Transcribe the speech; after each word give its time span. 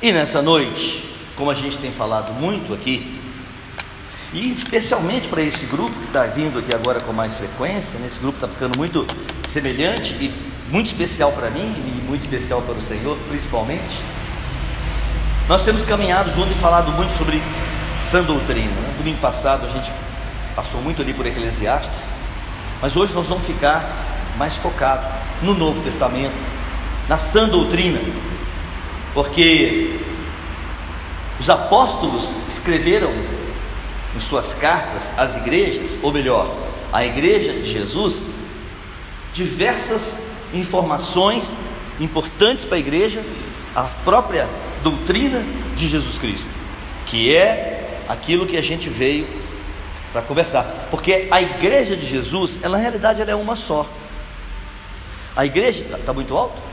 E 0.00 0.12
nessa 0.12 0.40
noite, 0.40 1.04
como 1.36 1.50
a 1.50 1.54
gente 1.54 1.76
tem 1.76 1.90
falado 1.90 2.32
muito 2.32 2.72
aqui, 2.72 3.20
e 4.32 4.52
especialmente 4.52 5.26
para 5.26 5.42
esse 5.42 5.66
grupo 5.66 5.90
que 5.90 6.04
está 6.04 6.22
vindo 6.24 6.60
aqui 6.60 6.72
agora 6.72 7.00
com 7.00 7.12
mais 7.12 7.34
frequência, 7.34 7.98
nesse 7.98 8.20
grupo 8.20 8.36
está 8.36 8.46
ficando 8.46 8.78
muito 8.78 9.04
semelhante 9.44 10.12
e 10.14 10.32
muito 10.70 10.86
especial 10.86 11.32
para 11.32 11.50
mim 11.50 11.74
e 11.76 12.06
muito 12.06 12.20
especial 12.20 12.62
para 12.62 12.74
o 12.74 12.80
Senhor, 12.80 13.18
principalmente. 13.28 14.04
Nós 15.48 15.64
temos 15.64 15.82
caminhado 15.82 16.30
junto 16.30 16.52
e 16.52 16.54
falado 16.54 16.92
muito 16.92 17.12
sobre 17.14 17.42
sã 18.00 18.22
doutrina. 18.22 18.70
Né? 18.70 18.94
Domingo 18.98 19.18
passado 19.18 19.66
a 19.66 19.68
gente 19.68 19.90
passou 20.54 20.80
muito 20.80 21.02
ali 21.02 21.12
por 21.12 21.26
Eclesiastes, 21.26 22.04
mas 22.80 22.96
hoje 22.96 23.12
nós 23.14 23.26
vamos 23.26 23.44
ficar 23.44 23.84
mais 24.36 24.54
focado 24.54 25.04
no 25.42 25.54
Novo 25.54 25.80
Testamento, 25.80 26.36
na 27.08 27.18
sã 27.18 27.48
doutrina, 27.48 27.98
porque 29.14 30.00
os 31.40 31.48
apóstolos 31.48 32.30
escreveram 32.48 33.12
em 34.16 34.20
suas 34.20 34.52
cartas 34.52 35.12
às 35.16 35.36
igrejas, 35.36 35.98
ou 36.02 36.12
melhor, 36.12 36.52
à 36.92 37.04
igreja 37.04 37.52
de 37.52 37.70
Jesus, 37.70 38.22
diversas 39.32 40.18
informações 40.52 41.52
importantes 42.00 42.64
para 42.64 42.76
a 42.76 42.80
igreja, 42.80 43.24
a 43.74 43.84
própria 44.04 44.48
doutrina 44.82 45.44
de 45.76 45.86
Jesus 45.86 46.18
Cristo, 46.18 46.46
que 47.06 47.34
é 47.34 48.02
aquilo 48.08 48.46
que 48.46 48.56
a 48.56 48.62
gente 48.62 48.88
veio 48.88 49.26
para 50.12 50.22
conversar, 50.22 50.88
porque 50.90 51.28
a 51.30 51.42
igreja 51.42 51.94
de 51.94 52.06
Jesus, 52.06 52.58
ela, 52.62 52.76
na 52.76 52.82
realidade, 52.82 53.20
ela 53.20 53.30
é 53.30 53.34
uma 53.34 53.54
só. 53.54 53.86
A 55.36 55.44
igreja 55.44 55.84
está 55.84 55.98
tá 55.98 56.12
muito 56.12 56.36
alto. 56.36 56.67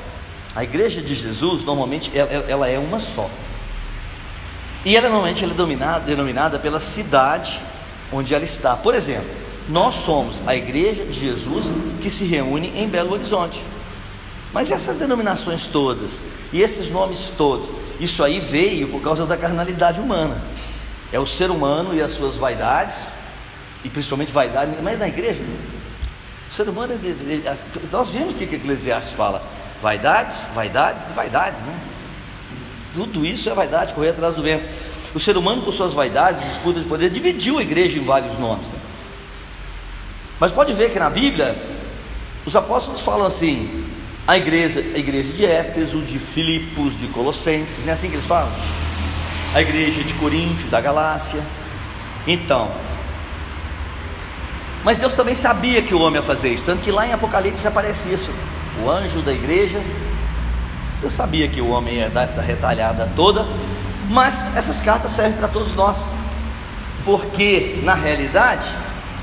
A 0.55 0.64
igreja 0.64 1.02
de 1.02 1.14
Jesus 1.14 1.64
normalmente 1.64 2.12
ela, 2.16 2.32
ela 2.48 2.70
é 2.70 2.80
uma 2.80 3.00
só. 3.00 3.30
E 4.86 4.96
ela 4.96 5.09
normalmente 5.09 5.44
ela 5.44 5.54
é 5.54 5.55
denominada, 5.55 6.00
denominada 6.05 6.59
pela 6.59 6.80
cidade 6.80 7.60
onde 8.12 8.34
ela 8.34 8.43
está. 8.43 8.77
Por 8.77 8.96
exemplo, 8.96 9.29
nós 9.68 9.96
somos 9.96 10.41
a 10.48 10.55
igreja 10.55 11.05
de 11.05 11.20
Jesus 11.20 11.71
que 12.02 12.10
se 12.10 12.24
reúne 12.24 12.71
em 12.76 12.88
Belo 12.88 13.13
Horizonte. 13.13 13.63
Mas 14.54 14.71
essas 14.71 14.96
denominações 14.96 15.66
todas 15.66 16.21
e 16.54 16.62
esses 16.62 16.88
nomes 16.88 17.32
todos, 17.38 17.68
isso 17.99 18.24
aí 18.24 18.40
veio 18.40 18.88
por 18.88 19.01
causa 19.01 19.26
da 19.26 19.35
carnalidade 19.35 19.99
humana. 19.99 20.41
É 21.12 21.20
o 21.20 21.27
ser 21.27 21.51
humano 21.51 21.94
e 21.94 22.01
as 22.01 22.13
suas 22.13 22.35
vaidades, 22.35 23.07
e 23.84 23.90
principalmente 23.90 24.32
vaidade, 24.32 24.72
mas 24.82 24.98
na 24.98 25.07
igreja, 25.07 25.41
o 26.49 26.54
ser 26.54 26.70
humano, 26.70 26.94
nós 27.91 28.10
vimos 28.10 28.34
o 28.34 28.38
que 28.38 28.55
Eclesiastes 28.55 29.13
fala: 29.13 29.44
vaidades, 29.81 30.41
vaidades 30.54 31.09
e 31.09 31.13
vaidades, 31.13 31.62
né? 31.62 31.79
Tudo 32.93 33.26
isso 33.26 33.49
é 33.49 33.54
vaidade, 33.54 33.93
correr 33.93 34.09
atrás 34.09 34.35
do 34.35 34.41
vento. 34.41 34.65
O 35.13 35.20
ser 35.20 35.37
humano, 35.37 35.62
com 35.62 35.71
suas 35.71 35.93
vaidades, 35.93 36.45
disputas 36.45 36.84
de 36.84 36.90
poder, 36.90 37.09
dividiu 37.09 37.57
a 37.57 37.62
igreja 37.62 37.98
em 37.98 38.04
vários 38.04 38.37
nomes. 38.40 38.67
Né? 38.67 38.79
Mas 40.40 40.51
pode 40.51 40.73
ver 40.73 40.91
que 40.91 40.99
na 40.99 41.09
Bíblia, 41.09 41.55
os 42.45 42.55
apóstolos 42.55 43.01
falam 43.01 43.26
assim: 43.26 43.85
a 44.27 44.37
igreja, 44.37 44.79
a 44.79 44.98
igreja 44.98 45.34
de 45.34 45.45
Éfeso, 45.45 46.01
de 46.01 46.20
Filipos, 46.20 46.98
de 46.98 47.07
Colossenses, 47.07 47.84
não 47.84 47.91
é 47.91 47.93
assim 47.93 48.10
que 48.10 48.15
eles 48.15 48.26
falam? 48.26 48.51
A 49.54 49.62
igreja 49.62 50.04
de 50.04 50.13
Coríntio, 50.15 50.67
da 50.70 50.82
Galácia. 50.82 51.41
Então, 52.27 52.71
mas 54.85 54.98
Deus 54.98 55.13
também 55.13 55.34
sabia 55.34 55.82
que 55.82 55.95
o 55.95 55.99
homem 55.99 56.21
ia 56.21 56.26
fazer 56.27 56.49
isso, 56.49 56.63
tanto 56.63 56.84
que 56.84 56.91
lá 56.91 57.07
em 57.07 57.12
Apocalipse 57.12 57.67
aparece 57.67 58.13
isso: 58.13 58.29
o 58.84 58.90
anjo 58.90 59.21
da 59.21 59.31
igreja 59.34 59.81
eu 61.01 61.12
sabia 61.12 61.48
que 61.48 61.62
o 61.62 61.70
homem 61.70 61.95
ia 61.95 62.09
dar 62.09 62.23
essa 62.23 62.41
retalhada 62.41 63.12
toda, 63.15 63.45
mas 64.09 64.45
essas 64.56 64.81
cartas 64.81 65.12
servem 65.12 65.38
para 65.38 65.47
todos 65.47 65.75
nós, 65.75 66.06
porque 67.03 67.79
na 67.84 67.94
realidade 67.94 68.67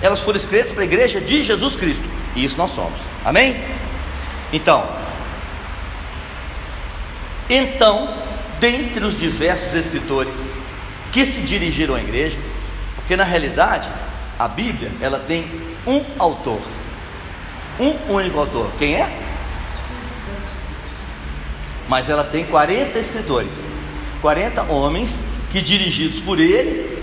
elas 0.01 0.21
foram 0.21 0.37
escritas 0.37 0.71
para 0.71 0.83
a 0.83 0.85
igreja 0.85 1.21
de 1.21 1.43
Jesus 1.43 1.75
Cristo, 1.75 2.05
e 2.37 2.45
isso 2.45 2.57
nós 2.57 2.71
somos, 2.71 3.01
amém? 3.25 3.57
Então, 4.53 4.85
então, 7.51 8.15
dentre 8.61 9.05
os 9.05 9.19
diversos 9.19 9.75
escritores 9.75 10.35
que 11.11 11.27
se 11.27 11.41
dirigiram 11.41 11.95
à 11.95 12.01
igreja, 12.01 12.39
porque 12.95 13.17
na 13.17 13.25
realidade 13.25 13.89
a 14.39 14.47
Bíblia 14.47 14.91
ela 15.01 15.19
tem 15.19 15.51
um 15.87 16.05
autor, 16.19 16.61
um 17.81 18.13
único 18.13 18.39
autor, 18.39 18.71
quem 18.79 18.95
é? 18.95 19.32
Mas 21.93 22.09
ela 22.09 22.25
tem 22.25 22.47
40 22.47 22.99
escritores, 22.99 23.65
40 24.23 24.63
homens 24.73 25.21
que, 25.51 25.61
dirigidos 25.61 26.21
por 26.21 26.41
ele, 26.41 27.03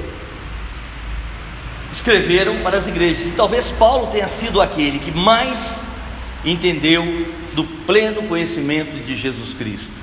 escreveram 1.92 2.58
para 2.64 2.80
as 2.80 2.88
igrejas. 2.88 3.28
E 3.28 3.32
talvez 3.34 3.68
Paulo 3.68 4.08
tenha 4.08 4.28
sido 4.28 4.60
aquele 4.60 4.98
que 4.98 5.12
mais 5.12 5.84
entendeu 6.44 7.06
do 7.54 7.64
pleno 7.86 8.24
conhecimento 8.24 9.06
de 9.06 9.16
Jesus 9.16 9.54
Cristo, 9.54 9.94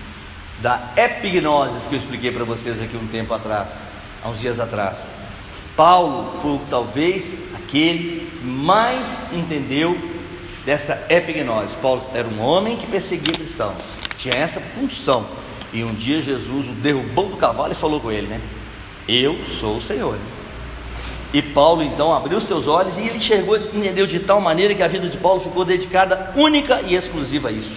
da 0.62 0.92
epignosis 0.96 1.88
que 1.88 1.96
eu 1.96 1.98
expliquei 1.98 2.30
para 2.30 2.44
vocês 2.44 2.80
aqui 2.80 2.96
um 2.96 3.08
tempo 3.08 3.34
atrás, 3.34 3.78
há 4.22 4.28
uns 4.28 4.38
dias 4.38 4.60
atrás. 4.60 5.10
Paulo 5.74 6.38
foi 6.40 6.60
talvez 6.70 7.36
aquele 7.56 8.30
que 8.40 8.46
mais 8.46 9.20
entendeu 9.32 9.98
dessa 10.66 11.06
epignose. 11.08 11.74
Paulo 11.76 12.02
era 12.12 12.28
um 12.28 12.42
homem 12.42 12.76
que 12.76 12.86
perseguia 12.86 13.32
cristãos 13.32 14.06
tinha 14.16 14.34
essa 14.34 14.60
função. 14.60 15.26
E 15.72 15.84
um 15.84 15.94
dia 15.94 16.20
Jesus 16.20 16.68
o 16.68 16.72
derrubou 16.72 17.28
do 17.28 17.36
cavalo 17.36 17.72
e 17.72 17.74
falou 17.74 18.00
com 18.00 18.10
ele, 18.10 18.26
né? 18.26 18.40
Eu 19.08 19.44
sou 19.44 19.76
o 19.76 19.82
Senhor. 19.82 20.18
E 21.32 21.42
Paulo 21.42 21.82
então 21.82 22.14
abriu 22.14 22.38
os 22.38 22.44
teus 22.44 22.66
olhos 22.66 22.96
e 22.96 23.02
ele 23.02 23.16
enxergou, 23.16 23.56
entendeu 23.56 24.06
de 24.06 24.20
tal 24.20 24.40
maneira 24.40 24.74
que 24.74 24.82
a 24.82 24.88
vida 24.88 25.08
de 25.08 25.18
Paulo 25.18 25.40
ficou 25.40 25.64
dedicada 25.64 26.32
única 26.34 26.80
e 26.86 26.94
exclusiva 26.94 27.48
a 27.48 27.52
isso. 27.52 27.76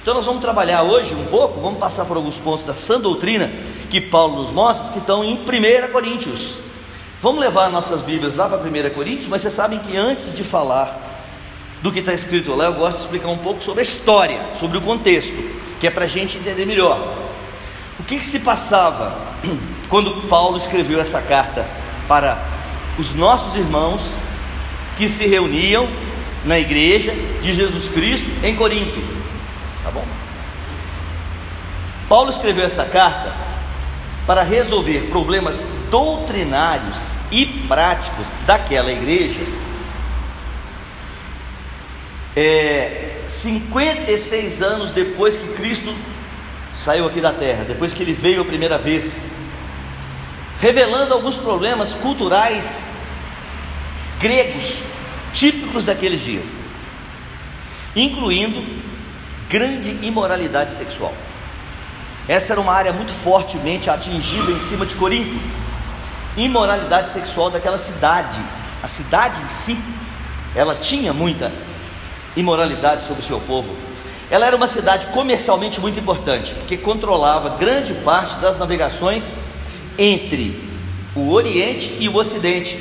Então 0.00 0.14
nós 0.14 0.24
vamos 0.24 0.40
trabalhar 0.40 0.82
hoje 0.82 1.14
um 1.14 1.26
pouco, 1.26 1.60
vamos 1.60 1.78
passar 1.78 2.04
por 2.04 2.16
alguns 2.16 2.38
pontos 2.38 2.64
da 2.64 2.72
sã 2.72 3.00
doutrina 3.00 3.50
que 3.90 4.00
Paulo 4.00 4.42
nos 4.42 4.52
mostra, 4.52 4.92
que 4.92 4.98
estão 4.98 5.24
em 5.24 5.34
1 5.34 5.92
Coríntios. 5.92 6.58
Vamos 7.20 7.40
levar 7.40 7.70
nossas 7.70 8.00
Bíblias 8.00 8.36
lá 8.36 8.48
para 8.48 8.58
1 8.58 8.94
Coríntios, 8.94 9.28
mas 9.28 9.42
vocês 9.42 9.52
sabem 9.52 9.78
que 9.80 9.96
antes 9.96 10.32
de 10.32 10.44
falar 10.44 11.09
do 11.82 11.90
que 11.90 12.00
está 12.00 12.12
escrito 12.12 12.54
lá, 12.54 12.66
eu 12.66 12.74
gosto 12.74 12.98
de 12.98 13.04
explicar 13.04 13.28
um 13.28 13.38
pouco 13.38 13.62
sobre 13.62 13.80
a 13.80 13.84
história, 13.84 14.38
sobre 14.54 14.78
o 14.78 14.80
contexto 14.80 15.60
que 15.80 15.86
é 15.86 15.90
para 15.90 16.04
a 16.04 16.08
gente 16.08 16.36
entender 16.36 16.66
melhor. 16.66 17.00
O 17.98 18.02
que, 18.04 18.18
que 18.18 18.24
se 18.24 18.38
passava 18.40 19.18
quando 19.88 20.28
Paulo 20.28 20.58
escreveu 20.58 21.00
essa 21.00 21.22
carta 21.22 21.66
para 22.06 22.38
os 22.98 23.14
nossos 23.14 23.56
irmãos 23.56 24.02
que 24.98 25.08
se 25.08 25.26
reuniam 25.26 25.88
na 26.44 26.58
igreja 26.58 27.14
de 27.42 27.54
Jesus 27.54 27.88
Cristo 27.88 28.28
em 28.44 28.54
Corinto? 28.54 29.00
Tá 29.82 29.90
bom? 29.90 30.04
Paulo 32.08 32.28
escreveu 32.28 32.64
essa 32.64 32.84
carta 32.84 33.34
para 34.26 34.42
resolver 34.42 35.08
problemas 35.08 35.66
doutrinários 35.90 37.14
e 37.32 37.46
práticos 37.46 38.28
daquela 38.46 38.92
igreja. 38.92 39.40
É, 42.42 43.20
56 43.28 44.62
anos 44.62 44.92
depois 44.92 45.36
que 45.36 45.46
Cristo 45.48 45.94
saiu 46.74 47.06
aqui 47.06 47.20
da 47.20 47.34
terra, 47.34 47.64
depois 47.64 47.92
que 47.92 48.02
ele 48.02 48.14
veio 48.14 48.40
a 48.40 48.44
primeira 48.46 48.78
vez, 48.78 49.20
revelando 50.58 51.12
alguns 51.12 51.36
problemas 51.36 51.92
culturais 51.92 52.82
gregos 54.18 54.80
típicos 55.34 55.84
daqueles 55.84 56.22
dias, 56.22 56.56
incluindo 57.94 58.64
grande 59.50 59.98
imoralidade 60.00 60.72
sexual. 60.72 61.12
Essa 62.26 62.54
era 62.54 62.60
uma 62.62 62.72
área 62.72 62.90
muito 62.94 63.12
fortemente 63.12 63.90
atingida 63.90 64.50
em 64.50 64.60
cima 64.60 64.86
de 64.86 64.94
Corinto. 64.94 65.38
Imoralidade 66.38 67.10
sexual 67.10 67.50
daquela 67.50 67.76
cidade. 67.76 68.40
A 68.82 68.88
cidade 68.88 69.42
em 69.42 69.48
si, 69.48 69.78
ela 70.54 70.74
tinha 70.74 71.12
muita 71.12 71.52
imoralidade 72.36 73.06
sobre 73.06 73.22
o 73.22 73.26
seu 73.26 73.40
povo. 73.40 73.74
Ela 74.30 74.46
era 74.46 74.56
uma 74.56 74.66
cidade 74.66 75.08
comercialmente 75.08 75.80
muito 75.80 75.98
importante, 75.98 76.54
porque 76.54 76.76
controlava 76.76 77.56
grande 77.56 77.94
parte 77.94 78.36
das 78.36 78.56
navegações 78.56 79.30
entre 79.98 80.62
o 81.14 81.32
Oriente 81.32 81.96
e 81.98 82.08
o 82.08 82.16
Ocidente. 82.16 82.78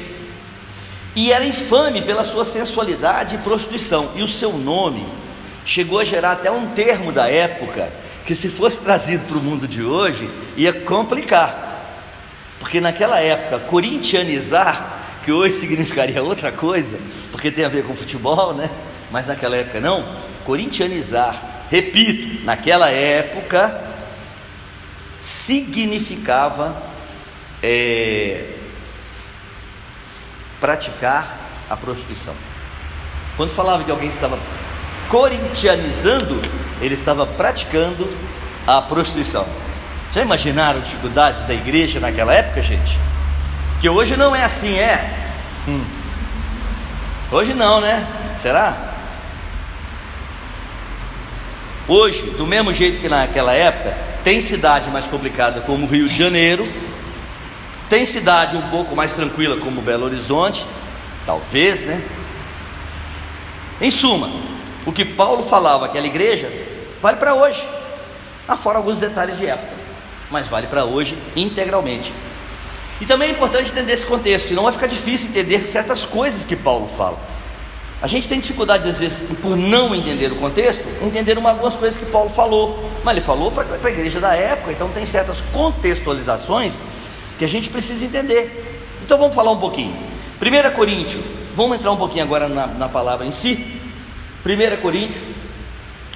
E 1.15 1.31
era 1.31 1.43
infame 1.43 2.01
pela 2.01 2.23
sua 2.23 2.45
sensualidade 2.45 3.35
e 3.35 3.39
prostituição. 3.39 4.11
E 4.15 4.21
o 4.21 4.27
seu 4.27 4.53
nome 4.53 5.05
chegou 5.65 5.99
a 5.99 6.03
gerar 6.03 6.33
até 6.33 6.51
um 6.51 6.67
termo 6.67 7.11
da 7.11 7.27
época 7.27 7.91
que, 8.25 8.35
se 8.35 8.47
fosse 8.47 8.79
trazido 8.79 9.25
para 9.25 9.37
o 9.37 9.41
mundo 9.41 9.67
de 9.67 9.81
hoje, 9.81 10.29
ia 10.55 10.71
complicar. 10.71 11.67
Porque 12.59 12.79
naquela 12.79 13.19
época, 13.19 13.59
corintianizar, 13.59 14.99
que 15.25 15.31
hoje 15.31 15.55
significaria 15.55 16.21
outra 16.21 16.51
coisa, 16.51 16.99
porque 17.31 17.49
tem 17.49 17.65
a 17.65 17.69
ver 17.69 17.83
com 17.83 17.95
futebol, 17.95 18.53
né? 18.53 18.69
Mas 19.11 19.27
naquela 19.27 19.55
época 19.55 19.79
não, 19.79 20.15
corintianizar. 20.45 21.35
Repito, 21.69 22.43
naquela 22.43 22.89
época 22.89 23.83
significava 25.19 26.81
é, 27.61 28.53
praticar 30.59 31.37
a 31.69 31.75
prostituição. 31.75 32.33
Quando 33.37 33.51
falava 33.51 33.83
que 33.83 33.91
alguém 33.91 34.09
estava 34.09 34.39
corintianizando, 35.07 36.39
ele 36.81 36.93
estava 36.93 37.25
praticando 37.25 38.09
a 38.65 38.81
prostituição. 38.81 39.45
Já 40.13 40.21
imaginaram 40.21 40.79
a 40.79 40.83
dificuldade 40.83 41.43
da 41.43 41.53
igreja 41.53 41.99
naquela 41.99 42.33
época, 42.33 42.61
gente? 42.61 42.99
Que 43.79 43.87
hoje 43.87 44.17
não 44.17 44.35
é 44.35 44.43
assim, 44.43 44.75
é? 44.77 45.33
Hum. 45.67 45.83
Hoje 47.31 47.53
não, 47.53 47.79
né? 47.79 48.07
Será? 48.41 48.88
Hoje, 51.89 52.21
do 52.37 52.45
mesmo 52.45 52.71
jeito 52.71 53.01
que 53.01 53.09
naquela 53.09 53.51
época, 53.51 53.97
tem 54.23 54.39
cidade 54.39 54.91
mais 54.91 55.07
complicada 55.07 55.61
como 55.61 55.87
Rio 55.87 56.07
de 56.07 56.15
Janeiro, 56.15 56.63
tem 57.89 58.05
cidade 58.05 58.55
um 58.55 58.69
pouco 58.69 58.95
mais 58.95 59.11
tranquila 59.11 59.57
como 59.57 59.81
Belo 59.81 60.05
Horizonte, 60.05 60.63
talvez, 61.25 61.83
né? 61.83 61.99
Em 63.81 63.89
suma, 63.89 64.29
o 64.85 64.91
que 64.91 65.03
Paulo 65.03 65.41
falava 65.41 65.87
àquela 65.87 66.05
igreja 66.05 66.47
vale 67.01 67.17
para 67.17 67.33
hoje, 67.33 67.67
afora 68.47 68.77
alguns 68.77 68.99
detalhes 68.99 69.35
de 69.39 69.47
época, 69.47 69.73
mas 70.29 70.47
vale 70.47 70.67
para 70.67 70.85
hoje 70.85 71.17
integralmente. 71.35 72.13
E 73.01 73.05
também 73.07 73.29
é 73.29 73.31
importante 73.31 73.71
entender 73.71 73.93
esse 73.93 74.05
contexto, 74.05 74.49
senão 74.49 74.61
vai 74.61 74.73
ficar 74.73 74.85
difícil 74.85 75.29
entender 75.29 75.61
certas 75.61 76.05
coisas 76.05 76.45
que 76.45 76.55
Paulo 76.55 76.85
fala. 76.85 77.17
A 78.01 78.07
gente 78.07 78.29
tem 78.29 78.39
dificuldade, 78.39 78.87
às 78.87 78.97
vezes, 78.97 79.25
por 79.41 79.57
não 79.57 79.93
entender 79.93 80.31
o 80.31 80.35
contexto, 80.35 80.81
entender 81.01 81.37
uma, 81.37 81.49
algumas 81.49 81.75
coisas 81.75 81.97
que 81.99 82.05
Paulo 82.05 82.29
falou. 82.29 82.89
Mas 83.03 83.17
ele 83.17 83.25
falou 83.25 83.51
para 83.51 83.65
a 83.65 83.89
igreja 83.89 84.21
da 84.21 84.33
época, 84.33 84.71
então 84.71 84.89
tem 84.89 85.05
certas 85.05 85.41
contextualizações 85.51 86.79
que 87.37 87.43
a 87.43 87.47
gente 87.47 87.69
precisa 87.69 88.05
entender. 88.05 88.83
Então 89.03 89.17
vamos 89.17 89.35
falar 89.35 89.51
um 89.51 89.59
pouquinho. 89.59 89.93
1 90.41 90.75
Coríntios, 90.75 91.21
vamos 91.55 91.77
entrar 91.77 91.91
um 91.91 91.97
pouquinho 91.97 92.23
agora 92.23 92.47
na, 92.47 92.67
na 92.67 92.87
palavra 92.87 93.25
em 93.25 93.31
si. 93.31 93.81
1 94.45 94.81
Coríntios, 94.81 95.21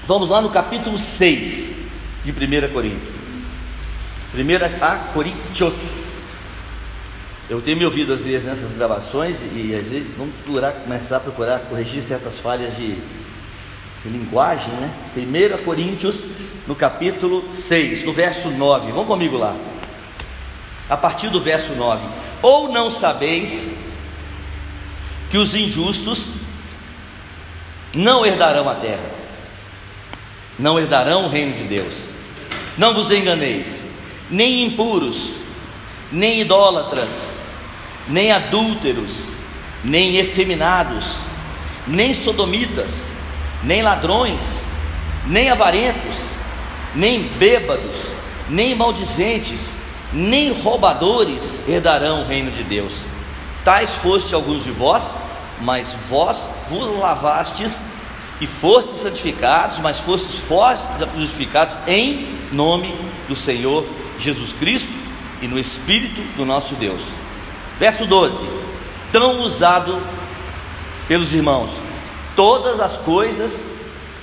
vamos 0.07 0.29
lá 0.29 0.41
no 0.41 0.51
capítulo 0.51 0.97
6 0.97 1.75
de 2.23 2.31
1 2.31 2.71
Coríntios. 2.71 3.13
1 4.33 4.83
a 4.83 4.95
Coríntios. 5.13 6.02
Eu 7.53 7.61
tenho 7.61 7.77
me 7.77 7.85
ouvido 7.85 8.11
às 8.11 8.23
vezes 8.23 8.45
nessas 8.45 8.73
gravações 8.73 9.37
e 9.53 9.75
às 9.75 9.87
vezes 9.87 10.07
vamos 10.17 10.33
procurar, 10.37 10.71
começar 10.71 11.17
a 11.17 11.19
procurar 11.19 11.59
corrigir 11.59 12.01
certas 12.01 12.39
falhas 12.39 12.75
de, 12.75 12.95
de 12.95 14.09
linguagem, 14.09 14.73
né? 14.73 14.91
1 15.15 15.63
Coríntios, 15.63 16.25
no 16.65 16.73
capítulo 16.73 17.45
6, 17.51 18.05
no 18.05 18.11
verso 18.11 18.49
9. 18.49 18.91
Vamos 18.91 19.05
comigo 19.05 19.37
lá. 19.37 19.55
A 20.89 20.97
partir 20.97 21.29
do 21.29 21.39
verso 21.39 21.73
9. 21.73 22.03
Ou 22.41 22.69
não 22.69 22.89
sabeis 22.89 23.69
que 25.29 25.37
os 25.37 25.53
injustos 25.53 26.31
não 27.93 28.25
herdarão 28.25 28.67
a 28.67 28.73
terra, 28.73 29.11
não 30.57 30.79
herdarão 30.79 31.27
o 31.27 31.29
reino 31.29 31.55
de 31.55 31.65
Deus. 31.65 31.93
Não 32.79 32.95
vos 32.95 33.11
enganeis, 33.11 33.87
nem 34.27 34.65
impuros, 34.65 35.35
nem 36.11 36.41
idólatras, 36.41 37.42
nem 38.07 38.31
adúlteros, 38.31 39.33
nem 39.83 40.17
efeminados, 40.17 41.15
nem 41.87 42.13
sodomitas, 42.13 43.09
nem 43.63 43.81
ladrões, 43.81 44.67
nem 45.25 45.49
avarentos, 45.49 46.17
nem 46.95 47.23
bêbados, 47.23 48.11
nem 48.49 48.75
maldizentes, 48.75 49.77
nem 50.11 50.51
roubadores 50.51 51.59
herdarão 51.67 52.21
o 52.21 52.27
reino 52.27 52.51
de 52.51 52.63
Deus. 52.63 53.05
Tais 53.63 53.91
foste 53.91 54.35
alguns 54.35 54.63
de 54.63 54.71
vós, 54.71 55.17
mas 55.61 55.95
vós 56.09 56.49
vos 56.69 56.97
lavastes 56.97 57.81
e 58.41 58.47
fostes 58.47 59.01
santificados, 59.01 59.79
mas 59.79 59.99
fostes 59.99 60.41
justificados 61.17 61.75
em 61.87 62.37
nome 62.51 62.93
do 63.27 63.35
Senhor 63.35 63.85
Jesus 64.19 64.53
Cristo 64.53 64.91
e 65.41 65.47
no 65.47 65.57
Espírito 65.57 66.21
do 66.35 66.45
nosso 66.45 66.75
Deus. 66.75 67.03
Verso 67.79 68.05
12: 68.05 68.47
Tão 69.11 69.41
usado 69.41 70.01
pelos 71.07 71.33
irmãos, 71.33 71.71
todas 72.35 72.79
as 72.79 72.97
coisas 72.97 73.63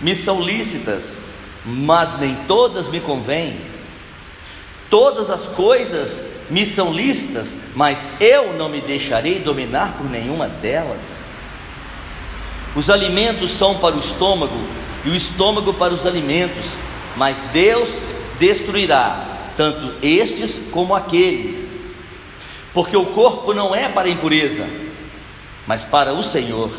me 0.00 0.14
são 0.14 0.41
lícitas, 0.43 1.19
mas 1.64 2.19
nem 2.19 2.35
todas 2.47 2.88
me 2.88 3.00
convêm. 3.00 3.61
Todas 4.88 5.31
as 5.31 5.47
coisas 5.47 6.25
me 6.50 6.67
são 6.67 6.93
lícitas, 6.93 7.56
mas 7.76 8.11
eu 8.19 8.52
não 8.55 8.69
me 8.69 8.81
deixarei 8.81 9.38
dominar 9.38 9.96
por 9.96 10.11
nenhuma 10.11 10.49
delas. 10.49 11.23
Os 12.75 12.91
alimentos 12.91 13.53
são 13.53 13.79
para 13.79 13.94
o 13.94 14.00
estômago 14.00 14.58
e 15.05 15.11
o 15.11 15.14
estômago 15.14 15.73
para 15.75 15.94
os 15.94 16.06
alimentos, 16.06 16.67
mas 17.17 17.46
Deus 17.53 17.99
destruirá 18.38 19.53
tanto 19.56 19.94
estes 20.03 20.61
como 20.73 20.94
aqueles. 20.94 21.69
Porque 22.72 22.96
o 22.96 23.06
corpo 23.06 23.52
não 23.52 23.75
é 23.75 23.88
para 23.88 24.08
a 24.08 24.11
impureza, 24.11 24.69
mas 25.67 25.84
para 25.84 26.12
o 26.12 26.22
Senhor, 26.22 26.70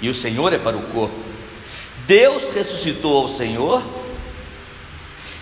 e 0.00 0.08
o 0.08 0.14
Senhor 0.14 0.52
é 0.52 0.58
para 0.58 0.76
o 0.76 0.82
corpo. 0.82 1.14
Deus 2.06 2.44
ressuscitou 2.54 3.22
ao 3.22 3.28
Senhor 3.28 3.82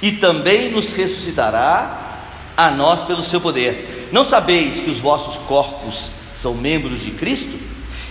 e 0.00 0.12
também 0.12 0.70
nos 0.70 0.92
ressuscitará 0.92 2.20
a 2.56 2.70
nós 2.70 3.02
pelo 3.04 3.22
seu 3.22 3.40
poder. 3.40 4.08
Não 4.12 4.24
sabeis 4.24 4.80
que 4.80 4.90
os 4.90 4.98
vossos 4.98 5.36
corpos 5.46 6.12
são 6.34 6.54
membros 6.54 7.00
de 7.00 7.10
Cristo? 7.10 7.58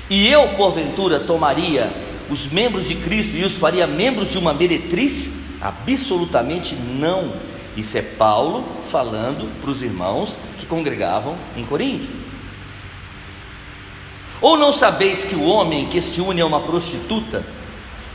E 0.09 0.27
eu, 0.27 0.49
porventura, 0.49 1.19
tomaria 1.19 1.91
os 2.29 2.47
membros 2.47 2.87
de 2.87 2.95
Cristo 2.95 3.35
e 3.35 3.43
os 3.43 3.53
faria 3.53 3.87
membros 3.87 4.29
de 4.29 4.37
uma 4.37 4.53
meretriz? 4.53 5.35
Absolutamente 5.61 6.75
não 6.75 7.33
isso 7.75 7.97
é 7.97 8.01
Paulo 8.01 8.63
falando 8.83 9.49
para 9.61 9.71
os 9.71 9.81
irmãos 9.81 10.37
que 10.59 10.65
congregavam 10.65 11.35
em 11.57 11.65
Corinto. 11.65 12.07
Ou 14.39 14.57
não 14.57 14.71
sabeis 14.71 15.23
que 15.23 15.35
o 15.35 15.43
homem 15.43 15.87
que 15.87 16.01
se 16.01 16.19
une 16.21 16.41
a 16.41 16.45
uma 16.45 16.59
prostituta 16.59 17.43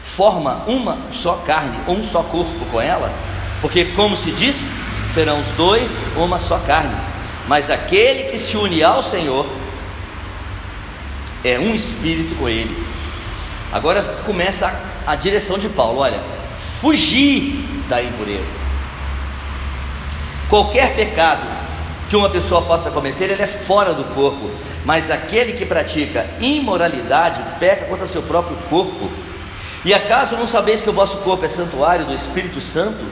forma 0.05 0.65
uma 0.67 0.99
só 1.11 1.35
carne, 1.37 1.79
um 1.89 2.05
só 2.05 2.23
corpo 2.23 2.65
com 2.71 2.81
ela? 2.81 3.13
Porque, 3.61 3.87
como 3.87 4.17
se 4.17 4.31
diz, 4.33 4.69
serão 5.13 5.41
os 5.41 5.49
dois 5.57 5.99
uma 6.17 6.39
só 6.39 6.59
carne. 6.61 6.95
Mas 7.49 7.71
aquele 7.71 8.25
que 8.25 8.39
se 8.39 8.57
une 8.57 8.83
ao 8.83 9.03
Senhor 9.03 9.47
é 11.43 11.59
um 11.59 11.75
espírito 11.75 12.35
com 12.37 12.49
ele. 12.49 12.77
Agora 13.73 14.03
começa 14.25 14.67
a, 15.07 15.13
a 15.13 15.17
direção 15.17 15.59
de 15.59 15.69
Paulo: 15.69 16.01
olha, 16.01 16.23
fugir 16.81 17.65
da 17.89 18.03
impureza. 18.03 18.68
Qualquer 20.49 20.95
pecado 20.95 21.47
que 22.09 22.17
uma 22.17 22.31
pessoa 22.31 22.63
possa 22.63 22.91
cometer, 22.91 23.31
ele 23.31 23.43
é 23.43 23.47
fora 23.47 23.93
do 23.93 24.05
corpo, 24.15 24.51
mas 24.85 25.11
aquele 25.11 25.53
que 25.53 25.67
pratica 25.67 26.27
imoralidade 26.41 27.43
peca 27.61 27.85
contra 27.85 28.07
seu 28.07 28.23
próprio 28.23 28.57
corpo. 28.71 29.11
E 29.85 29.93
acaso 29.93 30.37
não 30.37 30.47
sabeis 30.47 30.81
que 30.81 30.89
o 30.89 30.93
vosso 30.93 31.19
corpo 31.19 31.45
é 31.45 31.49
santuário 31.49 32.07
do 32.07 32.15
Espírito 32.15 32.61
Santo, 32.63 33.05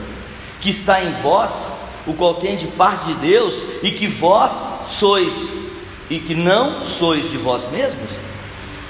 que 0.59 0.71
está 0.71 1.03
em 1.03 1.11
vós, 1.21 1.77
o 2.07 2.13
qual 2.13 2.35
tem 2.35 2.55
de 2.55 2.67
parte 2.67 3.05
de 3.05 3.13
Deus, 3.15 3.63
e 3.83 3.91
que 3.91 4.07
vós 4.07 4.65
sois, 4.89 5.33
e 6.09 6.19
que 6.19 6.33
não 6.33 6.83
sois 6.85 7.29
de 7.29 7.37
vós 7.37 7.69
mesmos? 7.71 8.09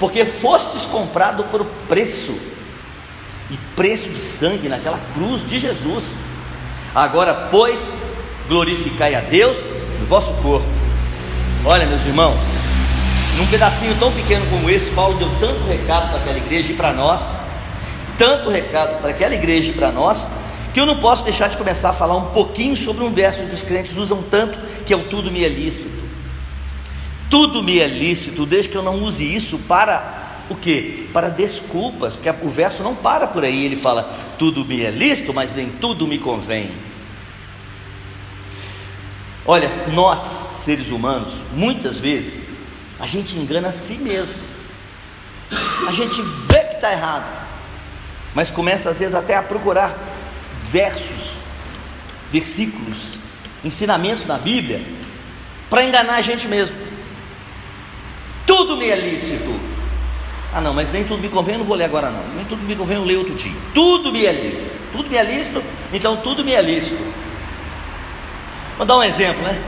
Porque 0.00 0.24
fostes 0.24 0.86
comprado 0.86 1.44
por 1.44 1.66
preço, 1.86 2.34
e 3.50 3.56
preço 3.76 4.08
de 4.08 4.20
sangue 4.20 4.68
naquela 4.68 5.00
cruz 5.12 5.46
de 5.46 5.58
Jesus. 5.58 6.12
Agora, 6.94 7.48
pois, 7.50 7.92
glorificai 8.48 9.14
a 9.14 9.20
Deus 9.20 9.56
no 10.00 10.06
vosso 10.06 10.32
corpo. 10.42 10.66
Olha, 11.64 11.86
meus 11.86 12.04
irmãos, 12.06 12.38
num 13.36 13.46
pedacinho 13.46 13.94
tão 13.98 14.10
pequeno 14.12 14.46
como 14.46 14.70
esse, 14.70 14.90
Paulo 14.90 15.18
deu 15.18 15.30
tanto 15.38 15.64
recado 15.68 16.08
para 16.08 16.18
aquela 16.18 16.38
igreja 16.38 16.72
e 16.72 16.74
para 16.74 16.92
nós, 16.92 17.36
tanto 18.16 18.48
recado 18.48 19.00
para 19.00 19.10
aquela 19.10 19.34
igreja 19.34 19.70
e 19.70 19.74
para 19.74 19.92
nós, 19.92 20.28
que 20.72 20.80
eu 20.80 20.86
não 20.86 20.98
posso 20.98 21.24
deixar 21.24 21.48
de 21.48 21.56
começar 21.56 21.90
a 21.90 21.92
falar 21.92 22.16
um 22.16 22.30
pouquinho 22.30 22.76
sobre 22.76 23.04
um 23.04 23.12
verso 23.12 23.44
que 23.44 23.54
os 23.54 23.62
crentes 23.62 23.96
usam 23.96 24.22
tanto, 24.22 24.58
que 24.84 24.92
é 24.92 24.96
o 24.96 25.04
tudo 25.04 25.30
me 25.30 25.44
é 25.44 25.48
lícito. 25.48 25.98
Tudo 27.30 27.62
me 27.62 27.78
é 27.78 27.86
lícito, 27.86 28.46
desde 28.46 28.70
que 28.70 28.76
eu 28.76 28.82
não 28.82 29.02
use 29.02 29.22
isso 29.22 29.58
para 29.58 30.44
o 30.48 30.54
que? 30.54 31.08
Para 31.12 31.28
desculpas, 31.28 32.16
porque 32.16 32.30
o 32.42 32.48
verso 32.48 32.82
não 32.82 32.94
para 32.94 33.26
por 33.26 33.44
aí, 33.44 33.66
ele 33.66 33.76
fala: 33.76 34.34
tudo 34.38 34.64
me 34.64 34.82
é 34.82 34.90
lícito, 34.90 35.34
mas 35.34 35.54
nem 35.54 35.68
tudo 35.68 36.06
me 36.06 36.18
convém. 36.18 36.70
Olha, 39.50 39.70
nós, 39.94 40.44
seres 40.58 40.90
humanos, 40.90 41.32
muitas 41.54 41.98
vezes, 41.98 42.38
a 43.00 43.06
gente 43.06 43.34
engana 43.38 43.68
a 43.68 43.72
si 43.72 43.94
mesmo. 43.94 44.36
A 45.88 45.90
gente 45.90 46.20
vê 46.20 46.64
que 46.64 46.74
está 46.74 46.92
errado, 46.92 47.24
mas 48.34 48.50
começa 48.50 48.90
às 48.90 48.98
vezes 48.98 49.14
até 49.14 49.34
a 49.34 49.42
procurar 49.42 49.96
versos, 50.62 51.38
versículos 52.30 53.18
ensinamentos 53.64 54.26
na 54.26 54.36
Bíblia 54.36 54.84
para 55.70 55.82
enganar 55.82 56.16
a 56.16 56.20
gente 56.20 56.46
mesmo. 56.46 56.76
Tudo 58.46 58.76
me 58.76 58.90
é 58.90 58.96
lícito. 58.96 59.58
Ah, 60.52 60.60
não, 60.60 60.74
mas 60.74 60.92
nem 60.92 61.04
tudo 61.04 61.22
me 61.22 61.28
convém, 61.30 61.54
eu 61.54 61.60
não 61.60 61.66
vou 61.66 61.74
ler 61.74 61.84
agora 61.84 62.10
não. 62.10 62.34
Nem 62.34 62.44
tudo 62.44 62.62
me 62.64 62.76
convém, 62.76 62.98
eu 62.98 63.04
leio 63.04 63.20
outro 63.20 63.34
dia. 63.34 63.56
Tudo 63.72 64.12
me 64.12 64.26
é 64.26 64.32
lícito. 64.32 64.70
Tudo 64.92 65.08
me 65.08 65.16
é 65.16 65.22
lícito, 65.22 65.64
então 65.90 66.18
tudo 66.18 66.44
me 66.44 66.52
é 66.52 66.60
lícito. 66.60 67.02
Vou 68.78 68.86
dar 68.86 68.96
um 68.96 69.02
exemplo, 69.02 69.42
né? 69.42 69.60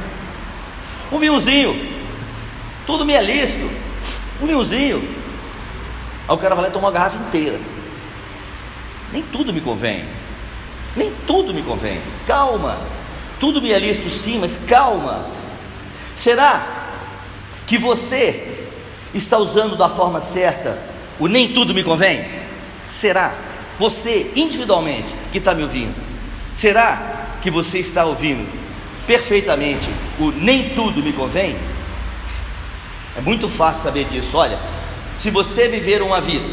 Um 1.10 1.18
vinhozinho. 1.18 1.76
Tudo 2.86 3.04
me 3.04 3.12
é 3.12 3.20
lícito. 3.20 3.68
Um 4.40 4.46
vinhozinho. 4.46 4.98
Aí 6.28 6.34
o 6.34 6.38
cara 6.38 6.54
vai 6.54 6.64
lá 6.64 6.70
e 6.70 6.72
toma 6.72 6.86
uma 6.86 6.92
garrafa 6.92 7.16
inteira. 7.16 7.58
Nem 9.12 9.20
tudo 9.22 9.52
me 9.52 9.60
convém. 9.60 10.04
Nem 10.96 11.12
tudo 11.26 11.52
me 11.52 11.60
convém. 11.60 12.00
Calma. 12.24 12.78
Tudo 13.40 13.60
me 13.60 13.72
é 13.72 13.78
lícito 13.80 14.10
sim, 14.10 14.38
mas 14.38 14.56
calma. 14.68 15.26
Será 16.14 16.62
que 17.66 17.76
você 17.76 18.68
está 19.12 19.38
usando 19.38 19.76
da 19.76 19.88
forma 19.88 20.20
certa 20.20 20.78
o 21.18 21.26
nem 21.26 21.48
tudo 21.48 21.74
me 21.74 21.82
convém? 21.82 22.24
Será? 22.86 23.34
Você, 23.76 24.30
individualmente, 24.36 25.12
que 25.32 25.38
está 25.38 25.54
me 25.54 25.62
ouvindo, 25.62 25.94
será 26.54 27.38
que 27.40 27.50
você 27.50 27.78
está 27.78 28.04
ouvindo 28.04 28.46
perfeitamente 29.10 29.90
o 30.20 30.30
nem 30.30 30.68
tudo 30.68 31.02
me 31.02 31.12
convém? 31.12 31.56
É 33.18 33.20
muito 33.20 33.48
fácil 33.48 33.82
saber 33.82 34.04
disso. 34.04 34.36
Olha, 34.36 34.56
se 35.18 35.30
você 35.30 35.66
viver 35.66 36.00
uma 36.00 36.20
vida 36.20 36.46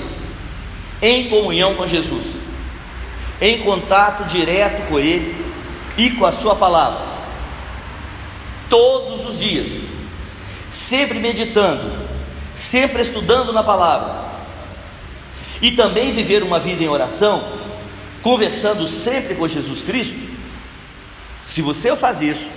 em 1.00 1.30
comunhão 1.30 1.76
com 1.76 1.86
Jesus, 1.86 2.26
em 3.40 3.60
contato 3.60 4.24
direto 4.24 4.88
com 4.88 4.98
Ele 4.98 5.36
e 6.00 6.10
com 6.10 6.26
a 6.26 6.32
Sua 6.32 6.56
palavra, 6.56 7.06
todos 8.68 9.28
os 9.28 9.40
dias, 9.40 9.70
sempre 10.68 11.20
meditando, 11.20 12.08
sempre 12.56 13.04
estudando 13.04 13.54
na 13.54 13.62
palavra, 13.62 14.32
e 15.62 15.74
também 15.74 16.12
viver 16.12 16.42
uma 16.42 16.60
vida 16.60 16.84
em 16.84 16.90
oração, 16.90 17.44
conversando 18.24 18.88
sempre 18.88 19.36
com 19.36 19.48
Jesus 19.48 19.84
Cristo, 19.84 20.37
se 21.48 21.62
você 21.62 21.96
faz 21.96 22.22
isso, 22.22 22.51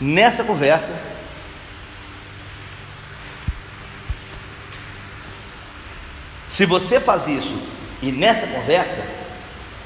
nessa 0.00 0.42
conversa, 0.42 0.94
se 6.48 6.64
você 6.64 6.98
faz 6.98 7.28
isso 7.28 7.54
e 8.00 8.10
nessa 8.10 8.46
conversa, 8.46 9.02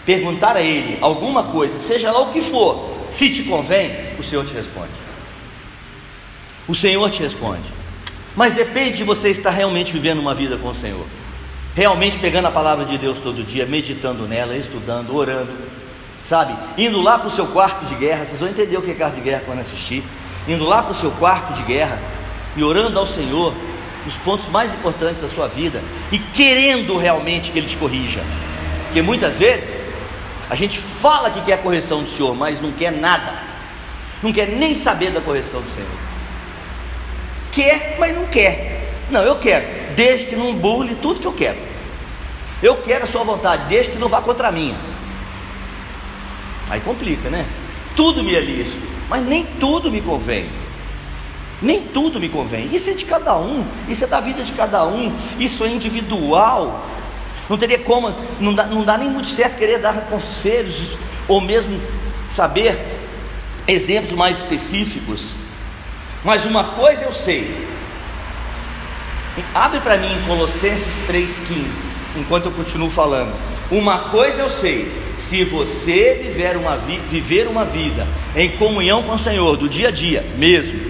perguntar 0.07 0.57
a 0.57 0.63
Ele 0.63 0.99
alguma 1.01 1.43
coisa, 1.43 1.81
seja 1.81 2.13
lá 2.13 2.21
o 2.21 2.33
que 2.33 2.41
for, 2.41 3.07
se 3.11 3.29
te 3.29 3.43
convém, 3.43 4.17
o 4.17 4.23
Senhor 4.23 4.47
te 4.47 4.55
responde. 4.55 4.93
O 6.69 6.75
Senhor 6.75 7.11
te 7.11 7.25
responde. 7.25 7.69
Mas 8.37 8.53
depende 8.53 8.99
de 8.99 9.05
você 9.05 9.31
estar 9.31 9.51
realmente 9.51 9.93
vivendo 9.93 10.21
uma 10.21 10.35
vida 10.35 10.57
com 10.57 10.69
o 10.69 10.75
Senhor. 10.75 11.07
Realmente 11.75 12.21
pegando 12.21 12.47
a 12.47 12.53
palavra 12.53 12.85
de 12.85 12.97
Deus 12.97 13.19
todo 13.19 13.43
dia, 13.43 13.67
meditando 13.67 14.29
nela, 14.29 14.57
estudando, 14.57 15.15
orando, 15.15 15.51
sabe? 16.23 16.57
Indo 16.77 17.01
lá 17.01 17.19
para 17.19 17.29
o 17.29 17.31
seu 17.31 17.47
quarto 17.47 17.85
de 17.85 17.95
guerra, 17.95 18.25
vocês 18.25 18.41
vão 18.41 18.49
entender 18.49 18.77
o 18.77 18.83
que 18.83 18.91
é 18.91 18.95
quarto 18.95 19.15
de 19.15 19.21
guerra 19.21 19.43
quando 19.45 19.61
assistir. 19.61 20.05
Indo 20.49 20.65
lá 20.65 20.83
para 20.83 20.93
o 20.93 20.95
seu 20.95 21.11
quarto 21.13 21.53
de 21.53 21.63
guerra 21.63 22.01
e 22.57 22.63
orando 22.63 22.99
ao 22.99 23.07
Senhor 23.07 23.55
nos 24.05 24.17
pontos 24.17 24.49
mais 24.49 24.75
importantes 24.75 25.21
da 25.21 25.29
sua 25.29 25.49
vida 25.49 25.83
e 26.11 26.19
querendo 26.19 26.97
realmente 26.97 27.53
que 27.53 27.59
Ele 27.59 27.67
te 27.67 27.77
corrija. 27.77 28.23
Porque 28.85 29.03
muitas 29.03 29.37
vezes 29.37 29.89
a 30.49 30.55
gente 30.55 30.79
fala 30.79 31.31
que 31.31 31.41
quer 31.43 31.55
a 31.55 31.59
correção 31.59 32.03
do 32.03 32.09
Senhor, 32.09 32.35
mas 32.35 32.61
não 32.61 32.73
quer 32.73 32.91
nada, 32.91 33.35
não 34.23 34.33
quer 34.33 34.49
nem 34.49 34.75
saber 34.75 35.11
da 35.13 35.21
correção 35.21 35.61
do 35.61 35.71
Senhor. 35.71 35.89
Quer, 37.53 37.97
mas 37.99 38.15
não 38.15 38.27
quer. 38.27 38.95
Não, 39.11 39.23
eu 39.23 39.37
quero, 39.37 39.65
desde 39.95 40.27
que 40.27 40.37
não 40.37 40.55
burle 40.55 40.95
tudo 40.97 41.21
que 41.21 41.27
eu 41.27 41.33
quero. 41.33 41.59
Eu 42.63 42.77
quero 42.77 43.05
a 43.05 43.07
sua 43.07 43.25
vontade, 43.25 43.65
desde 43.69 43.93
que 43.93 43.99
não 43.99 44.09
vá 44.09 44.21
contra 44.21 44.49
a 44.49 44.53
minha. 44.53 44.77
Aí 46.71 46.81
complica, 46.81 47.29
né? 47.29 47.47
Tudo 47.97 48.23
me 48.23 48.35
é 48.35 48.41
lícito, 48.41 48.87
mas 49.09 49.23
nem 49.27 49.45
tudo 49.45 49.91
me 49.91 50.01
convém. 50.01 50.49
Nem 51.61 51.83
tudo 51.83 52.21
me 52.21 52.29
convém. 52.29 52.71
Isso 52.73 52.89
é 52.89 52.95
de 52.95 53.05
cada 53.05 53.37
um, 53.37 53.67
isso 53.89 54.05
é 54.05 54.07
da 54.07 54.21
vida 54.21 54.43
de 54.43 54.53
cada 54.53 54.87
um, 54.87 55.13
isso 55.39 55.65
é 55.65 55.69
individual. 55.69 56.87
Não 57.49 57.59
teria 57.59 57.81
como, 57.81 58.15
não 58.39 58.55
dá, 58.55 58.65
não 58.65 58.85
dá 58.85 58.97
nem 58.97 59.11
muito 59.11 59.29
certo 59.29 59.59
querer 59.59 59.79
dar 59.79 60.03
conselhos, 60.03 60.97
ou 61.27 61.41
mesmo 61.41 61.81
saber 62.29 62.79
exemplos 63.67 64.13
mais 64.13 64.39
específicos. 64.39 65.35
Mas 66.25 66.45
uma 66.45 66.63
coisa 66.63 67.05
eu 67.05 67.13
sei. 67.13 67.69
Abre 69.55 69.81
para 69.81 69.97
mim 69.97 70.09
Colossenses 70.27 71.03
3,15, 71.09 71.31
enquanto 72.17 72.47
eu 72.47 72.53
continuo 72.53 72.91
falando. 72.91 73.35
Uma 73.71 74.11
coisa 74.11 74.43
eu 74.43 74.51
sei: 74.51 74.93
se 75.21 75.45
você 75.45 76.19
viver 76.23 76.57
uma, 76.57 76.77
vi, 76.77 76.99
viver 77.09 77.47
uma 77.47 77.65
vida 77.65 78.09
em 78.35 78.49
comunhão 78.57 79.03
com 79.03 79.13
o 79.13 79.19
Senhor, 79.19 79.57
do 79.57 79.69
dia 79.69 79.89
a 79.89 79.91
dia 79.91 80.25
mesmo, 80.37 80.81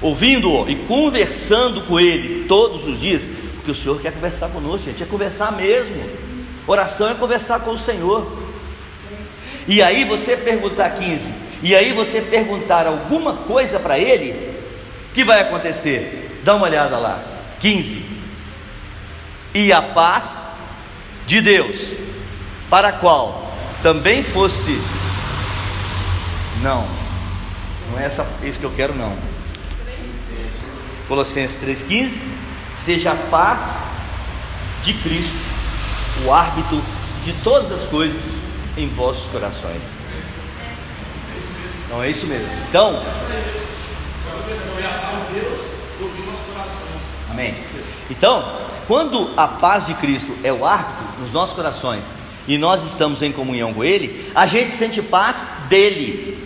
ouvindo-o 0.00 0.68
e 0.68 0.74
conversando 0.74 1.82
com 1.82 2.00
Ele 2.00 2.46
todos 2.46 2.88
os 2.88 3.00
dias, 3.00 3.28
porque 3.56 3.70
o 3.70 3.74
Senhor 3.74 4.00
quer 4.00 4.12
conversar 4.12 4.48
conosco, 4.48 4.86
gente, 4.86 5.02
é 5.02 5.06
conversar 5.06 5.52
mesmo. 5.52 5.96
Oração 6.66 7.10
é 7.10 7.14
conversar 7.14 7.60
com 7.60 7.72
o 7.72 7.78
Senhor. 7.78 8.40
E 9.68 9.82
aí 9.82 10.04
você 10.04 10.36
perguntar 10.36 10.90
15, 10.90 11.32
e 11.62 11.74
aí 11.74 11.92
você 11.92 12.20
perguntar 12.20 12.86
alguma 12.86 13.34
coisa 13.34 13.78
para 13.78 13.98
Ele, 13.98 14.32
o 15.10 15.14
que 15.14 15.22
vai 15.22 15.40
acontecer? 15.40 16.40
Dá 16.42 16.54
uma 16.54 16.66
olhada 16.66 16.96
lá. 16.96 17.22
15. 17.60 18.02
E 19.54 19.72
a 19.72 19.82
paz 19.82 20.48
de 21.26 21.40
Deus, 21.40 21.96
para 22.70 22.88
a 22.88 22.92
qual 22.92 23.52
também 23.82 24.22
fosse. 24.22 24.80
Não, 26.62 26.86
não 27.90 27.98
é 27.98 28.04
essa, 28.04 28.26
isso 28.42 28.58
que 28.58 28.64
eu 28.64 28.70
quero, 28.70 28.94
não. 28.94 29.16
Colossenses 31.08 31.58
3,15: 31.58 32.22
Seja 32.72 33.12
a 33.12 33.16
paz 33.16 33.82
de 34.84 34.94
Cristo, 34.94 35.36
o 36.24 36.32
árbitro 36.32 36.80
de 37.24 37.32
todas 37.42 37.72
as 37.72 37.86
coisas 37.86 38.22
em 38.76 38.88
vossos 38.88 39.28
corações. 39.28 39.96
Não 41.88 42.02
é 42.02 42.08
isso 42.08 42.26
mesmo. 42.26 42.48
Então, 42.68 43.02
Amém. 47.30 47.64
Então, 48.08 48.66
quando 48.86 49.32
a 49.36 49.48
paz 49.48 49.86
de 49.86 49.94
Cristo 49.94 50.36
é 50.44 50.52
o 50.52 50.64
árbitro 50.64 51.20
nos 51.20 51.32
nossos 51.32 51.54
corações 51.54 52.12
e 52.50 52.58
nós 52.58 52.84
estamos 52.84 53.22
em 53.22 53.30
comunhão 53.30 53.72
com 53.72 53.84
Ele, 53.84 54.28
a 54.34 54.44
gente 54.44 54.72
sente 54.72 55.00
paz 55.00 55.46
dele. 55.68 56.36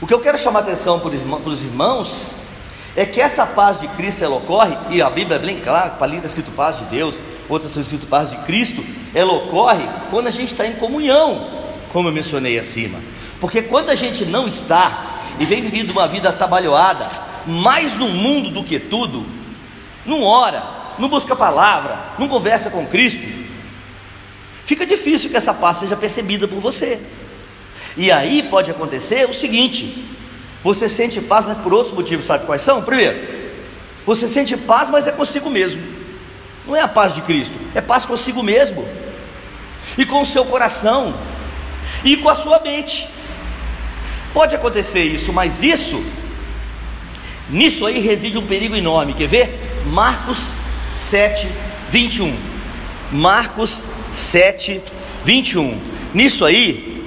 O 0.00 0.06
que 0.06 0.12
eu 0.12 0.18
quero 0.18 0.36
chamar 0.36 0.58
a 0.58 0.62
atenção 0.62 0.98
para 0.98 1.10
os 1.48 1.62
irmãos 1.62 2.32
é 2.96 3.06
que 3.06 3.20
essa 3.20 3.46
paz 3.46 3.78
de 3.78 3.86
Cristo 3.86 4.24
ela 4.24 4.34
ocorre, 4.34 4.76
e 4.90 5.00
a 5.00 5.08
Bíblia 5.08 5.36
é 5.36 5.38
bem 5.38 5.60
clara, 5.60 5.90
para 5.90 6.12
está 6.12 6.26
escrito 6.26 6.50
paz 6.50 6.78
de 6.78 6.86
Deus, 6.86 7.20
outras 7.48 7.70
estão 7.70 7.80
escrito 7.80 8.08
paz 8.08 8.28
de 8.28 8.38
Cristo, 8.38 8.84
ela 9.14 9.34
ocorre 9.34 9.88
quando 10.10 10.26
a 10.26 10.32
gente 10.32 10.50
está 10.50 10.66
em 10.66 10.72
comunhão, 10.72 11.48
como 11.92 12.08
eu 12.08 12.12
mencionei 12.12 12.58
acima. 12.58 12.98
Porque 13.40 13.62
quando 13.62 13.90
a 13.90 13.94
gente 13.94 14.24
não 14.24 14.48
está 14.48 15.20
e 15.38 15.44
vem 15.44 15.62
vivendo 15.62 15.92
uma 15.92 16.08
vida 16.08 16.28
atabalhoada, 16.28 17.08
mais 17.46 17.94
no 17.94 18.08
mundo 18.08 18.50
do 18.50 18.64
que 18.64 18.80
tudo, 18.80 19.24
não 20.04 20.24
ora, 20.24 20.64
não 20.98 21.08
busca 21.08 21.34
a 21.34 21.36
palavra, 21.36 21.96
não 22.18 22.26
conversa 22.26 22.68
com 22.68 22.84
Cristo, 22.84 23.45
fica 24.66 24.84
difícil 24.84 25.30
que 25.30 25.36
essa 25.36 25.54
paz 25.54 25.78
seja 25.78 25.96
percebida 25.96 26.46
por 26.46 26.60
você. 26.60 27.00
E 27.96 28.12
aí 28.12 28.42
pode 28.42 28.70
acontecer 28.70 29.26
o 29.28 29.32
seguinte: 29.32 30.04
você 30.62 30.88
sente 30.88 31.20
paz, 31.20 31.46
mas 31.46 31.56
por 31.56 31.72
outros 31.72 31.94
motivos, 31.94 32.26
sabe 32.26 32.44
quais 32.44 32.60
são? 32.60 32.82
Primeiro, 32.82 33.16
você 34.04 34.28
sente 34.28 34.56
paz, 34.56 34.90
mas 34.90 35.06
é 35.06 35.12
consigo 35.12 35.48
mesmo. 35.48 35.82
Não 36.66 36.76
é 36.76 36.80
a 36.82 36.88
paz 36.88 37.14
de 37.14 37.22
Cristo, 37.22 37.54
é 37.74 37.80
paz 37.80 38.04
consigo 38.04 38.42
mesmo. 38.42 38.86
E 39.96 40.04
com 40.04 40.20
o 40.20 40.26
seu 40.26 40.44
coração, 40.44 41.14
e 42.04 42.16
com 42.16 42.28
a 42.28 42.34
sua 42.34 42.60
mente. 42.60 43.08
Pode 44.34 44.54
acontecer 44.54 45.02
isso, 45.02 45.32
mas 45.32 45.62
isso, 45.62 46.04
nisso 47.48 47.86
aí 47.86 48.00
reside 48.00 48.36
um 48.36 48.46
perigo 48.46 48.76
enorme. 48.76 49.14
Quer 49.14 49.28
ver? 49.28 49.82
Marcos 49.86 50.54
7, 50.90 51.48
21. 51.88 52.36
Marcos 53.12 53.82
7, 54.16 54.80
21. 55.22 55.80
Nisso 56.14 56.44
aí, 56.44 57.04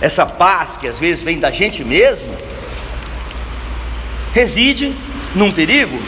essa 0.00 0.24
paz 0.24 0.76
que 0.76 0.88
às 0.88 0.98
vezes 0.98 1.22
vem 1.22 1.38
da 1.38 1.50
gente 1.50 1.84
mesmo, 1.84 2.34
reside 4.32 4.94
num 5.34 5.50
perigo, 5.50 6.00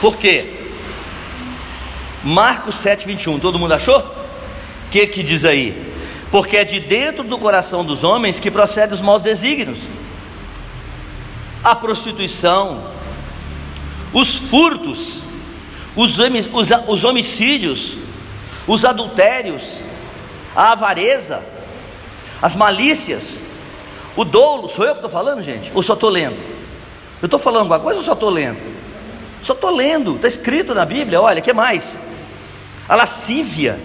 por 0.00 0.16
quê? 0.16 0.52
Marcos 2.24 2.76
7, 2.76 3.06
21. 3.06 3.38
Todo 3.38 3.58
mundo 3.58 3.72
achou? 3.72 3.98
O 3.98 4.90
que 4.90 5.06
que 5.06 5.22
diz 5.22 5.44
aí? 5.44 5.90
Porque 6.30 6.56
é 6.56 6.64
de 6.64 6.80
dentro 6.80 7.22
do 7.24 7.38
coração 7.38 7.84
dos 7.84 8.02
homens 8.02 8.40
que 8.40 8.50
procedem 8.50 8.94
os 8.94 9.00
maus 9.00 9.22
desígnios, 9.22 9.80
a 11.62 11.74
prostituição, 11.74 12.90
os 14.12 14.34
furtos, 14.34 15.20
os, 15.94 16.18
os, 16.18 16.68
os 16.88 17.04
homicídios, 17.04 17.98
os 18.66 18.84
adultérios, 18.84 19.80
a 20.54 20.72
avareza, 20.72 21.42
as 22.40 22.54
malícias, 22.54 23.40
o 24.16 24.24
dolo. 24.24 24.68
Sou 24.68 24.84
eu 24.84 24.92
que 24.92 24.98
estou 24.98 25.10
falando, 25.10 25.42
gente? 25.42 25.70
Ou 25.74 25.82
só 25.82 25.94
estou 25.94 26.10
lendo? 26.10 26.36
Eu 27.20 27.26
estou 27.26 27.38
falando 27.38 27.60
alguma 27.60 27.78
coisa 27.78 27.98
ou 27.98 28.04
só 28.04 28.12
estou 28.12 28.30
lendo? 28.30 28.58
Só 29.42 29.52
estou 29.52 29.70
lendo, 29.70 30.16
está 30.16 30.28
escrito 30.28 30.74
na 30.74 30.84
Bíblia, 30.84 31.20
olha, 31.20 31.40
que 31.40 31.52
mais? 31.52 31.98
A 32.88 32.94
lascívia, 32.94 33.80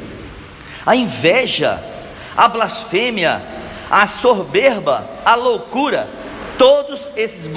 a 0.85 0.95
inveja, 0.95 1.83
a 2.35 2.47
blasfêmia, 2.47 3.43
a 3.89 4.05
soberba, 4.05 5.09
a 5.25 5.35
loucura, 5.35 6.07
todos 6.57 7.09
esses 7.15 7.49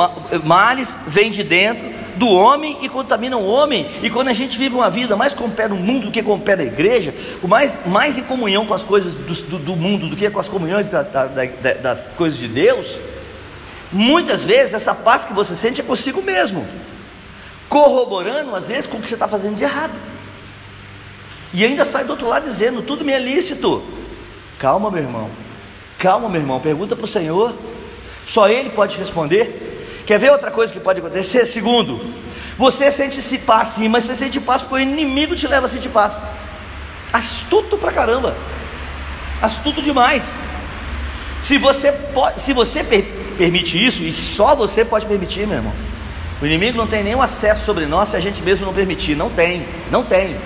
males 0.45 0.97
vêm 1.07 1.31
de 1.31 1.43
dentro 1.43 2.00
do 2.21 2.29
homem 2.29 2.77
e 2.83 2.89
contaminam 2.89 3.41
o 3.41 3.47
homem. 3.47 3.89
E 4.03 4.11
quando 4.11 4.29
a 4.29 4.35
gente 4.35 4.59
vive 4.59 4.75
uma 4.75 4.91
vida 4.91 5.17
mais 5.17 5.33
com 5.33 5.47
o 5.47 5.50
pé 5.50 5.67
no 5.67 5.75
mundo 5.75 6.05
do 6.05 6.12
que 6.12 6.23
com 6.23 6.35
o 6.35 6.39
pé 6.39 6.55
na 6.55 6.65
igreja, 6.65 7.15
mais, 7.43 7.81
mais 7.87 8.19
em 8.19 8.23
comunhão 8.23 8.67
com 8.67 8.75
as 8.75 8.85
coisas 8.85 9.17
do, 9.17 9.35
do, 9.35 9.59
do 9.59 9.77
mundo 9.77 10.07
do 10.07 10.15
que 10.15 10.29
com 10.29 10.39
as 10.39 10.47
comunhões 10.47 10.87
da, 10.87 11.03
da, 11.03 11.27
da, 11.27 11.73
das 11.83 12.07
coisas 12.19 12.39
de 12.39 12.47
Deus, 12.47 13.00
muitas 13.91 14.45
vezes 14.45 14.75
essa 14.75 14.95
paz 14.95 15.25
que 15.25 15.33
você 15.33 15.57
sente 15.57 15.81
é 15.81 15.85
consigo 15.85 16.21
mesmo, 16.21 16.69
corroborando 17.71 18.55
às 18.55 18.69
vezes 18.69 18.87
com 18.87 18.99
o 18.99 19.00
que 19.00 19.09
você 19.09 19.15
está 19.15 19.27
fazendo 19.27 19.57
de 19.57 19.65
errado. 19.65 19.95
E 21.55 21.65
ainda 21.65 21.87
sai 21.87 22.05
do 22.05 22.11
outro 22.11 22.29
lado 22.29 22.45
dizendo: 22.45 22.83
tudo 22.83 23.03
me 23.03 23.12
é 23.12 23.19
lícito. 23.19 23.83
Calma, 24.59 24.91
meu 24.91 25.03
irmão. 25.03 25.31
Calma, 25.99 26.29
meu 26.29 26.43
irmão. 26.43 26.61
Pergunta 26.61 26.95
para 26.95 27.07
o 27.07 27.09
Senhor. 27.09 27.57
Só 28.27 28.47
Ele 28.47 28.69
pode 28.69 28.99
responder. 28.99 29.70
Quer 30.07 30.19
ver 30.19 30.30
outra 30.30 30.50
coisa 30.50 30.73
que 30.73 30.80
pode 30.80 31.00
acontecer? 31.00 31.45
Segundo, 31.45 32.00
você 32.57 32.90
sente-se 32.90 33.38
paz 33.38 33.71
sim, 33.71 33.88
mas 33.88 34.04
você 34.04 34.14
sente 34.14 34.40
paz 34.40 34.62
porque 34.62 34.76
o 34.76 34.78
inimigo 34.78 35.35
te 35.35 35.47
leva 35.47 35.66
a 35.66 35.69
sentir 35.69 35.88
paz. 35.88 36.23
Astuto 37.12 37.78
pra 37.78 37.92
caramba. 37.92 38.37
Astuto 39.40 39.80
demais. 39.80 40.40
Se 41.42 41.59
você, 41.59 41.92
pode, 41.92 42.40
se 42.40 42.52
você 42.52 42.85
per, 42.85 43.02
permite 43.37 43.83
isso, 43.83 44.02
e 44.02 44.12
só 44.12 44.54
você 44.54 44.85
pode 44.85 45.07
permitir, 45.07 45.47
meu 45.47 45.57
irmão. 45.57 45.73
O 46.40 46.47
inimigo 46.47 46.76
não 46.76 46.87
tem 46.87 47.02
nenhum 47.02 47.23
acesso 47.23 47.64
sobre 47.64 47.87
nós 47.87 48.11
se 48.11 48.16
a 48.16 48.21
gente 48.21 48.42
mesmo 48.42 48.66
não 48.66 48.73
permitir. 48.73 49.14
Não 49.14 49.30
tem, 49.30 49.66
não 49.90 50.02
tem. 50.04 50.37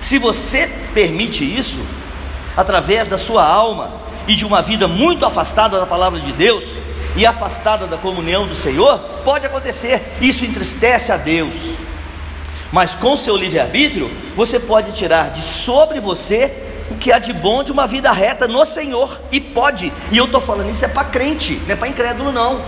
Se 0.00 0.18
você 0.18 0.68
permite 0.92 1.44
isso, 1.44 1.78
através 2.56 3.08
da 3.08 3.18
sua 3.18 3.44
alma 3.44 3.92
e 4.26 4.34
de 4.34 4.44
uma 4.44 4.62
vida 4.62 4.86
muito 4.86 5.24
afastada 5.24 5.78
da 5.78 5.86
palavra 5.86 6.20
de 6.20 6.32
Deus, 6.32 6.64
e 7.16 7.24
afastada 7.24 7.86
da 7.86 7.96
comunhão 7.96 8.46
do 8.46 8.56
Senhor, 8.56 8.98
pode 9.24 9.46
acontecer, 9.46 10.02
isso 10.20 10.44
entristece 10.44 11.12
a 11.12 11.16
Deus. 11.16 11.76
Mas 12.72 12.94
com 12.94 13.16
seu 13.16 13.36
livre-arbítrio, 13.36 14.10
você 14.34 14.58
pode 14.58 14.92
tirar 14.92 15.30
de 15.30 15.40
sobre 15.40 16.00
você 16.00 16.52
o 16.90 16.96
que 16.96 17.12
há 17.12 17.18
de 17.18 17.32
bom 17.32 17.62
de 17.62 17.72
uma 17.72 17.86
vida 17.86 18.10
reta 18.12 18.46
no 18.46 18.64
Senhor, 18.64 19.20
e 19.30 19.40
pode, 19.40 19.92
e 20.10 20.18
eu 20.18 20.26
estou 20.26 20.40
falando 20.40 20.70
isso 20.70 20.84
é 20.84 20.88
para 20.88 21.04
crente, 21.04 21.60
não 21.66 21.72
é 21.72 21.76
para 21.76 21.88
incrédulo, 21.88 22.32
não, 22.32 22.62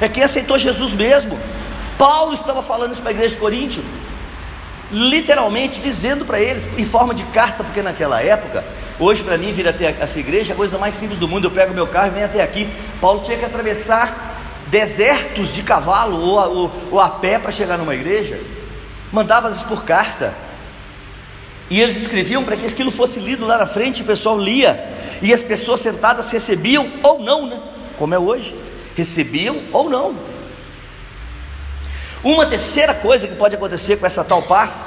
é 0.00 0.08
quem 0.08 0.22
aceitou 0.22 0.58
Jesus 0.58 0.92
mesmo. 0.92 1.38
Paulo 1.98 2.34
estava 2.34 2.62
falando 2.62 2.92
isso 2.92 3.00
para 3.00 3.10
a 3.10 3.14
igreja 3.14 3.34
de 3.34 3.40
Coríntio, 3.40 3.84
literalmente 4.90 5.80
dizendo 5.80 6.24
para 6.24 6.38
eles, 6.40 6.66
em 6.76 6.84
forma 6.84 7.14
de 7.14 7.24
carta, 7.24 7.64
porque 7.64 7.82
naquela 7.82 8.22
época 8.22 8.64
Hoje, 8.98 9.24
para 9.24 9.36
mim, 9.36 9.52
vir 9.52 9.66
até 9.66 9.96
essa 9.98 10.20
igreja 10.20 10.52
é 10.52 10.54
a 10.54 10.56
coisa 10.56 10.78
mais 10.78 10.94
simples 10.94 11.18
do 11.18 11.26
mundo. 11.26 11.46
Eu 11.46 11.50
pego 11.50 11.74
meu 11.74 11.86
carro 11.86 12.08
e 12.08 12.10
venho 12.10 12.26
até 12.26 12.42
aqui. 12.42 12.68
Paulo 13.00 13.20
tinha 13.20 13.36
que 13.36 13.44
atravessar 13.44 14.34
desertos 14.68 15.52
de 15.52 15.62
cavalo 15.62 16.20
ou 16.20 16.38
a, 16.38 16.46
ou, 16.46 16.72
ou 16.92 17.00
a 17.00 17.10
pé 17.10 17.38
para 17.38 17.50
chegar 17.50 17.76
numa 17.76 17.94
igreja. 17.94 18.40
Mandava 19.12 19.48
as 19.48 19.62
por 19.64 19.84
carta. 19.84 20.34
E 21.68 21.80
eles 21.80 21.96
escreviam 21.96 22.44
para 22.44 22.56
que 22.56 22.66
aquilo 22.66 22.90
fosse 22.90 23.18
lido 23.18 23.46
lá 23.46 23.58
na 23.58 23.66
frente, 23.66 24.02
o 24.02 24.04
pessoal 24.04 24.38
lia. 24.38 24.88
E 25.20 25.34
as 25.34 25.42
pessoas 25.42 25.80
sentadas 25.80 26.30
recebiam 26.30 26.88
ou 27.02 27.18
não, 27.20 27.46
né? 27.48 27.60
Como 27.98 28.14
é 28.14 28.18
hoje. 28.18 28.54
Recebiam 28.96 29.60
ou 29.72 29.90
não. 29.90 30.16
Uma 32.22 32.46
terceira 32.46 32.94
coisa 32.94 33.26
que 33.26 33.34
pode 33.34 33.56
acontecer 33.56 33.96
com 33.96 34.06
essa 34.06 34.22
tal 34.22 34.42
paz 34.42 34.86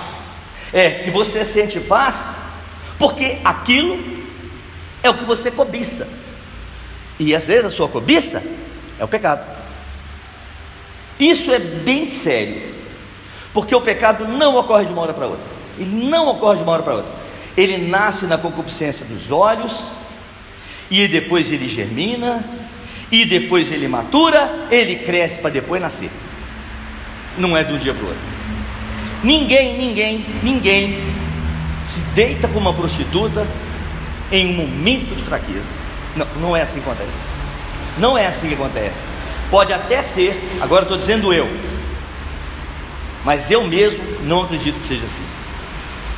é 0.71 0.91
que 0.91 1.12
você 1.12 1.43
sente 1.43 1.79
paz 1.79 2.46
porque 2.97 3.39
aquilo 3.43 3.97
é 5.03 5.10
o 5.10 5.13
que 5.13 5.23
você 5.23 5.51
cobiça, 5.51 6.07
e 7.19 7.36
às 7.36 7.47
vezes 7.47 7.65
a 7.65 7.69
sua 7.69 7.88
cobiça 7.88 8.43
é 8.99 9.03
o 9.03 9.07
pecado. 9.07 9.45
Isso 11.19 11.51
é 11.51 11.60
bem 11.60 12.05
sério, 12.05 12.62
porque 13.53 13.73
o 13.73 13.81
pecado 13.81 14.27
não 14.27 14.55
ocorre 14.55 14.86
de 14.86 14.93
uma 14.93 15.01
hora 15.01 15.13
para 15.13 15.27
outra, 15.27 15.49
ele 15.77 16.07
não 16.10 16.27
ocorre 16.27 16.57
de 16.57 16.63
uma 16.63 16.73
hora 16.73 16.83
para 16.83 16.95
outra, 16.95 17.13
ele 17.55 17.77
nasce 17.88 18.25
na 18.25 18.38
concupiscência 18.38 19.05
dos 19.05 19.31
olhos, 19.31 19.88
e 20.89 21.07
depois 21.07 21.51
ele 21.51 21.67
germina, 21.67 22.43
e 23.12 23.25
depois 23.25 23.71
ele 23.71 23.88
matura, 23.88 24.67
ele 24.69 24.97
cresce 24.97 25.39
para 25.39 25.49
depois 25.49 25.81
nascer. 25.81 26.12
Não 27.38 27.55
é 27.55 27.63
de 27.63 27.73
um 27.73 27.77
dia 27.77 27.93
para 27.93 28.03
o 28.03 28.07
outro. 28.07 28.21
Ninguém, 29.23 29.77
ninguém, 29.77 30.25
ninguém 30.43 31.16
se 31.88 32.02
deita 32.13 32.50
com 32.50 32.60
uma 32.60 32.73
prostituta 32.73 33.47
em 34.30 34.54
um 34.54 34.58
momento 34.58 35.15
de 35.15 35.23
fraqueza. 35.23 35.73
Não, 36.15 36.28
não 36.41 36.56
é 36.56 36.62
assim 36.62 36.82
que 36.82 36.89
acontece. 36.89 37.19
Não 37.97 38.17
é 38.17 38.28
assim 38.28 38.50
que 38.50 38.56
acontece. 38.56 39.04
Pode 39.50 39.71
até 39.71 40.04
ser, 40.04 40.38
agora 40.60 40.84
estou 40.84 40.97
dizendo 40.97 41.34
eu, 41.34 41.47
mas 43.23 43.50
eu 43.50 43.65
mesmo 43.65 44.04
não 44.23 44.41
acredito 44.41 44.80
que 44.82 44.88
seja 44.88 45.06
assim. 45.06 45.23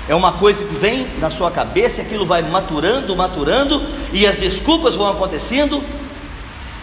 É 0.08 0.16
uma 0.16 0.34
coisa 0.34 0.66
que 0.66 0.74
vem 0.74 1.08
na 1.20 1.30
sua 1.30 1.52
cabeça, 1.52 2.02
aquilo 2.02 2.26
vai 2.26 2.42
maturando, 2.42 3.16
maturando, 3.16 3.88
e 4.12 4.26
as 4.26 4.38
desculpas 4.38 4.96
vão 4.96 5.08
acontecendo 5.08 5.84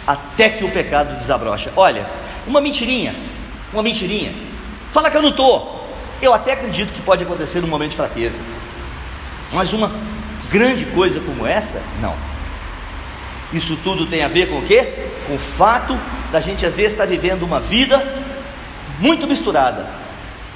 até 0.05 0.49
que 0.49 0.63
o 0.63 0.71
pecado 0.71 1.17
desabrocha. 1.17 1.73
Olha, 1.75 2.09
uma 2.47 2.61
mentirinha, 2.61 3.13
uma 3.73 3.83
mentirinha. 3.83 4.33
Fala 4.93 5.11
que 5.11 5.17
eu 5.17 5.21
não 5.21 5.29
estou. 5.29 5.85
Eu 6.21 6.33
até 6.33 6.53
acredito 6.53 6.93
que 6.93 7.01
pode 7.01 7.23
acontecer 7.23 7.59
num 7.59 7.67
momento 7.67 7.91
de 7.91 7.97
fraqueza. 7.97 8.39
Mas 9.53 9.73
uma 9.73 9.91
grande 10.49 10.85
coisa 10.85 11.19
como 11.19 11.45
essa, 11.45 11.81
não. 12.01 12.15
Isso 13.53 13.77
tudo 13.83 14.05
tem 14.05 14.23
a 14.23 14.27
ver 14.27 14.49
com 14.49 14.59
o 14.59 14.65
quê? 14.65 15.09
Com 15.27 15.35
o 15.35 15.39
fato 15.39 15.97
da 16.31 16.41
gente 16.41 16.65
às 16.65 16.75
vezes 16.75 16.91
estar 16.91 17.05
vivendo 17.05 17.43
uma 17.43 17.59
vida 17.59 18.03
muito 18.99 19.27
misturada 19.27 19.87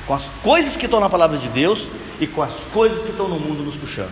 com 0.06 0.14
as 0.14 0.30
coisas 0.44 0.76
que 0.76 0.86
estão 0.86 1.00
na 1.00 1.10
palavra 1.10 1.38
de 1.38 1.48
Deus 1.48 1.90
e 2.20 2.28
com 2.28 2.42
as 2.42 2.64
coisas 2.74 3.02
que 3.02 3.12
estão 3.12 3.28
no 3.28 3.40
mundo 3.40 3.64
nos 3.64 3.76
puxando. 3.76 4.12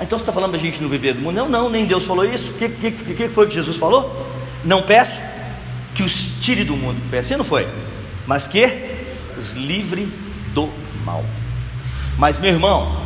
Então 0.00 0.18
você 0.18 0.24
está 0.24 0.32
falando 0.32 0.50
para 0.50 0.58
a 0.58 0.62
gente 0.62 0.82
não 0.82 0.88
viver 0.88 1.14
do 1.14 1.20
mundo? 1.20 1.36
Não, 1.36 1.48
não, 1.48 1.70
nem 1.70 1.86
Deus 1.86 2.04
falou 2.04 2.24
isso. 2.24 2.50
O 2.50 2.54
que, 2.54 2.68
que, 2.68 2.90
que 2.90 3.28
foi 3.28 3.46
que 3.46 3.54
Jesus 3.54 3.76
falou? 3.76 4.26
Não 4.64 4.82
peço 4.82 5.20
que 5.94 6.02
os 6.02 6.32
tire 6.40 6.64
do 6.64 6.76
mundo. 6.76 7.00
Foi 7.08 7.18
assim, 7.18 7.36
não 7.36 7.44
foi? 7.44 7.68
Mas 8.26 8.48
que 8.48 8.66
os 9.38 9.52
livre 9.52 10.08
do 10.52 10.68
mal. 11.04 11.24
Mas, 12.16 12.38
meu 12.38 12.50
irmão, 12.52 12.96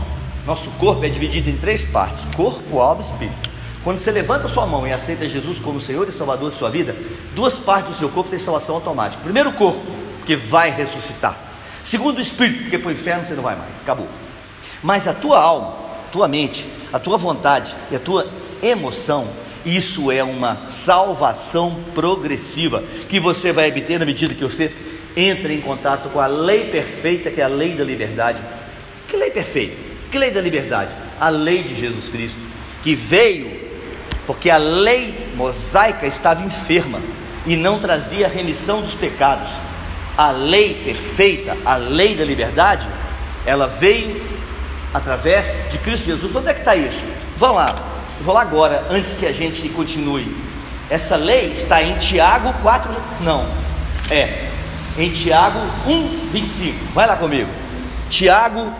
nosso 0.46 0.70
corpo 0.72 1.04
é 1.04 1.08
dividido 1.08 1.48
em 1.48 1.56
três 1.56 1.84
partes: 1.84 2.24
corpo, 2.36 2.80
alma 2.80 3.02
e 3.02 3.04
espírito. 3.04 3.48
Quando 3.82 3.98
você 3.98 4.10
levanta 4.10 4.48
sua 4.48 4.66
mão 4.66 4.86
e 4.86 4.92
aceita 4.92 5.28
Jesus 5.28 5.58
como 5.58 5.80
Senhor 5.80 6.06
e 6.08 6.12
Salvador 6.12 6.50
de 6.50 6.56
sua 6.56 6.68
vida, 6.68 6.94
duas 7.34 7.58
partes 7.58 7.92
do 7.92 7.96
seu 7.96 8.08
corpo 8.08 8.28
têm 8.28 8.38
salvação 8.38 8.74
automática. 8.74 9.22
Primeiro, 9.22 9.50
o 9.50 9.52
corpo, 9.52 9.80
porque 10.18 10.36
vai 10.36 10.70
ressuscitar. 10.70 11.36
Segundo, 11.82 12.18
o 12.18 12.20
espírito, 12.20 12.62
porque 12.64 12.78
para 12.78 12.88
o 12.88 12.92
inferno 12.92 13.24
você 13.24 13.34
não 13.34 13.42
vai 13.42 13.56
mais, 13.56 13.80
acabou. 13.80 14.08
Mas 14.82 15.08
a 15.08 15.14
tua 15.14 15.40
alma, 15.40 15.74
a 16.06 16.10
tua 16.10 16.28
mente, 16.28 16.66
a 16.92 16.98
tua 16.98 17.16
vontade 17.16 17.74
e 17.90 17.96
a 17.96 17.98
tua 17.98 18.26
emoção, 18.62 19.28
isso 19.64 20.10
é 20.10 20.22
uma 20.22 20.66
salvação 20.66 21.78
progressiva 21.94 22.82
que 23.08 23.18
você 23.18 23.52
vai 23.52 23.70
obter 23.70 23.98
na 23.98 24.04
medida 24.04 24.34
que 24.34 24.44
você 24.44 24.74
entra 25.16 25.52
em 25.52 25.60
contato 25.60 26.10
com 26.10 26.20
a 26.20 26.26
lei 26.26 26.66
perfeita, 26.66 27.30
que 27.30 27.40
é 27.40 27.44
a 27.44 27.48
lei 27.48 27.74
da 27.74 27.84
liberdade 27.84 28.40
que 28.40 28.57
lei 29.18 29.30
perfeita? 29.30 29.76
Que 30.10 30.18
lei 30.18 30.30
da 30.30 30.40
liberdade? 30.40 30.94
A 31.20 31.28
lei 31.28 31.62
de 31.62 31.74
Jesus 31.74 32.08
Cristo, 32.08 32.38
que 32.82 32.94
veio 32.94 33.68
porque 34.26 34.50
a 34.50 34.58
lei 34.58 35.32
mosaica 35.36 36.06
estava 36.06 36.44
enferma 36.44 37.00
e 37.46 37.56
não 37.56 37.78
trazia 37.78 38.28
remissão 38.28 38.82
dos 38.82 38.94
pecados. 38.94 39.48
A 40.18 40.30
lei 40.30 40.74
perfeita, 40.84 41.56
a 41.64 41.76
lei 41.76 42.14
da 42.14 42.24
liberdade, 42.24 42.86
ela 43.46 43.66
veio 43.66 44.20
através 44.92 45.46
de 45.70 45.78
Cristo 45.78 46.06
Jesus. 46.06 46.34
Onde 46.34 46.48
é 46.48 46.52
que 46.52 46.60
está 46.60 46.76
isso? 46.76 47.06
Vamos 47.38 47.56
lá, 47.56 47.74
vou 48.20 48.34
lá 48.34 48.42
agora, 48.42 48.86
antes 48.90 49.14
que 49.14 49.24
a 49.24 49.32
gente 49.32 49.66
continue. 49.70 50.36
Essa 50.90 51.16
lei 51.16 51.50
está 51.52 51.82
em 51.82 51.96
Tiago 51.98 52.52
4, 52.60 52.94
não, 53.22 53.48
é, 54.10 54.48
em 54.98 55.10
Tiago 55.10 55.58
1, 55.86 56.30
25. 56.32 56.92
Vai 56.92 57.06
lá 57.06 57.16
comigo. 57.16 57.48
Tiago 58.10 58.70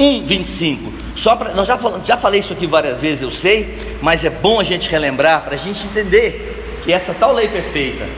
1, 0.00 0.24
25. 0.24 0.92
Só 1.14 1.36
para 1.36 1.52
nós 1.52 1.68
já, 1.68 1.76
falamos, 1.76 2.06
já 2.06 2.16
falei 2.16 2.40
isso 2.40 2.54
aqui 2.54 2.66
várias 2.66 3.00
vezes, 3.02 3.22
eu 3.22 3.30
sei, 3.30 3.98
mas 4.00 4.24
é 4.24 4.30
bom 4.30 4.58
a 4.58 4.64
gente 4.64 4.88
relembrar 4.88 5.42
para 5.42 5.54
a 5.54 5.58
gente 5.58 5.86
entender 5.86 6.80
que 6.82 6.92
essa 6.92 7.12
tal 7.12 7.34
lei 7.34 7.48
perfeita, 7.48 8.08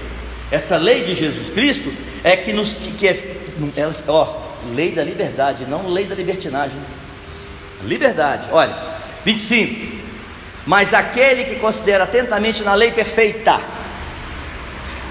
essa 0.51 0.77
lei 0.77 1.05
de 1.05 1.15
Jesus 1.15 1.51
Cristo, 1.51 1.93
é 2.23 2.37
que 2.37 2.53
nos 2.53 2.73
que, 2.73 2.93
que 2.93 3.09
é, 3.09 3.37
ela, 3.77 3.95
ó, 4.07 4.43
lei 4.75 4.93
da 4.93 5.03
liberdade, 5.03 5.67
não 5.69 5.89
lei 5.89 6.05
da 6.05 6.15
libertinagem. 6.15 6.79
Liberdade, 7.83 8.49
olha, 8.53 8.77
25. 9.25 10.03
Mas 10.65 10.95
aquele 10.95 11.45
que 11.45 11.57
considera 11.57 12.05
atentamente 12.05 12.63
na 12.63 12.75
lei 12.75 12.93
perfeita, 12.93 13.59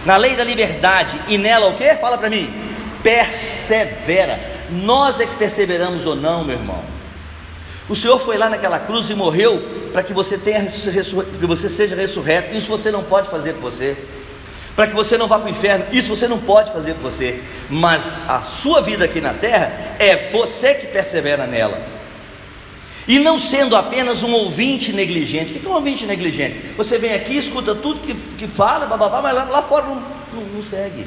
na 0.05 0.15
lei 0.15 0.38
da 0.38 0.43
liberdade, 0.45 1.19
e 1.27 1.38
nela 1.38 1.67
o 1.67 1.75
que? 1.75 1.93
Fala 1.95 2.17
para 2.17 2.29
mim, 2.29 2.49
persevera. 3.03 4.50
Nós 4.71 5.19
é 5.19 5.25
que 5.25 5.36
perseveramos 5.36 6.05
ou 6.05 6.15
não, 6.15 6.43
meu 6.43 6.55
irmão. 6.55 6.84
O 7.89 7.95
Senhor 7.95 8.17
foi 8.19 8.38
lá 8.38 8.49
naquela 8.49 8.79
cruz 8.79 9.10
e 9.10 9.13
morreu 9.13 9.62
para 9.91 10.01
que 10.01 10.13
você 10.13 10.38
tenha 10.38 10.65
que 10.65 11.45
você 11.45 11.69
seja 11.69 11.95
ressurreto. 11.95 12.55
Isso 12.55 12.67
você 12.67 12.89
não 12.89 13.03
pode 13.03 13.29
fazer 13.29 13.53
por 13.53 13.63
você. 13.63 13.97
Para 14.75 14.88
que 14.88 14.95
você 14.95 15.17
não 15.17 15.27
vá 15.27 15.38
para 15.38 15.47
o 15.47 15.51
inferno, 15.51 15.86
isso 15.91 16.07
você 16.07 16.27
não 16.27 16.39
pode 16.39 16.71
fazer 16.71 16.93
por 16.93 17.12
você. 17.12 17.43
Mas 17.69 18.17
a 18.27 18.41
sua 18.41 18.81
vida 18.81 19.03
aqui 19.03 19.19
na 19.19 19.34
terra 19.34 19.97
é 19.99 20.29
você 20.31 20.73
que 20.73 20.88
persevera 20.88 21.45
nela. 21.45 21.86
E 23.07 23.19
não 23.19 23.38
sendo 23.38 23.75
apenas 23.75 24.23
um 24.23 24.31
ouvinte 24.31 24.93
negligente. 24.93 25.53
O 25.53 25.60
que 25.60 25.65
é 25.65 25.69
um 25.69 25.73
ouvinte 25.73 26.05
negligente? 26.05 26.73
Você 26.77 26.97
vem 26.97 27.13
aqui, 27.13 27.38
escuta 27.38 27.75
tudo 27.75 27.99
que, 27.99 28.13
que 28.13 28.47
fala, 28.47 28.86
bababá, 28.86 29.21
mas 29.21 29.36
lá, 29.36 29.43
lá 29.45 29.62
fora 29.62 29.86
não, 29.88 29.95
não, 30.34 30.43
não 30.53 30.63
segue, 30.63 31.05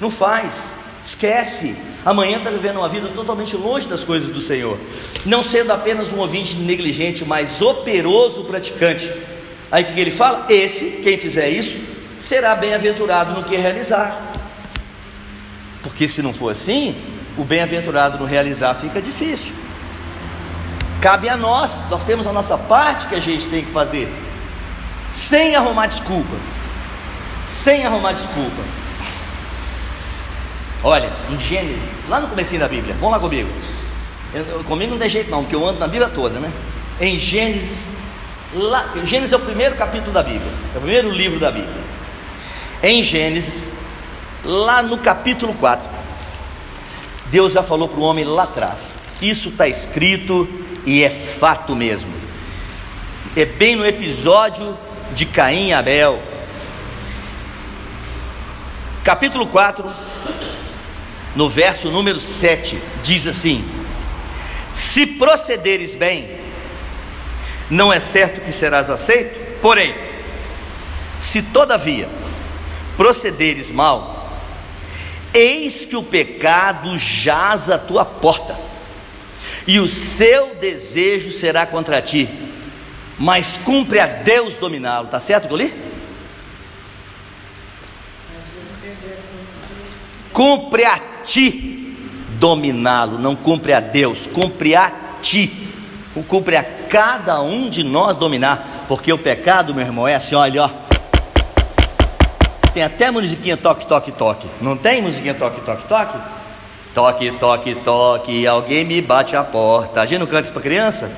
não 0.00 0.10
faz, 0.10 0.70
esquece. 1.04 1.76
Amanhã 2.04 2.38
está 2.38 2.50
vivendo 2.50 2.78
uma 2.78 2.88
vida 2.88 3.08
totalmente 3.08 3.56
longe 3.56 3.86
das 3.86 4.02
coisas 4.02 4.28
do 4.28 4.40
Senhor. 4.40 4.78
Não 5.24 5.42
sendo 5.44 5.72
apenas 5.72 6.12
um 6.12 6.18
ouvinte 6.18 6.54
negligente, 6.56 7.24
mas 7.24 7.60
operoso 7.60 8.44
praticante. 8.44 9.10
Aí 9.70 9.84
o 9.84 9.86
que 9.86 10.00
ele 10.00 10.10
fala? 10.10 10.46
Esse, 10.48 11.00
quem 11.02 11.18
fizer 11.18 11.48
isso, 11.48 11.76
será 12.18 12.54
bem-aventurado 12.54 13.32
no 13.32 13.44
que 13.44 13.56
realizar. 13.56 14.32
Porque 15.82 16.08
se 16.08 16.22
não 16.22 16.32
for 16.32 16.50
assim, 16.50 16.96
o 17.36 17.44
bem-aventurado 17.44 18.18
no 18.18 18.24
realizar 18.24 18.74
fica 18.74 19.00
difícil. 19.00 19.54
Cabe 21.00 21.28
a 21.28 21.36
nós, 21.36 21.84
nós 21.90 22.04
temos 22.04 22.26
a 22.26 22.32
nossa 22.32 22.56
parte 22.56 23.08
que 23.08 23.14
a 23.14 23.20
gente 23.20 23.46
tem 23.48 23.62
que 23.62 23.70
fazer, 23.70 24.08
sem 25.10 25.54
arrumar 25.54 25.86
desculpa. 25.86 26.34
Sem 27.44 27.84
arrumar 27.84 28.12
desculpa. 28.12 28.62
Olha, 30.84 31.10
em 31.30 31.40
Gênesis, 31.40 32.06
lá 32.10 32.20
no 32.20 32.28
começo 32.28 32.58
da 32.58 32.68
Bíblia, 32.68 32.94
vamos 33.00 33.12
lá 33.12 33.18
comigo. 33.18 33.48
Eu, 34.34 34.62
comigo 34.64 34.92
não 34.92 34.98
tem 34.98 35.08
jeito 35.08 35.30
não, 35.30 35.42
porque 35.42 35.56
eu 35.56 35.66
ando 35.66 35.78
na 35.78 35.86
Bíblia 35.86 36.10
toda, 36.10 36.38
né? 36.38 36.52
Em 37.00 37.18
Gênesis, 37.18 37.86
lá, 38.52 38.92
Gênesis 39.02 39.32
é 39.32 39.36
o 39.36 39.40
primeiro 39.40 39.76
capítulo 39.76 40.12
da 40.12 40.22
Bíblia, 40.22 40.52
é 40.74 40.76
o 40.76 40.80
primeiro 40.82 41.10
livro 41.10 41.40
da 41.40 41.50
Bíblia. 41.50 41.82
Em 42.82 43.02
Gênesis, 43.02 43.64
lá 44.44 44.82
no 44.82 44.98
capítulo 44.98 45.54
4, 45.54 45.88
Deus 47.26 47.54
já 47.54 47.62
falou 47.62 47.88
para 47.88 47.98
o 47.98 48.02
homem 48.02 48.26
lá 48.26 48.42
atrás. 48.42 48.98
Isso 49.22 49.48
está 49.48 49.66
escrito 49.66 50.46
e 50.84 51.02
é 51.02 51.08
fato 51.08 51.74
mesmo. 51.74 52.12
É 53.34 53.46
bem 53.46 53.74
no 53.74 53.86
episódio 53.86 54.76
de 55.14 55.24
Caim 55.24 55.68
e 55.68 55.72
Abel. 55.72 56.22
Capítulo 59.02 59.46
4, 59.46 59.90
no 61.34 61.48
verso 61.48 61.90
número 61.90 62.20
7, 62.20 62.78
diz 63.02 63.26
assim: 63.26 63.64
Se 64.74 65.06
procederes 65.06 65.94
bem, 65.94 66.38
não 67.68 67.92
é 67.92 67.98
certo 67.98 68.40
que 68.40 68.52
serás 68.52 68.88
aceito, 68.88 69.60
porém, 69.60 69.94
se 71.18 71.42
todavia 71.42 72.08
procederes 72.96 73.70
mal, 73.70 74.30
eis 75.32 75.84
que 75.84 75.96
o 75.96 76.02
pecado 76.02 76.96
jaz 76.98 77.68
à 77.70 77.78
tua 77.78 78.04
porta, 78.04 78.56
e 79.66 79.80
o 79.80 79.88
seu 79.88 80.54
desejo 80.56 81.32
será 81.32 81.66
contra 81.66 82.00
ti, 82.00 82.28
mas 83.18 83.56
cumpre 83.56 83.98
a 83.98 84.06
Deus 84.06 84.58
dominá-lo, 84.58 85.06
está 85.06 85.18
certo 85.18 85.48
que 85.48 85.54
eu 85.54 85.58
li? 85.58 85.84
Cumpre 90.32 90.84
a 90.84 91.13
ti 91.24 91.96
dominá-lo, 92.38 93.18
não 93.18 93.34
cumpre 93.34 93.72
a 93.72 93.80
Deus, 93.80 94.26
cumpre 94.26 94.74
a 94.74 94.92
ti, 95.22 95.50
cumpre 96.28 96.56
a 96.56 96.62
cada 96.62 97.40
um 97.40 97.68
de 97.68 97.82
nós 97.82 98.16
dominar, 98.16 98.84
porque 98.86 99.12
o 99.12 99.18
pecado, 99.18 99.74
meu 99.74 99.84
irmão, 99.84 100.06
é 100.06 100.14
assim, 100.14 100.34
olha, 100.34 100.64
ó. 100.64 100.70
Tem 102.72 102.82
até 102.82 103.10
musiquinha 103.10 103.56
toque, 103.56 103.86
toque, 103.86 104.12
toque. 104.12 104.48
Não 104.60 104.76
tem 104.76 105.00
musiquinha 105.00 105.34
toque, 105.34 105.60
toque, 105.60 105.86
toque? 105.88 106.18
Toque, 106.92 107.30
toque, 107.32 107.74
toque, 107.76 108.46
alguém 108.46 108.84
me 108.84 109.00
bate 109.00 109.36
a 109.36 109.42
porta. 109.42 110.00
A 110.00 110.06
gente 110.06 110.20
não 110.20 110.26
canta 110.26 110.42
isso 110.42 110.52
para 110.52 110.62
criança? 110.62 111.10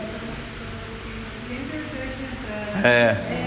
É. 2.84 2.88
é 2.88 3.46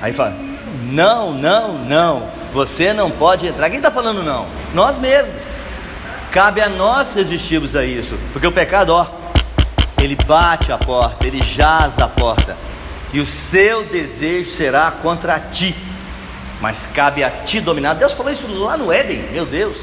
Aí 0.00 0.12
fala, 0.12 0.36
não, 0.90 1.32
não, 1.32 1.78
não. 1.78 2.43
Você 2.54 2.92
não 2.92 3.10
pode 3.10 3.48
entrar. 3.48 3.68
Quem 3.68 3.78
está 3.78 3.90
falando 3.90 4.22
não? 4.22 4.46
Nós 4.72 4.96
mesmos. 4.96 5.34
Cabe 6.30 6.60
a 6.60 6.68
nós 6.68 7.12
resistirmos 7.12 7.74
a 7.74 7.84
isso. 7.84 8.16
Porque 8.32 8.46
o 8.46 8.52
pecado, 8.52 8.90
ó, 8.90 9.06
ele 10.00 10.16
bate 10.24 10.70
a 10.70 10.78
porta, 10.78 11.26
ele 11.26 11.42
jaz 11.42 11.98
a 11.98 12.06
porta. 12.06 12.56
E 13.12 13.18
o 13.18 13.26
seu 13.26 13.84
desejo 13.84 14.50
será 14.50 14.92
contra 14.92 15.38
ti. 15.40 15.74
Mas 16.60 16.86
cabe 16.94 17.24
a 17.24 17.30
ti 17.30 17.60
dominar. 17.60 17.94
Deus 17.94 18.12
falou 18.12 18.32
isso 18.32 18.46
lá 18.46 18.76
no 18.76 18.92
Éden, 18.92 19.30
meu 19.32 19.44
Deus. 19.44 19.78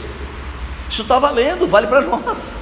Isso 0.89 1.01
está 1.01 1.19
valendo, 1.19 1.67
vale 1.67 1.87
para 1.87 2.01
nós. 2.01 2.55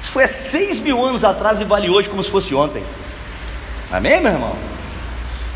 Isso 0.00 0.12
foi 0.12 0.22
há 0.22 0.28
seis 0.28 0.78
mil 0.78 1.04
anos 1.04 1.24
atrás 1.24 1.60
e 1.60 1.64
vale 1.64 1.90
hoje 1.90 2.08
como 2.08 2.22
se 2.22 2.30
fosse 2.30 2.54
ontem. 2.54 2.84
Amém, 3.90 4.20
meu 4.20 4.32
irmão? 4.32 4.56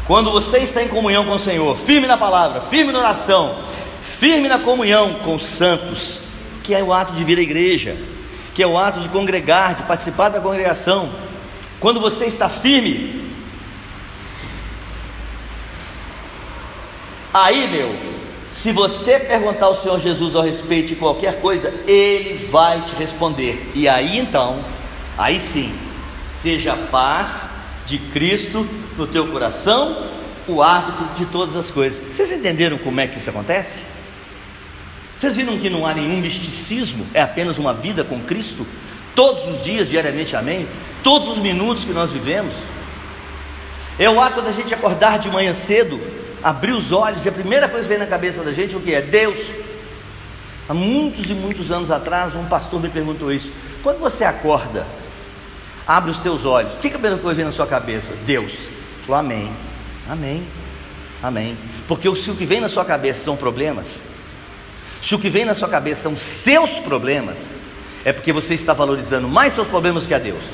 Quando 0.07 0.33
você 0.33 0.59
está 0.59 0.83
em 0.83 0.89
comunhão 0.89 1.25
com 1.25 1.33
o 1.33 1.39
Senhor, 1.39 1.77
firme 1.77 2.09
na 2.09 2.17
palavra, 2.17 2.61
firme 2.61 2.93
na 2.93 2.99
oração, 2.99 3.57
firme 4.03 4.49
na 4.49 4.59
comunhão 4.59 5.21
com 5.21 5.37
os 5.37 5.47
santos, 5.47 6.21
que 6.65 6.75
é 6.75 6.83
o 6.83 6.93
ato 6.93 7.13
de 7.13 7.23
vir 7.23 7.39
à 7.39 7.41
igreja, 7.41 7.97
que 8.53 8.63
é 8.63 8.67
o 8.67 8.77
ato 8.77 9.01
de 9.01 9.09
congregar, 9.09 9.77
de 9.77 9.85
participar 9.85 10.29
da 10.29 10.41
congregação. 10.41 11.11
Quando 11.79 12.01
você 12.01 12.25
está 12.27 12.49
firme, 12.49 13.31
aí, 17.33 17.69
meu, 17.69 17.97
se 18.53 18.73
você 18.73 19.21
perguntar 19.21 19.67
ao 19.67 19.77
Senhor 19.77 19.99
Jesus 20.01 20.35
ao 20.35 20.43
respeito 20.43 20.89
de 20.89 20.97
qualquer 20.97 21.41
coisa, 21.41 21.73
Ele 21.87 22.35
vai 22.49 22.83
te 22.83 22.97
responder. 22.97 23.71
E 23.73 23.89
aí 23.89 24.19
então, 24.19 24.59
aí 25.17 25.41
sim, 25.41 25.73
seja 26.31 26.77
paz 26.77 27.49
de 27.87 27.99
Cristo 27.99 28.69
no 28.97 29.07
teu 29.07 29.29
coração 29.29 30.22
o 30.49 30.63
árbitro 30.63 31.07
de 31.15 31.27
todas 31.27 31.57
as 31.57 31.71
coisas. 31.71 32.13
Vocês 32.13 32.33
entenderam 32.33 32.79
como 32.79 33.01
é 33.01 33.07
que 33.07 33.19
isso 33.19 33.31
acontece? 33.31 33.83
Vocês 35.19 35.37
viram 35.37 35.57
que 35.59 35.71
não 35.71 35.87
há 35.87 35.95
nenhum 35.95 36.17
misticismo, 36.17 37.07
é 37.15 37.23
apenas 37.23 37.59
uma 37.59 37.73
vida 37.73 38.03
com 38.03 38.21
Cristo, 38.21 38.67
todos 39.15 39.47
os 39.47 39.63
dias, 39.63 39.89
diariamente, 39.89 40.35
amém? 40.35 40.69
Todos 41.03 41.29
os 41.29 41.39
minutos 41.39 41.85
que 41.85 41.93
nós 41.93 42.11
vivemos. 42.11 42.55
É 43.99 44.11
o 44.11 44.21
ato 44.21 44.43
da 44.43 44.51
gente 44.51 44.75
acordar 44.75 45.19
de 45.19 45.31
manhã 45.31 45.55
cedo, 45.55 46.01
abrir 46.43 46.73
os 46.73 46.91
olhos, 46.91 47.25
e 47.25 47.29
a 47.29 47.33
primeira 47.33 47.69
coisa 47.69 47.85
que 47.85 47.91
vem 47.91 47.99
na 47.99 48.07
cabeça 48.07 48.43
da 48.43 48.53
gente, 48.53 48.75
o 48.75 48.81
que 48.81 48.95
é? 48.95 49.01
Deus. 49.01 49.51
Há 50.69 50.75
muitos 50.75 51.31
e 51.31 51.35
muitos 51.35 51.71
anos 51.71 51.91
atrás, 51.91 52.35
um 52.35 52.47
pastor 52.47 52.81
me 52.81 52.89
perguntou 52.89 53.31
isso: 53.31 53.53
quando 53.83 53.99
você 53.99 54.25
acorda, 54.25 54.87
abre 55.87 56.11
os 56.11 56.19
teus 56.19 56.45
olhos, 56.45 56.75
o 56.75 56.79
que, 56.79 56.89
que 56.89 56.97
a 56.97 56.99
primeira 56.99 57.19
coisa 57.19 57.37
vem 57.37 57.45
na 57.45 57.53
sua 57.53 57.67
cabeça? 57.67 58.13
Deus. 58.25 58.71
Falou, 59.07 59.21
Amém. 59.21 59.53
Amém. 60.13 60.47
Amém. 61.23 61.57
Porque 61.89 62.15
se 62.17 62.31
o 62.31 62.35
que 62.35 62.45
vem 62.45 62.61
na 62.61 62.69
sua 62.69 62.85
cabeça 62.85 63.25
são 63.25 63.35
problemas, 63.35 64.03
se 65.01 65.15
o 65.15 65.19
que 65.19 65.31
vem 65.31 65.47
na 65.47 65.55
sua 65.55 65.71
cabeça 65.71 66.03
são 66.03 66.15
seus 66.15 66.79
problemas, 66.79 67.49
é 68.05 68.13
porque 68.13 68.31
você 68.31 68.53
está 68.53 68.75
valorizando 68.75 69.27
mais 69.27 69.55
seus 69.55 69.67
problemas 69.67 70.07
que 70.07 70.13
a 70.13 70.19
Deus. 70.19 70.45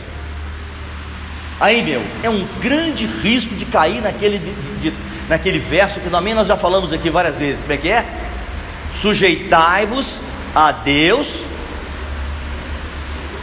Aí, 1.59 1.83
meu, 1.83 2.01
é 2.23 2.31
um 2.31 2.47
grande 2.61 3.05
risco 3.05 3.57
de 3.57 3.65
cair 3.65 4.01
naquele, 4.01 4.39
de, 4.39 4.53
de, 4.91 4.97
naquele 5.29 5.59
verso 5.59 5.99
que 5.99 6.09
também 6.09 6.35
nós 6.35 6.47
já 6.47 6.57
falamos 6.57 6.93
aqui 6.93 7.11
várias 7.11 7.37
vezes. 7.37 7.63
Como 7.63 7.73
é 7.73 7.77
que 7.79 7.89
é? 7.89 8.07
Sujeitai-vos 8.95 10.21
a 10.55 10.71
Deus 10.71 11.43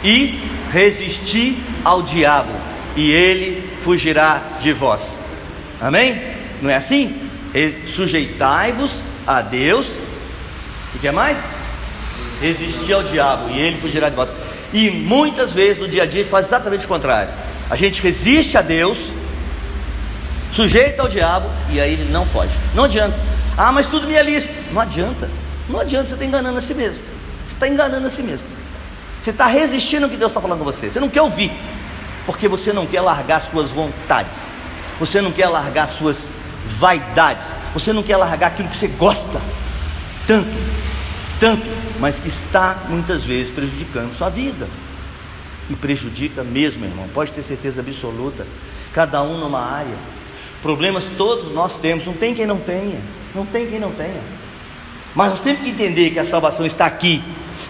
e 0.02 0.40
resisti 0.72 1.62
ao 1.84 2.00
diabo, 2.00 2.54
e 2.96 3.10
ele 3.10 3.70
fugirá 3.80 4.38
de 4.58 4.72
vós. 4.72 5.25
Amém? 5.80 6.20
Não 6.62 6.70
é 6.70 6.76
assim? 6.76 7.30
Sujeitai-vos 7.86 9.04
a 9.26 9.42
Deus. 9.42 9.96
O 10.94 10.98
que 10.98 11.08
é 11.08 11.12
mais? 11.12 11.38
Resistir 12.40 12.92
ao 12.92 13.02
diabo 13.02 13.50
e 13.50 13.58
ele 13.58 13.76
fugirá 13.78 14.08
de 14.08 14.16
vós. 14.16 14.32
E 14.72 14.90
muitas 14.90 15.52
vezes 15.52 15.78
no 15.78 15.88
dia 15.88 16.02
a 16.02 16.06
dia 16.06 16.20
gente 16.20 16.30
faz 16.30 16.46
exatamente 16.46 16.84
o 16.84 16.88
contrário. 16.88 17.30
A 17.70 17.76
gente 17.76 18.00
resiste 18.02 18.56
a 18.56 18.62
Deus 18.62 19.12
sujeito 20.52 21.00
ao 21.00 21.08
diabo, 21.08 21.50
e 21.70 21.80
aí 21.80 21.92
ele 21.92 22.10
não 22.10 22.24
foge. 22.24 22.52
Não 22.74 22.84
adianta. 22.84 23.18
Ah, 23.56 23.72
mas 23.72 23.88
tudo 23.88 24.06
me 24.06 24.14
é 24.14 24.22
lícito. 24.22 24.54
Não 24.72 24.80
adianta. 24.80 25.30
Não 25.68 25.80
adianta, 25.80 26.08
você 26.08 26.14
está 26.14 26.24
enganando 26.24 26.58
a 26.58 26.60
si 26.60 26.74
mesmo. 26.74 27.02
Você 27.44 27.54
está 27.54 27.68
enganando 27.68 28.06
a 28.06 28.10
si 28.10 28.22
mesmo. 28.22 28.46
Você 29.22 29.30
está 29.30 29.46
resistindo 29.46 30.04
ao 30.04 30.08
que 30.08 30.16
Deus 30.16 30.30
está 30.30 30.40
falando 30.40 30.60
com 30.60 30.64
você. 30.64 30.90
Você 30.90 31.00
não 31.00 31.08
quer 31.08 31.22
ouvir, 31.22 31.52
porque 32.24 32.48
você 32.48 32.72
não 32.72 32.86
quer 32.86 33.00
largar 33.00 33.40
suas 33.40 33.70
vontades. 33.70 34.46
Você 34.98 35.20
não 35.20 35.30
quer 35.30 35.48
largar 35.48 35.88
suas 35.88 36.30
vaidades. 36.66 37.54
Você 37.74 37.92
não 37.92 38.02
quer 38.02 38.16
largar 38.16 38.48
aquilo 38.48 38.68
que 38.68 38.76
você 38.76 38.88
gosta 38.88 39.40
tanto, 40.26 40.48
tanto, 41.38 41.64
mas 42.00 42.18
que 42.18 42.28
está 42.28 42.84
muitas 42.88 43.22
vezes 43.22 43.50
prejudicando 43.50 44.14
sua 44.14 44.28
vida. 44.28 44.68
E 45.70 45.74
prejudica 45.74 46.44
mesmo, 46.44 46.84
irmão. 46.84 47.08
Pode 47.12 47.32
ter 47.32 47.42
certeza 47.42 47.80
absoluta. 47.80 48.46
Cada 48.92 49.22
um 49.22 49.38
numa 49.38 49.60
área. 49.60 49.96
Problemas 50.62 51.10
todos 51.16 51.50
nós 51.50 51.76
temos. 51.76 52.04
Não 52.06 52.12
tem 52.12 52.34
quem 52.34 52.46
não 52.46 52.58
tenha. 52.58 53.00
Não 53.34 53.44
tem 53.44 53.66
quem 53.66 53.80
não 53.80 53.90
tenha. 53.90 54.22
Mas 55.14 55.30
nós 55.30 55.40
temos 55.40 55.62
que 55.62 55.70
entender 55.70 56.10
que 56.10 56.18
a 56.18 56.24
salvação 56.24 56.66
está 56.66 56.86
aqui, 56.86 57.22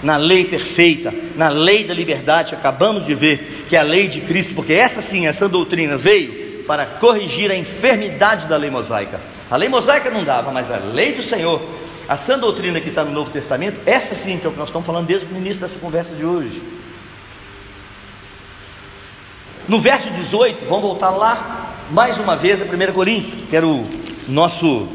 na 0.02 0.16
lei 0.16 0.44
perfeita, 0.44 1.14
na 1.36 1.48
lei 1.48 1.84
da 1.84 1.94
liberdade. 1.94 2.54
Acabamos 2.54 3.06
de 3.06 3.14
ver 3.14 3.64
que 3.68 3.76
é 3.76 3.78
a 3.78 3.82
lei 3.84 4.08
de 4.08 4.20
Cristo, 4.20 4.54
porque 4.54 4.72
essa 4.72 5.00
sim, 5.00 5.26
essa 5.26 5.48
doutrina 5.48 5.96
veio 5.96 6.45
para 6.66 6.84
corrigir 6.84 7.50
a 7.50 7.56
enfermidade 7.56 8.46
da 8.46 8.56
lei 8.56 8.70
mosaica. 8.70 9.20
A 9.50 9.56
lei 9.56 9.68
mosaica 9.68 10.10
não 10.10 10.24
dava, 10.24 10.50
mas 10.50 10.70
a 10.70 10.76
lei 10.76 11.12
do 11.12 11.22
Senhor, 11.22 11.62
a 12.08 12.16
sã 12.16 12.38
doutrina 12.38 12.80
que 12.80 12.88
está 12.88 13.04
no 13.04 13.12
Novo 13.12 13.30
Testamento, 13.30 13.80
essa 13.86 14.14
sim 14.14 14.38
que 14.38 14.46
é 14.46 14.48
o 14.48 14.52
que 14.52 14.58
nós 14.58 14.68
estamos 14.68 14.86
falando 14.86 15.06
desde 15.06 15.26
o 15.26 15.36
início 15.36 15.60
dessa 15.60 15.78
conversa 15.78 16.14
de 16.14 16.24
hoje. 16.24 16.62
No 19.68 19.80
verso 19.80 20.10
18, 20.10 20.66
vamos 20.66 20.82
voltar 20.82 21.10
lá 21.10 21.74
mais 21.90 22.18
uma 22.18 22.36
vez 22.36 22.62
a 22.62 22.64
1 22.64 22.92
Coríntios, 22.92 23.42
que 23.48 23.56
era 23.56 23.66
o 23.66 23.84
nosso 24.28 24.88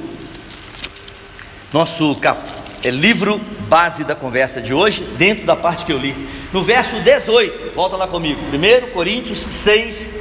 nosso 1.71 2.15
cap, 2.15 2.41
é, 2.84 2.89
livro 2.89 3.39
base 3.69 4.03
da 4.03 4.13
conversa 4.13 4.62
de 4.62 4.73
hoje, 4.73 5.01
dentro 5.17 5.45
da 5.45 5.55
parte 5.55 5.86
que 5.86 5.93
eu 5.93 5.97
li. 5.97 6.13
No 6.51 6.62
verso 6.62 6.99
18, 6.99 7.73
volta 7.73 7.95
lá 7.95 8.07
comigo. 8.07 8.41
1 8.41 8.91
Coríntios 8.91 9.39
6, 9.39 10.13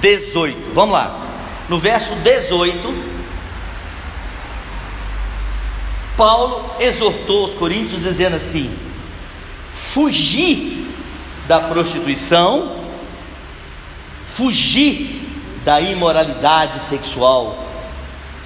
18. 0.00 0.70
Vamos 0.72 0.92
lá. 0.92 1.26
No 1.68 1.78
verso 1.78 2.14
18, 2.16 2.94
Paulo 6.16 6.74
exortou 6.80 7.44
os 7.44 7.54
coríntios 7.54 8.02
dizendo 8.02 8.36
assim: 8.36 8.70
fugir 9.74 10.86
da 11.46 11.60
prostituição 11.60 12.78
fugir 14.38 15.20
da 15.64 15.80
imoralidade 15.80 16.78
sexual, 16.80 17.66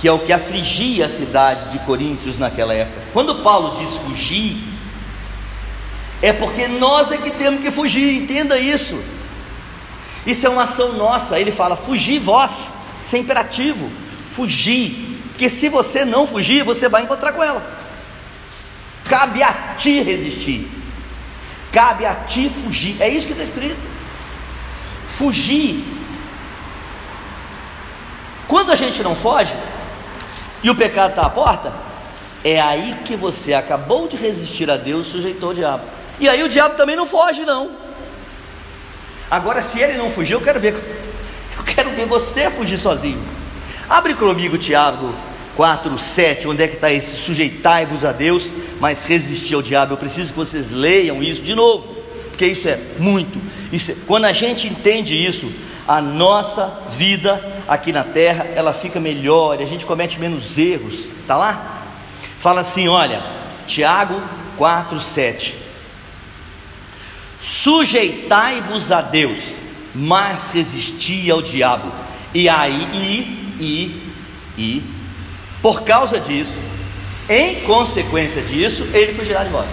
que 0.01 0.09
é 0.09 0.13
o 0.13 0.21
que 0.21 0.33
afligia 0.33 1.07
a 1.07 1.09
cidade 1.09 1.71
de 1.71 1.81
Coríntios 1.81 2.39
naquela 2.39 2.73
época. 2.73 3.03
Quando 3.13 3.43
Paulo 3.43 3.77
diz 3.79 3.97
fugir, 3.97 4.57
é 6.23 6.33
porque 6.33 6.69
nós 6.69 7.11
é 7.11 7.19
que 7.19 7.31
temos 7.31 7.61
que 7.61 7.71
fugir, 7.71 8.23
entenda 8.23 8.59
isso. 8.59 8.99
Isso 10.27 10.47
é 10.47 10.51
uma 10.51 10.65
ação 10.65 10.93
nossa. 10.93 11.39
Ele 11.39 11.51
fala: 11.51 11.77
fugir 11.77 12.19
vós, 12.19 12.75
isso 13.05 13.17
é 13.17 13.19
imperativo, 13.19 13.91
fugir, 14.29 15.21
porque 15.29 15.49
se 15.49 15.69
você 15.69 16.05
não 16.05 16.27
fugir, 16.27 16.65
você 16.65 16.89
vai 16.89 17.03
encontrar 17.03 17.33
com 17.33 17.43
ela. 17.43 17.65
Cabe 19.09 19.43
a 19.43 19.75
ti 19.77 20.01
resistir, 20.01 20.71
cabe 21.73 22.07
a 22.07 22.15
ti 22.15 22.49
fugir, 22.49 23.01
é 23.01 23.09
isso 23.09 23.27
que 23.27 23.33
está 23.33 23.45
escrito 23.45 23.93
fugir. 25.13 25.85
Quando 28.49 28.73
a 28.73 28.75
gente 28.75 29.03
não 29.03 29.15
foge 29.15 29.55
e 30.63 30.71
o 30.71 30.75
pecado 30.75 31.11
está 31.11 31.23
à 31.23 31.31
porta, 31.31 31.73
é 32.45 32.61
aí 32.61 32.99
que 33.05 33.15
você 33.15 33.55
acabou 33.55 34.09
de 34.09 34.17
resistir 34.17 34.71
a 34.71 34.77
Deus 34.77 35.07
sujeitou 35.07 35.51
o 35.51 35.55
diabo. 35.55 35.85
E 36.19 36.29
aí 36.29 36.43
o 36.43 36.49
diabo 36.49 36.77
também 36.77 36.97
não 36.97 37.07
foge, 37.07 37.45
não. 37.45 37.82
Agora, 39.33 39.63
se 39.63 39.81
ele 39.81 39.97
não 39.97 40.11
fugir, 40.11 40.35
eu 40.35 40.43
quero 40.43 40.61
ver. 40.61 40.75
Eu 41.57 41.65
quero 41.65 41.89
ver 41.93 42.05
você 42.05 42.51
fugir 42.51 42.77
sozinho. 42.77 43.19
Abre 43.89 44.13
comigo 44.13 44.59
Tiago 44.59 45.15
4, 45.57 45.99
7. 45.99 46.49
Onde 46.49 46.63
é 46.63 46.69
que 46.69 46.75
está 46.75 46.93
esse? 46.93 47.17
Sujeitai-vos 47.17 48.05
a 48.05 48.13
Deus, 48.13 48.53
mas 48.79 49.05
resistir 49.05 49.55
ao 49.55 49.63
diabo. 49.63 49.95
Eu 49.95 49.97
preciso 49.97 50.35
que 50.35 50.39
vocês 50.39 50.71
leiam 50.71 51.23
isso 51.23 51.43
de 51.43 51.55
novo, 51.55 51.97
porque 52.29 52.45
isso 52.45 52.69
é 52.69 52.79
muito. 52.99 53.41
Isso, 53.73 53.95
quando 54.07 54.27
a 54.27 54.33
gente 54.33 54.69
entende 54.69 55.15
isso, 55.15 55.51
a 55.89 56.03
nossa 56.03 56.81
vida 56.91 57.43
aqui 57.67 57.91
na 57.91 58.05
terra 58.05 58.47
ela 58.55 58.75
fica 58.75 59.01
melhor, 59.01 59.63
a 59.63 59.65
gente 59.65 59.87
comete 59.87 60.21
menos 60.21 60.59
erros. 60.59 61.09
Tá 61.27 61.39
lá? 61.39 61.85
Fala 62.37 62.61
assim, 62.61 62.87
olha, 62.87 63.23
Tiago 63.67 64.23
4:7. 64.59 65.62
Sujeitai-vos 67.43 68.93
a 68.93 69.03
Deus, 69.03 69.55
mas 69.93 70.53
resisti 70.53 71.29
ao 71.29 71.43
diabo. 71.43 71.93
E 72.33 72.49
aí, 72.49 72.89
e, 72.95 73.57
e, 73.61 74.13
e, 74.57 74.85
por 75.61 75.83
causa 75.83 76.21
disso, 76.21 76.57
em 77.29 77.61
consequência 77.63 78.41
disso, 78.43 78.87
ele 78.95 79.13
fugirá 79.13 79.43
de 79.43 79.51
vós. 79.51 79.69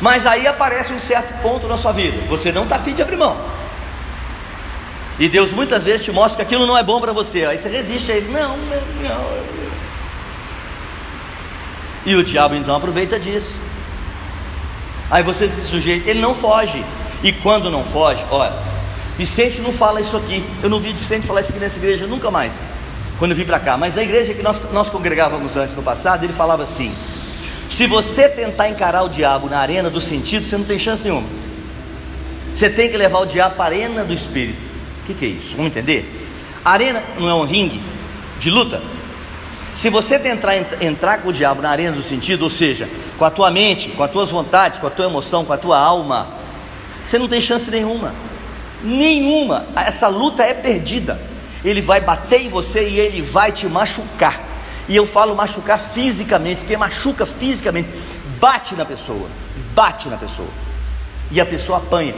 Mas 0.00 0.24
aí 0.26 0.46
aparece 0.46 0.92
um 0.92 1.00
certo 1.00 1.42
ponto 1.42 1.66
na 1.66 1.76
sua 1.76 1.92
vida, 1.92 2.16
você 2.28 2.52
não 2.52 2.62
está 2.62 2.76
afim 2.76 2.94
de 2.94 3.02
abrir 3.02 3.16
mão. 3.16 3.36
E 5.18 5.28
Deus 5.28 5.52
muitas 5.52 5.84
vezes 5.84 6.04
te 6.04 6.12
mostra 6.12 6.36
que 6.36 6.42
aquilo 6.42 6.66
não 6.66 6.78
é 6.78 6.82
bom 6.82 6.98
para 6.98 7.12
você. 7.12 7.44
Aí 7.44 7.58
você 7.58 7.68
resiste 7.68 8.10
a 8.10 8.16
ele, 8.16 8.30
não, 8.30 8.56
não, 8.56 8.82
não. 9.02 9.40
E 12.06 12.14
o 12.14 12.22
diabo 12.22 12.54
então 12.54 12.74
aproveita 12.74 13.20
disso. 13.20 13.52
Aí 15.10 15.22
você 15.22 15.48
se 15.48 15.62
sujeita, 15.62 16.08
ele 16.08 16.20
não 16.20 16.34
foge. 16.34 16.84
E 17.22 17.32
quando 17.32 17.70
não 17.70 17.84
foge, 17.84 18.24
olha, 18.30 18.52
Vicente 19.18 19.60
não 19.60 19.72
fala 19.72 20.00
isso 20.00 20.16
aqui. 20.16 20.44
Eu 20.62 20.70
não 20.70 20.78
vi 20.78 20.92
Vicente 20.92 21.26
falar 21.26 21.40
isso 21.40 21.50
aqui 21.50 21.60
nessa 21.60 21.78
igreja 21.78 22.06
nunca 22.06 22.30
mais. 22.30 22.62
Quando 23.18 23.32
eu 23.32 23.36
vim 23.36 23.44
para 23.44 23.58
cá. 23.58 23.76
Mas 23.76 23.94
na 23.94 24.02
igreja 24.02 24.32
que 24.32 24.42
nós, 24.42 24.60
nós 24.72 24.88
congregávamos 24.88 25.56
antes 25.56 25.74
no 25.74 25.82
passado, 25.82 26.24
ele 26.24 26.32
falava 26.32 26.62
assim: 26.62 26.94
se 27.68 27.86
você 27.86 28.28
tentar 28.28 28.68
encarar 28.68 29.02
o 29.02 29.08
diabo 29.08 29.48
na 29.48 29.58
arena 29.58 29.90
do 29.90 30.00
sentido, 30.00 30.46
você 30.46 30.56
não 30.56 30.64
tem 30.64 30.78
chance 30.78 31.02
nenhuma. 31.02 31.28
Você 32.54 32.70
tem 32.70 32.90
que 32.90 32.96
levar 32.96 33.18
o 33.18 33.26
diabo 33.26 33.56
para 33.56 33.64
a 33.64 33.68
arena 33.68 34.04
do 34.04 34.14
espírito. 34.14 34.58
O 35.02 35.06
que, 35.06 35.14
que 35.14 35.24
é 35.24 35.28
isso? 35.28 35.50
Vamos 35.50 35.66
entender? 35.66 36.28
Arena 36.64 37.02
não 37.18 37.28
é 37.28 37.34
um 37.34 37.44
ringue 37.44 37.82
de 38.38 38.50
luta. 38.50 38.80
Se 39.80 39.88
você 39.88 40.18
tentar 40.18 40.54
entrar 40.82 41.22
com 41.22 41.30
o 41.30 41.32
diabo 41.32 41.62
na 41.62 41.70
arena 41.70 41.96
do 41.96 42.02
sentido, 42.02 42.42
ou 42.42 42.50
seja, 42.50 42.86
com 43.16 43.24
a 43.24 43.30
tua 43.30 43.50
mente, 43.50 43.88
com 43.88 44.02
as 44.02 44.10
tuas 44.10 44.28
vontades, 44.28 44.78
com 44.78 44.86
a 44.86 44.90
tua 44.90 45.06
emoção, 45.06 45.42
com 45.42 45.54
a 45.54 45.56
tua 45.56 45.78
alma, 45.78 46.34
você 47.02 47.18
não 47.18 47.26
tem 47.26 47.40
chance 47.40 47.70
nenhuma. 47.70 48.14
Nenhuma. 48.84 49.64
Essa 49.74 50.06
luta 50.06 50.42
é 50.42 50.52
perdida. 50.52 51.18
Ele 51.64 51.80
vai 51.80 51.98
bater 51.98 52.42
em 52.42 52.50
você 52.50 52.90
e 52.90 53.00
ele 53.00 53.22
vai 53.22 53.52
te 53.52 53.66
machucar. 53.68 54.38
E 54.86 54.94
eu 54.94 55.06
falo 55.06 55.34
machucar 55.34 55.80
fisicamente, 55.80 56.58
porque 56.58 56.76
machuca 56.76 57.24
fisicamente, 57.24 57.88
bate 58.38 58.74
na 58.74 58.84
pessoa, 58.84 59.30
bate 59.74 60.10
na 60.10 60.18
pessoa. 60.18 60.50
E 61.30 61.40
a 61.40 61.46
pessoa 61.46 61.78
apanha. 61.78 62.14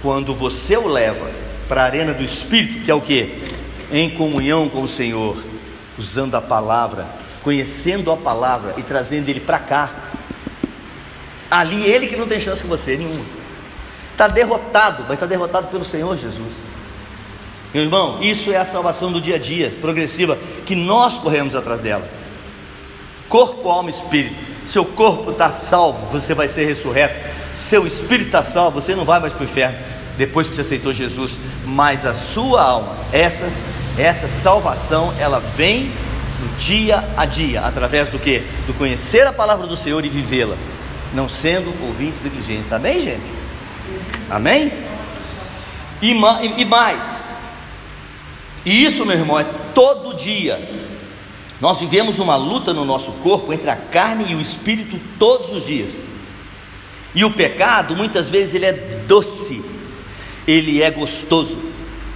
Quando 0.00 0.32
você 0.32 0.76
o 0.76 0.86
leva 0.86 1.32
para 1.66 1.82
a 1.82 1.84
arena 1.86 2.14
do 2.14 2.22
espírito, 2.22 2.84
que 2.84 2.90
é 2.92 2.94
o 2.94 3.00
que? 3.00 3.42
Em 3.90 4.08
comunhão 4.08 4.68
com 4.68 4.82
o 4.82 4.88
Senhor, 4.88 5.49
usando 6.00 6.34
a 6.34 6.40
palavra, 6.40 7.06
conhecendo 7.42 8.10
a 8.10 8.16
palavra 8.16 8.74
e 8.78 8.82
trazendo 8.82 9.28
ele 9.28 9.40
para 9.40 9.58
cá. 9.58 9.90
Ali 11.50 11.82
ele 11.84 12.06
que 12.06 12.16
não 12.16 12.26
tem 12.26 12.40
chance 12.40 12.62
com 12.62 12.68
você 12.68 12.96
nenhuma. 12.96 13.24
Está 14.12 14.26
derrotado, 14.26 15.04
mas 15.04 15.12
está 15.14 15.26
derrotado 15.26 15.68
pelo 15.68 15.84
Senhor 15.84 16.16
Jesus. 16.16 16.54
Meu 17.72 17.84
irmão, 17.84 18.18
isso 18.20 18.50
é 18.50 18.56
a 18.56 18.64
salvação 18.64 19.12
do 19.12 19.20
dia 19.20 19.36
a 19.36 19.38
dia, 19.38 19.72
progressiva, 19.80 20.36
que 20.66 20.74
nós 20.74 21.18
corremos 21.18 21.54
atrás 21.54 21.80
dela. 21.80 22.08
Corpo, 23.28 23.68
alma 23.68 23.90
e 23.90 23.92
espírito. 23.92 24.34
Seu 24.66 24.84
corpo 24.84 25.30
está 25.30 25.52
salvo, 25.52 26.06
você 26.10 26.34
vai 26.34 26.48
ser 26.48 26.64
ressurreto. 26.64 27.14
Seu 27.54 27.86
espírito 27.86 28.26
está 28.26 28.42
salvo, 28.42 28.80
você 28.80 28.94
não 28.94 29.04
vai 29.04 29.20
mais 29.20 29.32
para 29.32 29.42
o 29.42 29.44
inferno 29.44 29.78
depois 30.16 30.48
que 30.48 30.54
você 30.54 30.62
aceitou 30.62 30.92
Jesus. 30.92 31.38
Mas 31.64 32.04
a 32.04 32.14
sua 32.14 32.62
alma, 32.62 32.96
essa, 33.12 33.48
essa 34.00 34.28
salvação, 34.28 35.14
ela 35.18 35.40
vem 35.40 35.92
no 36.40 36.48
dia 36.56 37.04
a 37.16 37.24
dia, 37.24 37.60
através 37.60 38.08
do 38.08 38.18
que? 38.18 38.42
Do 38.66 38.74
conhecer 38.74 39.26
a 39.26 39.32
palavra 39.32 39.66
do 39.66 39.76
Senhor 39.76 40.04
e 40.04 40.08
vivê-la, 40.08 40.56
não 41.12 41.28
sendo 41.28 41.74
ouvintes 41.84 42.22
negligentes. 42.22 42.72
Amém, 42.72 43.02
gente? 43.02 43.30
Amém? 44.30 44.72
E, 46.00 46.10
e 46.10 46.64
mais, 46.64 47.28
e 48.64 48.84
isso, 48.84 49.06
meu 49.06 49.16
irmão, 49.16 49.38
é 49.38 49.44
todo 49.74 50.14
dia. 50.14 50.60
Nós 51.60 51.80
vivemos 51.80 52.18
uma 52.18 52.36
luta 52.36 52.72
no 52.72 52.84
nosso 52.84 53.12
corpo 53.12 53.52
entre 53.52 53.70
a 53.70 53.76
carne 53.76 54.26
e 54.28 54.34
o 54.34 54.40
espírito 54.40 54.98
todos 55.18 55.50
os 55.50 55.64
dias. 55.64 55.98
E 57.14 57.24
o 57.24 57.30
pecado, 57.30 57.96
muitas 57.96 58.28
vezes, 58.28 58.54
ele 58.54 58.66
é 58.66 58.72
doce, 59.06 59.62
ele 60.46 60.82
é 60.82 60.90
gostoso. 60.90 61.58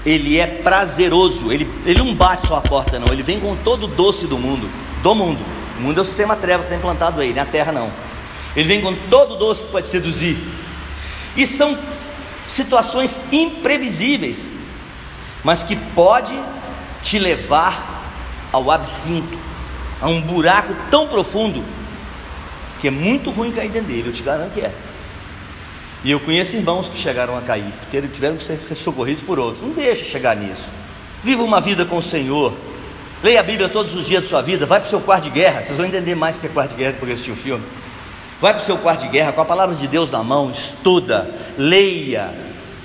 Ele 0.04 0.38
é 0.38 0.46
prazeroso, 0.46 1.50
ele, 1.50 1.70
ele 1.86 1.98
não 1.98 2.14
bate 2.14 2.46
só 2.46 2.56
a 2.56 2.60
porta, 2.60 2.98
não, 2.98 3.12
ele 3.12 3.22
vem 3.22 3.40
com 3.40 3.56
todo 3.56 3.84
o 3.84 3.88
doce 3.88 4.26
do 4.26 4.38
mundo, 4.38 4.68
do 5.02 5.14
mundo. 5.14 5.44
O 5.78 5.82
mundo 5.82 5.98
é 5.98 6.02
o 6.02 6.04
sistema 6.04 6.36
treva 6.36 6.62
que 6.62 6.66
está 6.66 6.76
implantado 6.76 7.20
aí, 7.20 7.30
não 7.30 7.38
é 7.38 7.40
a 7.40 7.46
terra 7.46 7.72
não. 7.72 7.90
Ele 8.54 8.68
vem 8.68 8.80
com 8.80 8.94
todo 9.08 9.34
o 9.34 9.36
doce 9.36 9.62
que 9.64 9.72
pode 9.72 9.88
seduzir. 9.88 10.36
E 11.36 11.46
são 11.46 11.76
situações 12.48 13.18
imprevisíveis, 13.32 14.50
mas 15.42 15.62
que 15.62 15.74
pode 15.74 16.38
te 17.02 17.18
levar 17.18 18.02
ao 18.52 18.70
absinto, 18.70 19.36
a 20.00 20.08
um 20.08 20.20
buraco 20.20 20.76
tão 20.90 21.08
profundo 21.08 21.64
que 22.80 22.88
é 22.88 22.90
muito 22.90 23.30
ruim 23.30 23.50
cair 23.50 23.70
dentro 23.70 23.88
dele, 23.88 24.08
eu 24.08 24.12
te 24.12 24.22
garanto 24.22 24.52
que 24.52 24.60
é. 24.60 24.72
E 26.04 26.10
eu 26.10 26.20
conheço 26.20 26.54
irmãos 26.54 26.86
que 26.86 26.98
chegaram 26.98 27.34
a 27.34 27.40
cair, 27.40 27.64
tiveram 28.12 28.36
que 28.36 28.44
ser 28.44 28.58
socorridos 28.76 29.22
por 29.22 29.38
outros. 29.38 29.66
Não 29.66 29.70
deixe 29.70 30.04
chegar 30.04 30.36
nisso. 30.36 30.68
Viva 31.22 31.42
uma 31.42 31.62
vida 31.62 31.86
com 31.86 31.96
o 31.96 32.02
Senhor. 32.02 32.52
Leia 33.22 33.40
a 33.40 33.42
Bíblia 33.42 33.70
todos 33.70 33.94
os 33.94 34.06
dias 34.06 34.22
da 34.22 34.28
sua 34.28 34.42
vida. 34.42 34.66
Vai 34.66 34.80
para 34.80 34.86
o 34.86 34.90
seu 34.90 35.00
quarto 35.00 35.24
de 35.24 35.30
guerra. 35.30 35.64
Vocês 35.64 35.78
vão 35.78 35.86
entender 35.86 36.14
mais 36.14 36.36
que 36.36 36.44
é 36.44 36.50
quarto 36.50 36.72
de 36.72 36.76
guerra 36.76 36.92
depois 36.92 37.08
de 37.08 37.14
assistir 37.14 37.30
o 37.30 37.36
filme. 37.36 37.64
Vai 38.38 38.52
para 38.52 38.62
o 38.62 38.66
seu 38.66 38.76
quarto 38.76 39.00
de 39.00 39.08
guerra 39.08 39.32
com 39.32 39.40
a 39.40 39.46
palavra 39.46 39.74
de 39.74 39.86
Deus 39.86 40.10
na 40.10 40.22
mão. 40.22 40.50
Estuda, 40.50 41.34
leia 41.56 42.34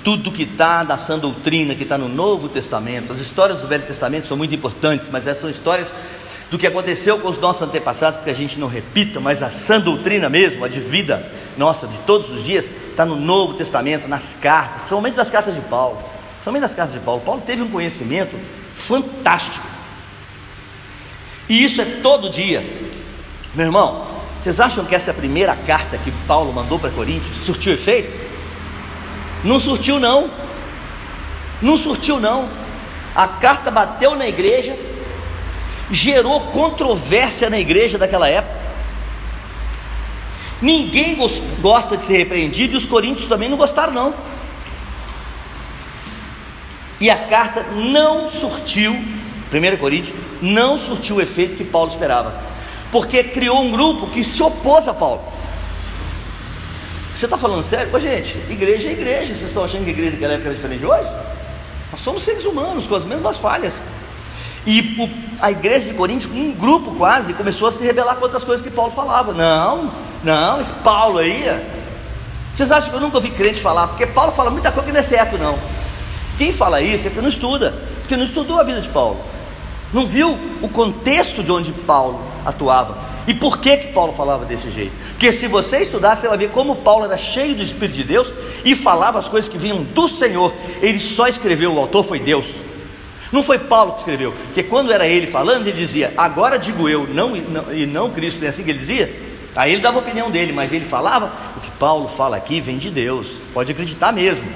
tudo 0.02 0.32
que 0.32 0.44
está 0.44 0.82
na 0.82 0.96
sã 0.96 1.18
doutrina, 1.18 1.74
que 1.74 1.82
está 1.82 1.98
no 1.98 2.08
Novo 2.08 2.48
Testamento. 2.48 3.12
As 3.12 3.18
histórias 3.18 3.58
do 3.58 3.68
Velho 3.68 3.84
Testamento 3.84 4.26
são 4.26 4.36
muito 4.38 4.54
importantes, 4.54 5.10
mas 5.12 5.26
essas 5.26 5.42
são 5.42 5.50
histórias 5.50 5.92
do 6.50 6.58
que 6.58 6.66
aconteceu 6.66 7.18
com 7.18 7.28
os 7.28 7.36
nossos 7.36 7.60
antepassados, 7.60 8.16
para 8.16 8.24
que 8.24 8.30
a 8.30 8.34
gente 8.34 8.58
não 8.58 8.66
repita, 8.66 9.20
mas 9.20 9.42
a 9.42 9.50
sã 9.50 9.78
doutrina 9.78 10.30
mesmo, 10.30 10.64
a 10.64 10.68
de 10.68 10.80
vida 10.80 11.30
nossa, 11.56 11.86
de 11.86 11.98
todos 12.00 12.30
os 12.30 12.44
dias, 12.44 12.70
está 13.00 13.06
no 13.06 13.16
Novo 13.16 13.54
Testamento, 13.54 14.06
nas 14.06 14.34
cartas, 14.34 14.78
principalmente 14.78 15.16
nas 15.16 15.30
cartas 15.30 15.54
de 15.54 15.62
Paulo. 15.62 15.98
Principalmente 16.32 16.62
nas 16.62 16.74
cartas 16.74 16.94
de 16.94 17.00
Paulo. 17.00 17.22
Paulo 17.22 17.42
teve 17.44 17.62
um 17.62 17.70
conhecimento 17.70 18.38
fantástico. 18.76 19.66
E 21.48 21.64
isso 21.64 21.80
é 21.80 21.84
todo 21.84 22.28
dia. 22.28 22.60
Meu 23.54 23.66
irmão, 23.66 24.06
vocês 24.38 24.60
acham 24.60 24.84
que 24.84 24.94
essa 24.94 25.14
primeira 25.14 25.56
carta 25.56 25.96
que 25.96 26.10
Paulo 26.26 26.52
mandou 26.52 26.78
para 26.78 26.90
Coríntios 26.90 27.34
surtiu 27.36 27.72
efeito? 27.72 28.16
Não 29.42 29.58
surtiu 29.58 29.98
não. 29.98 30.30
Não 31.62 31.76
surtiu 31.76 32.20
não. 32.20 32.48
A 33.14 33.26
carta 33.26 33.70
bateu 33.70 34.14
na 34.14 34.28
igreja, 34.28 34.76
gerou 35.90 36.40
controvérsia 36.52 37.48
na 37.48 37.58
igreja 37.58 37.98
daquela 37.98 38.28
época. 38.28 38.60
Ninguém 40.60 41.16
gosta 41.60 41.96
de 41.96 42.04
ser 42.04 42.18
repreendido 42.18 42.74
e 42.74 42.76
os 42.76 42.86
coríntios 42.86 43.26
também 43.26 43.48
não 43.48 43.56
gostaram, 43.56 43.92
não. 43.92 44.14
E 47.00 47.08
a 47.08 47.16
carta 47.16 47.62
não 47.72 48.28
surtiu, 48.30 48.92
1 48.92 49.76
Coríntios, 49.78 50.14
não 50.42 50.78
surtiu 50.78 51.16
o 51.16 51.22
efeito 51.22 51.56
que 51.56 51.64
Paulo 51.64 51.90
esperava, 51.90 52.38
porque 52.92 53.24
criou 53.24 53.62
um 53.62 53.70
grupo 53.70 54.08
que 54.08 54.22
se 54.22 54.42
opôs 54.42 54.86
a 54.86 54.92
Paulo. 54.92 55.22
Você 57.14 57.24
está 57.24 57.38
falando 57.38 57.62
sério? 57.62 57.94
Ô, 57.94 57.98
gente, 57.98 58.36
igreja 58.48 58.88
é 58.88 58.92
igreja. 58.92 59.26
Vocês 59.26 59.42
estão 59.42 59.64
achando 59.64 59.84
que 59.84 59.90
a 59.90 59.92
igreja 59.92 60.12
daquela 60.12 60.34
época 60.34 60.48
era 60.48 60.56
diferente 60.56 60.80
de 60.80 60.86
hoje? 60.86 61.08
Nós 61.90 62.00
somos 62.00 62.22
seres 62.22 62.44
humanos 62.44 62.86
com 62.86 62.94
as 62.94 63.04
mesmas 63.04 63.36
falhas. 63.36 63.82
E 64.66 65.10
a 65.40 65.50
igreja 65.50 65.86
de 65.86 65.94
Coríntios, 65.94 66.32
um 66.32 66.52
grupo 66.52 66.94
quase, 66.94 67.34
começou 67.34 67.66
a 67.66 67.72
se 67.72 67.82
rebelar 67.82 68.16
contra 68.16 68.36
as 68.36 68.44
coisas 68.44 68.64
que 68.64 68.70
Paulo 68.70 68.90
falava. 68.90 69.32
Não, 69.32 69.90
não, 70.22 70.60
esse 70.60 70.72
Paulo 70.74 71.18
aí. 71.18 71.44
Vocês 72.54 72.70
acham 72.70 72.90
que 72.90 72.96
eu 72.96 73.00
nunca 73.00 73.16
ouvi 73.16 73.30
crente 73.30 73.60
falar? 73.60 73.88
Porque 73.88 74.06
Paulo 74.06 74.32
fala 74.32 74.50
muita 74.50 74.70
coisa 74.70 74.86
que 74.86 74.92
não 74.92 75.00
é 75.00 75.02
certo, 75.02 75.38
não. 75.38 75.58
Quem 76.36 76.52
fala 76.52 76.80
isso 76.80 77.06
é 77.06 77.10
porque 77.10 77.22
não 77.22 77.28
estuda, 77.28 77.74
porque 78.00 78.16
não 78.16 78.24
estudou 78.24 78.58
a 78.58 78.62
vida 78.62 78.80
de 78.80 78.88
Paulo, 78.88 79.20
não 79.92 80.06
viu 80.06 80.38
o 80.62 80.68
contexto 80.68 81.42
de 81.42 81.52
onde 81.52 81.72
Paulo 81.72 82.20
atuava. 82.44 83.10
E 83.26 83.34
por 83.34 83.58
que 83.58 83.76
que 83.76 83.86
Paulo 83.88 84.12
falava 84.12 84.44
desse 84.44 84.70
jeito? 84.70 84.92
Porque 85.10 85.32
se 85.32 85.46
você 85.46 85.78
estudar, 85.78 86.16
você 86.16 86.26
vai 86.26 86.38
ver 86.38 86.50
como 86.50 86.76
Paulo 86.76 87.04
era 87.04 87.18
cheio 87.18 87.54
do 87.54 87.62
Espírito 87.62 87.96
de 87.96 88.04
Deus 88.04 88.32
e 88.64 88.74
falava 88.74 89.18
as 89.18 89.28
coisas 89.28 89.48
que 89.48 89.58
vinham 89.58 89.82
do 89.84 90.08
Senhor. 90.08 90.52
Ele 90.80 90.98
só 90.98 91.28
escreveu, 91.28 91.74
o 91.74 91.78
autor 91.78 92.04
foi 92.04 92.18
Deus. 92.18 92.54
Não 93.30 93.42
foi 93.42 93.58
Paulo 93.58 93.92
que 93.92 93.98
escreveu, 93.98 94.32
porque 94.32 94.62
quando 94.62 94.92
era 94.92 95.06
ele 95.06 95.26
falando, 95.26 95.68
ele 95.68 95.76
dizia, 95.76 96.12
agora 96.16 96.58
digo 96.58 96.88
eu, 96.88 97.06
não, 97.06 97.36
não 97.36 97.72
e 97.72 97.86
não 97.86 98.10
Cristo, 98.10 98.40
não 98.40 98.46
é 98.46 98.50
assim 98.50 98.64
que 98.64 98.70
ele 98.70 98.78
dizia? 98.78 99.29
Aí 99.54 99.72
ele 99.72 99.80
dava 99.80 99.98
a 99.98 100.00
opinião 100.00 100.30
dele, 100.30 100.52
mas 100.52 100.72
ele 100.72 100.84
falava, 100.84 101.32
o 101.56 101.60
que 101.60 101.70
Paulo 101.72 102.06
fala 102.06 102.36
aqui 102.36 102.60
vem 102.60 102.78
de 102.78 102.90
Deus, 102.90 103.36
pode 103.52 103.72
acreditar 103.72 104.12
mesmo. 104.12 104.46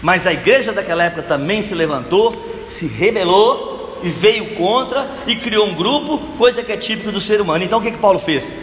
Mas 0.00 0.26
a 0.26 0.32
igreja 0.32 0.72
daquela 0.72 1.02
época 1.04 1.22
também 1.22 1.60
se 1.62 1.74
levantou, 1.74 2.64
se 2.68 2.86
rebelou 2.86 3.98
e 4.02 4.08
veio 4.08 4.54
contra 4.54 5.10
e 5.26 5.34
criou 5.34 5.66
um 5.66 5.74
grupo, 5.74 6.18
coisa 6.38 6.62
que 6.62 6.70
é 6.70 6.76
típica 6.76 7.10
do 7.10 7.20
ser 7.20 7.40
humano. 7.40 7.64
Então 7.64 7.80
o 7.80 7.82
que, 7.82 7.90
que 7.90 7.98
Paulo 7.98 8.18
fez? 8.18 8.54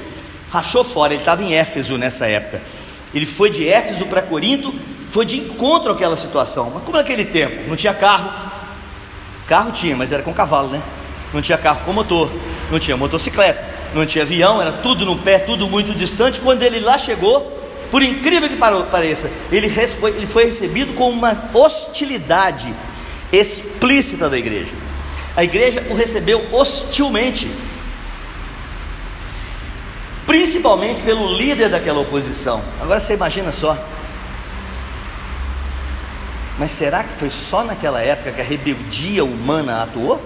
Rachou 0.49 0.83
fora, 0.83 1.13
ele 1.13 1.21
estava 1.21 1.43
em 1.43 1.53
Éfeso 1.53 1.97
nessa 1.97 2.25
época. 2.25 2.61
Ele 3.13 3.25
foi 3.25 3.49
de 3.49 3.67
Éfeso 3.67 4.05
para 4.05 4.21
Corinto, 4.21 4.73
foi 5.09 5.25
de 5.25 5.37
encontro 5.37 5.91
àquela 5.91 6.15
situação. 6.15 6.71
Mas 6.73 6.83
como 6.83 6.97
naquele 6.97 7.25
tempo? 7.25 7.67
Não 7.67 7.75
tinha 7.75 7.93
carro, 7.93 8.45
Carro 9.47 9.71
tinha, 9.71 9.95
mas 9.95 10.11
era 10.11 10.23
com 10.23 10.33
cavalo, 10.33 10.69
né? 10.69 10.81
Não 11.33 11.41
tinha 11.41 11.57
carro 11.57 11.81
com 11.85 11.93
motor, 11.93 12.31
não 12.71 12.79
tinha 12.79 12.97
motocicleta, 12.97 13.63
não 13.93 14.05
tinha 14.05 14.23
avião, 14.23 14.61
era 14.61 14.71
tudo 14.71 15.05
no 15.05 15.17
pé, 15.17 15.39
tudo 15.39 15.69
muito 15.69 15.93
distante. 15.97 16.39
Quando 16.39 16.63
ele 16.63 16.79
lá 16.79 16.97
chegou, 16.97 17.51
por 17.91 18.01
incrível 18.01 18.49
que 18.49 18.57
pareça, 18.57 19.29
ele 19.51 19.69
foi, 19.69 20.11
ele 20.11 20.27
foi 20.27 20.45
recebido 20.45 20.93
com 20.93 21.09
uma 21.09 21.49
hostilidade 21.53 22.73
explícita 23.31 24.29
da 24.29 24.37
igreja. 24.37 24.73
A 25.35 25.43
igreja 25.43 25.85
o 25.89 25.95
recebeu 25.95 26.45
hostilmente, 26.51 27.49
principalmente 30.25 31.01
pelo 31.01 31.33
líder 31.33 31.69
daquela 31.69 31.99
oposição. 31.99 32.61
Agora 32.81 32.99
você 32.99 33.13
imagina 33.13 33.51
só, 33.51 33.77
mas 36.57 36.71
será 36.71 37.03
que 37.03 37.13
foi 37.13 37.29
só 37.29 37.63
naquela 37.63 38.01
época 38.01 38.31
que 38.31 38.41
a 38.41 38.43
rebeldia 38.43 39.25
humana 39.25 39.83
atuou? 39.83 40.23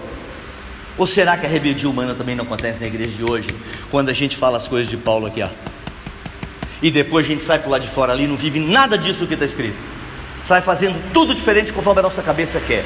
Ou 1.00 1.08
será 1.08 1.38
que 1.38 1.46
a 1.46 1.50
rebeldia 1.50 1.90
humana 1.90 2.14
também 2.14 2.36
não 2.36 2.44
acontece 2.44 2.82
na 2.82 2.86
igreja 2.86 3.16
de 3.16 3.24
hoje, 3.24 3.56
quando 3.90 4.10
a 4.10 4.14
gente 4.14 4.36
fala 4.36 4.58
as 4.58 4.68
coisas 4.68 4.90
de 4.90 4.98
Paulo 4.98 5.28
aqui, 5.28 5.42
ó? 5.42 5.48
E 6.82 6.92
depois 6.92 7.26
a 7.26 7.30
gente 7.30 7.42
sai 7.42 7.58
por 7.58 7.70
lá 7.70 7.80
de 7.80 7.88
fora 7.88 8.12
ali, 8.12 8.28
não 8.28 8.36
vive 8.36 8.60
nada 8.60 8.98
disso 8.98 9.22
do 9.22 9.28
que 9.28 9.34
está 9.34 9.46
escrito. 9.46 9.78
Sai 10.44 10.62
fazendo 10.62 11.02
tudo 11.14 11.34
diferente 11.34 11.72
conforme 11.72 12.02
a 12.02 12.04
nossa 12.04 12.22
cabeça 12.22 12.60
quer. 12.60 12.84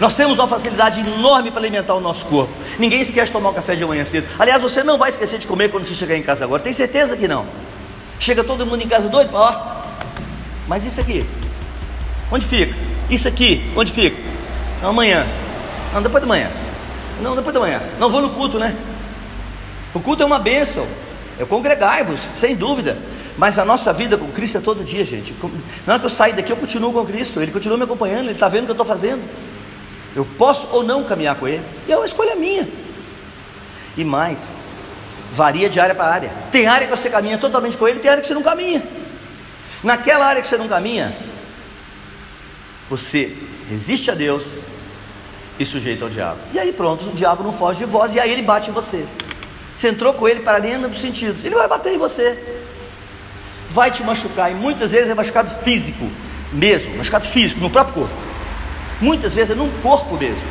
Nós 0.00 0.16
temos 0.16 0.38
uma 0.38 0.48
facilidade 0.48 1.00
enorme 1.00 1.50
para 1.50 1.60
alimentar 1.60 1.94
o 1.94 2.00
nosso 2.00 2.24
corpo. 2.24 2.52
Ninguém 2.78 3.02
esquece 3.02 3.26
de 3.26 3.32
tomar 3.32 3.50
o 3.50 3.54
café 3.54 3.76
de 3.76 3.84
manhã 3.84 4.04
cedo. 4.04 4.26
Aliás, 4.38 4.62
você 4.62 4.82
não 4.82 4.96
vai 4.96 5.10
esquecer 5.10 5.38
de 5.38 5.46
comer 5.46 5.70
quando 5.70 5.84
você 5.84 5.94
chegar 5.94 6.16
em 6.16 6.22
casa 6.22 6.44
agora. 6.44 6.62
Tem 6.62 6.72
certeza 6.72 7.18
que 7.18 7.28
não? 7.28 7.46
Chega 8.18 8.42
todo 8.42 8.64
mundo 8.64 8.82
em 8.82 8.88
casa 8.88 9.08
doido, 9.08 9.30
ó, 9.34 9.82
mas 10.66 10.86
isso 10.86 11.00
aqui, 11.00 11.24
onde 12.30 12.46
fica? 12.46 12.74
Isso 13.10 13.28
aqui, 13.28 13.70
onde 13.76 13.92
fica? 13.92 14.16
Amanhã. 14.82 15.26
Não, 15.92 16.02
depois 16.02 16.22
de 16.22 16.28
manhã. 16.28 16.50
Não, 17.20 17.34
depois 17.34 17.52
de 17.52 17.60
manhã. 17.60 17.82
Não 17.98 18.10
vou 18.10 18.20
no 18.20 18.30
culto, 18.30 18.58
né? 18.58 18.76
O 19.94 20.00
culto 20.00 20.22
é 20.22 20.26
uma 20.26 20.38
bênção. 20.38 20.86
Eu 21.38 21.46
congregai-vos, 21.46 22.30
sem 22.34 22.54
dúvida. 22.54 22.98
Mas 23.36 23.58
a 23.58 23.64
nossa 23.64 23.92
vida 23.92 24.18
com 24.18 24.30
Cristo 24.32 24.58
é 24.58 24.60
todo 24.60 24.82
dia, 24.82 25.04
gente. 25.04 25.34
Na 25.86 25.94
hora 25.94 26.00
que 26.00 26.06
eu 26.06 26.10
sair 26.10 26.32
daqui, 26.32 26.50
eu 26.50 26.56
continuo 26.56 26.92
com 26.92 27.06
Cristo. 27.06 27.40
Ele 27.40 27.52
continua 27.52 27.78
me 27.78 27.84
acompanhando, 27.84 28.24
ele 28.24 28.32
está 28.32 28.48
vendo 28.48 28.62
o 28.62 28.66
que 28.66 28.70
eu 28.72 28.74
estou 28.74 28.86
fazendo. 28.86 29.22
Eu 30.14 30.24
posso 30.36 30.68
ou 30.72 30.82
não 30.82 31.04
caminhar 31.04 31.36
com 31.36 31.46
Ele. 31.46 31.62
E 31.86 31.92
é 31.92 31.96
uma 31.96 32.06
escolha 32.06 32.34
minha. 32.34 32.68
E 33.96 34.04
mais, 34.04 34.56
varia 35.32 35.68
de 35.68 35.78
área 35.78 35.94
para 35.94 36.06
área. 36.06 36.32
Tem 36.50 36.66
área 36.66 36.86
que 36.88 36.96
você 36.96 37.08
caminha 37.08 37.38
totalmente 37.38 37.76
com 37.76 37.86
Ele, 37.86 38.00
tem 38.00 38.10
área 38.10 38.20
que 38.20 38.26
você 38.26 38.34
não 38.34 38.42
caminha. 38.42 38.82
Naquela 39.82 40.26
área 40.26 40.42
que 40.42 40.48
você 40.48 40.56
não 40.56 40.66
caminha, 40.66 41.16
você 42.90 43.36
resiste 43.68 44.10
a 44.10 44.14
Deus 44.14 44.44
e 45.58 45.64
sujeita 45.64 46.04
ao 46.04 46.10
diabo. 46.10 46.38
E 46.52 46.58
aí 46.58 46.72
pronto, 46.72 47.08
o 47.08 47.12
diabo 47.12 47.42
não 47.42 47.52
foge 47.52 47.80
de 47.80 47.84
vós 47.84 48.14
e 48.14 48.20
aí 48.20 48.30
ele 48.30 48.42
bate 48.42 48.70
em 48.70 48.72
você. 48.72 49.06
Você 49.76 49.88
entrou 49.88 50.12
com 50.14 50.28
ele 50.28 50.40
para 50.40 50.56
arena 50.56 50.88
dos 50.88 51.00
sentidos, 51.00 51.44
ele 51.44 51.54
vai 51.54 51.68
bater 51.68 51.94
em 51.94 51.98
você. 51.98 52.56
Vai 53.70 53.90
te 53.90 54.02
machucar, 54.02 54.50
e 54.50 54.54
muitas 54.54 54.92
vezes 54.92 55.10
é 55.10 55.14
machucado 55.14 55.50
físico 55.50 56.10
mesmo, 56.52 56.96
machucado 56.96 57.26
físico, 57.26 57.60
no 57.60 57.68
próprio 57.68 57.94
corpo. 57.94 58.14
Muitas 59.00 59.34
vezes 59.34 59.50
é 59.50 59.54
no 59.54 59.68
corpo 59.82 60.16
mesmo. 60.16 60.42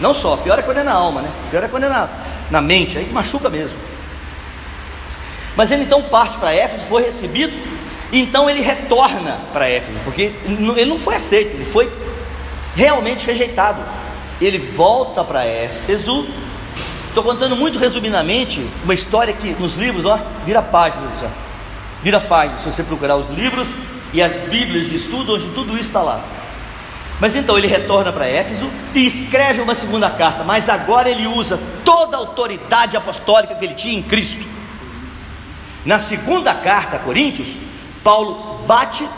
Não 0.00 0.12
só, 0.12 0.36
pior 0.36 0.58
é 0.58 0.62
quando 0.62 0.78
é 0.78 0.82
na 0.82 0.92
alma, 0.92 1.22
né? 1.22 1.30
Pior 1.50 1.62
é 1.62 1.68
quando 1.68 1.84
é 1.84 1.88
na, 1.88 2.08
na 2.50 2.60
mente, 2.60 2.98
aí 2.98 3.08
machuca 3.12 3.48
mesmo. 3.48 3.78
Mas 5.56 5.70
ele 5.70 5.84
então 5.84 6.02
parte 6.02 6.36
para 6.38 6.54
Éfeso, 6.54 6.84
foi 6.86 7.02
recebido 7.02 7.52
então 8.12 8.48
ele 8.48 8.60
retorna 8.60 9.38
para 9.52 9.68
Éfeso, 9.68 9.98
porque 10.02 10.32
ele 10.76 10.86
não 10.86 10.98
foi 10.98 11.16
aceito, 11.16 11.54
ele 11.54 11.64
foi 11.64 11.92
realmente 12.74 13.26
rejeitado. 13.26 13.80
Ele 14.40 14.58
volta 14.58 15.24
para 15.24 15.44
Éfeso. 15.44 16.26
Estou 17.08 17.22
contando 17.22 17.56
muito 17.56 17.78
resumidamente 17.78 18.64
uma 18.84 18.94
história 18.94 19.32
que 19.32 19.52
nos 19.54 19.74
livros, 19.74 20.04
ó, 20.04 20.20
vira 20.44 20.62
páginas, 20.62 21.12
ó, 21.22 21.28
vira 22.02 22.20
páginas. 22.20 22.60
Se 22.60 22.70
você 22.70 22.82
procurar 22.82 23.16
os 23.16 23.28
livros 23.30 23.74
e 24.12 24.22
as 24.22 24.36
Bíblias 24.36 24.88
de 24.88 24.96
estudo, 24.96 25.34
onde 25.34 25.48
tudo 25.48 25.74
isso 25.74 25.88
está 25.88 26.02
lá. 26.02 26.22
Mas 27.20 27.34
então 27.34 27.58
ele 27.58 27.66
retorna 27.66 28.12
para 28.12 28.28
Éfeso 28.28 28.70
e 28.94 29.04
escreve 29.04 29.60
uma 29.60 29.74
segunda 29.74 30.08
carta, 30.08 30.44
mas 30.44 30.68
agora 30.68 31.10
ele 31.10 31.26
usa 31.26 31.58
toda 31.84 32.16
a 32.16 32.20
autoridade 32.20 32.96
apostólica 32.96 33.56
que 33.56 33.64
ele 33.64 33.74
tinha 33.74 33.98
em 33.98 34.02
Cristo. 34.02 34.46
Na 35.84 35.98
segunda 35.98 36.54
carta 36.54 36.96
a 36.96 36.98
Coríntios, 37.00 37.56
Paulo 38.04 38.47
bate 38.68 39.08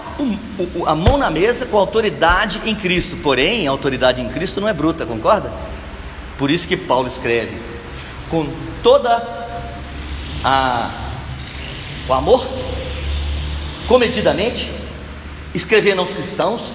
a 0.86 0.94
mão 0.94 1.18
na 1.18 1.28
mesa 1.28 1.66
com 1.66 1.76
autoridade 1.76 2.62
em 2.64 2.74
Cristo, 2.74 3.16
porém 3.16 3.66
a 3.66 3.70
autoridade 3.72 4.20
em 4.20 4.28
Cristo 4.28 4.60
não 4.60 4.68
é 4.68 4.72
bruta, 4.72 5.04
concorda? 5.04 5.52
Por 6.38 6.52
isso 6.52 6.68
que 6.68 6.76
Paulo 6.76 7.08
escreve 7.08 7.58
com 8.30 8.46
toda 8.80 9.10
a 10.44 10.90
o 12.08 12.12
amor, 12.12 12.44
comedidamente, 13.86 14.70
escrevendo 15.54 16.00
aos 16.00 16.12
cristãos, 16.12 16.72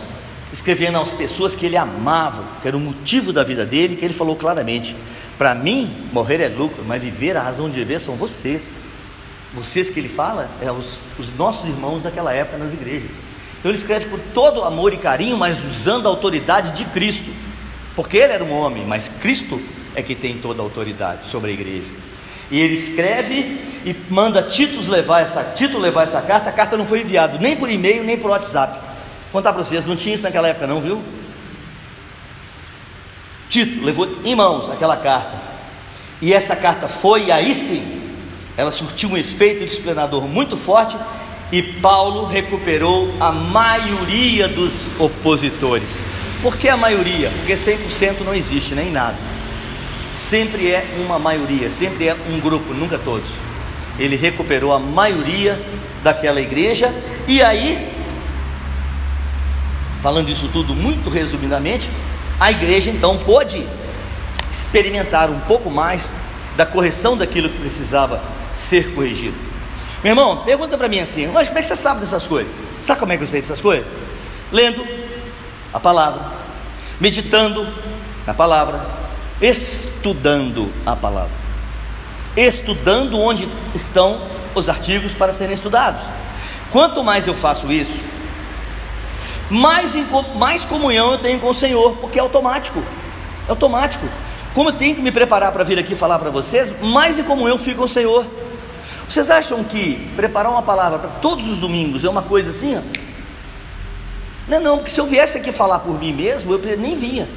escrevendo 0.53 0.97
às 0.97 1.11
pessoas 1.11 1.55
que 1.55 1.65
ele 1.65 1.75
amava, 1.75 2.43
que 2.61 2.67
era 2.67 2.77
o 2.77 2.79
motivo 2.79 3.33
da 3.33 3.43
vida 3.43 3.65
dele, 3.65 3.95
que 3.95 4.05
ele 4.05 4.13
falou 4.13 4.35
claramente: 4.35 4.95
para 5.37 5.53
mim, 5.53 6.09
morrer 6.13 6.41
é 6.41 6.47
lucro, 6.47 6.83
mas 6.85 7.03
viver, 7.03 7.35
a 7.35 7.41
razão 7.41 7.69
de 7.69 7.75
viver 7.75 7.99
são 7.99 8.15
vocês. 8.15 8.71
Vocês 9.55 9.89
que 9.89 9.99
ele 9.99 10.09
fala, 10.09 10.49
é 10.61 10.69
os, 10.71 10.99
os 11.17 11.31
nossos 11.35 11.69
irmãos 11.69 12.01
daquela 12.01 12.33
época 12.33 12.57
nas 12.57 12.73
igrejas. 12.73 13.09
Então 13.57 13.71
ele 13.71 13.77
escreve 13.77 14.05
com 14.07 14.17
todo 14.33 14.63
amor 14.63 14.93
e 14.93 14.97
carinho, 14.97 15.37
mas 15.37 15.63
usando 15.63 16.05
a 16.05 16.09
autoridade 16.09 16.73
de 16.73 16.85
Cristo, 16.91 17.31
porque 17.95 18.17
ele 18.17 18.33
era 18.33 18.43
um 18.43 18.53
homem, 18.53 18.85
mas 18.85 19.09
Cristo 19.21 19.59
é 19.95 20.03
que 20.03 20.13
tem 20.13 20.37
toda 20.37 20.61
a 20.61 20.63
autoridade 20.63 21.25
sobre 21.25 21.51
a 21.51 21.53
igreja. 21.53 21.87
E 22.51 22.59
ele 22.59 22.75
escreve 22.75 23.59
e 23.85 23.95
manda 24.09 24.43
Tito 24.43 24.79
levar 24.91 25.21
essa, 25.21 25.43
Tito 25.43 25.79
levar 25.79 26.03
essa 26.03 26.21
carta. 26.21 26.49
A 26.49 26.53
carta 26.53 26.77
não 26.77 26.85
foi 26.85 27.01
enviada 27.01 27.39
nem 27.39 27.55
por 27.55 27.69
e-mail 27.69 28.03
nem 28.03 28.17
por 28.17 28.29
WhatsApp. 28.29 28.77
Vou 29.31 29.41
contar 29.41 29.53
para 29.53 29.63
vocês, 29.63 29.85
não 29.85 29.95
tinha 29.95 30.13
isso 30.13 30.23
naquela 30.23 30.47
época, 30.47 30.67
não, 30.67 30.79
viu? 30.79 31.01
Tito 33.49 33.83
levou 33.83 34.07
em 34.23 34.35
mãos 34.35 34.69
aquela 34.69 34.97
carta. 34.97 35.41
E 36.21 36.33
essa 36.33 36.55
carta 36.55 36.87
foi, 36.87 37.31
aí 37.31 37.53
sim, 37.53 37.94
ela 38.57 38.71
surtiu 38.71 39.09
um 39.09 39.17
efeito 39.17 39.65
disciplinador 39.65 40.21
muito 40.27 40.55
forte. 40.57 40.97
E 41.51 41.61
Paulo 41.61 42.25
recuperou 42.25 43.13
a 43.19 43.31
maioria 43.31 44.47
dos 44.47 44.89
opositores. 44.97 46.03
Por 46.41 46.57
que 46.57 46.67
a 46.67 46.75
maioria? 46.75 47.29
Porque 47.29 47.53
100% 47.53 48.21
não 48.25 48.33
existe 48.33 48.73
nem 48.73 48.91
nada 48.91 49.15
sempre 50.15 50.71
é 50.71 50.85
uma 51.05 51.19
maioria, 51.19 51.69
sempre 51.69 52.07
é 52.07 52.15
um 52.29 52.39
grupo, 52.39 52.73
nunca 52.73 52.97
todos. 52.97 53.29
Ele 53.99 54.15
recuperou 54.15 54.73
a 54.73 54.79
maioria 54.79 55.61
daquela 56.01 56.41
igreja, 56.41 56.93
e 57.27 57.41
aí, 57.41 57.91
falando 60.01 60.29
isso 60.29 60.47
tudo 60.51 60.73
muito 60.73 61.09
resumidamente, 61.09 61.89
a 62.39 62.51
igreja 62.51 62.89
então 62.89 63.17
pôde 63.17 63.65
experimentar 64.49 65.29
um 65.29 65.39
pouco 65.41 65.69
mais 65.69 66.11
da 66.55 66.65
correção 66.65 67.17
daquilo 67.17 67.49
que 67.49 67.59
precisava 67.59 68.23
ser 68.55 68.93
corrigido. 68.95 69.37
Meu 70.03 70.11
irmão, 70.11 70.37
pergunta 70.43 70.77
para 70.77 70.87
mim 70.87 70.99
assim: 70.99 71.27
mas 71.27 71.47
como 71.47 71.59
é 71.59 71.61
que 71.61 71.67
você 71.67 71.75
sabe 71.75 71.99
dessas 71.99 72.25
coisas? 72.25 72.53
Sabe 72.81 72.99
como 72.99 73.11
é 73.11 73.17
que 73.17 73.23
eu 73.23 73.27
sei 73.27 73.41
dessas 73.41 73.61
coisas? 73.61 73.85
Lendo 74.51 74.85
a 75.73 75.79
palavra, 75.79 76.21
meditando 76.99 77.67
na 78.25 78.33
palavra, 78.33 78.85
estudando 79.41 80.71
a 80.85 80.95
palavra, 80.95 81.33
estudando 82.37 83.19
onde 83.19 83.49
estão 83.73 84.21
os 84.53 84.69
artigos 84.69 85.11
para 85.11 85.33
serem 85.33 85.53
estudados. 85.53 86.01
Quanto 86.71 87.03
mais 87.03 87.27
eu 87.27 87.33
faço 87.33 87.71
isso, 87.71 88.03
mais, 89.49 89.93
mais 90.35 90.65
comunhão 90.65 91.11
eu 91.11 91.17
tenho 91.17 91.39
com 91.39 91.49
o 91.49 91.53
Senhor, 91.53 91.97
porque 91.97 92.17
é 92.17 92.21
automático, 92.21 92.83
é 93.47 93.51
automático. 93.51 94.07
Como 94.53 94.69
eu 94.69 94.73
tenho 94.73 94.95
que 94.95 95.01
me 95.01 95.11
preparar 95.11 95.51
para 95.51 95.63
vir 95.63 95.77
aqui 95.77 95.95
falar 95.95 96.17
para 96.17 96.29
vocês, 96.29 96.73
mais 96.81 97.19
em 97.19 97.23
comunhão 97.23 97.57
fico 97.57 97.79
com 97.79 97.83
o 97.83 97.89
Senhor. 97.89 98.25
Vocês 99.07 99.29
acham 99.29 99.63
que 99.63 99.95
preparar 100.15 100.51
uma 100.51 100.61
palavra 100.61 100.99
para 100.99 101.09
todos 101.09 101.49
os 101.49 101.57
domingos 101.57 102.03
é 102.03 102.09
uma 102.09 102.23
coisa 102.23 102.49
assim? 102.49 102.81
Não, 104.47 104.57
é 104.57 104.59
não, 104.59 104.77
porque 104.77 104.91
se 104.91 104.99
eu 104.99 105.05
viesse 105.05 105.37
aqui 105.37 105.51
falar 105.51 105.79
por 105.79 105.99
mim 105.99 106.13
mesmo, 106.13 106.53
eu 106.53 106.77
nem 106.77 106.95
vinha. 106.95 107.27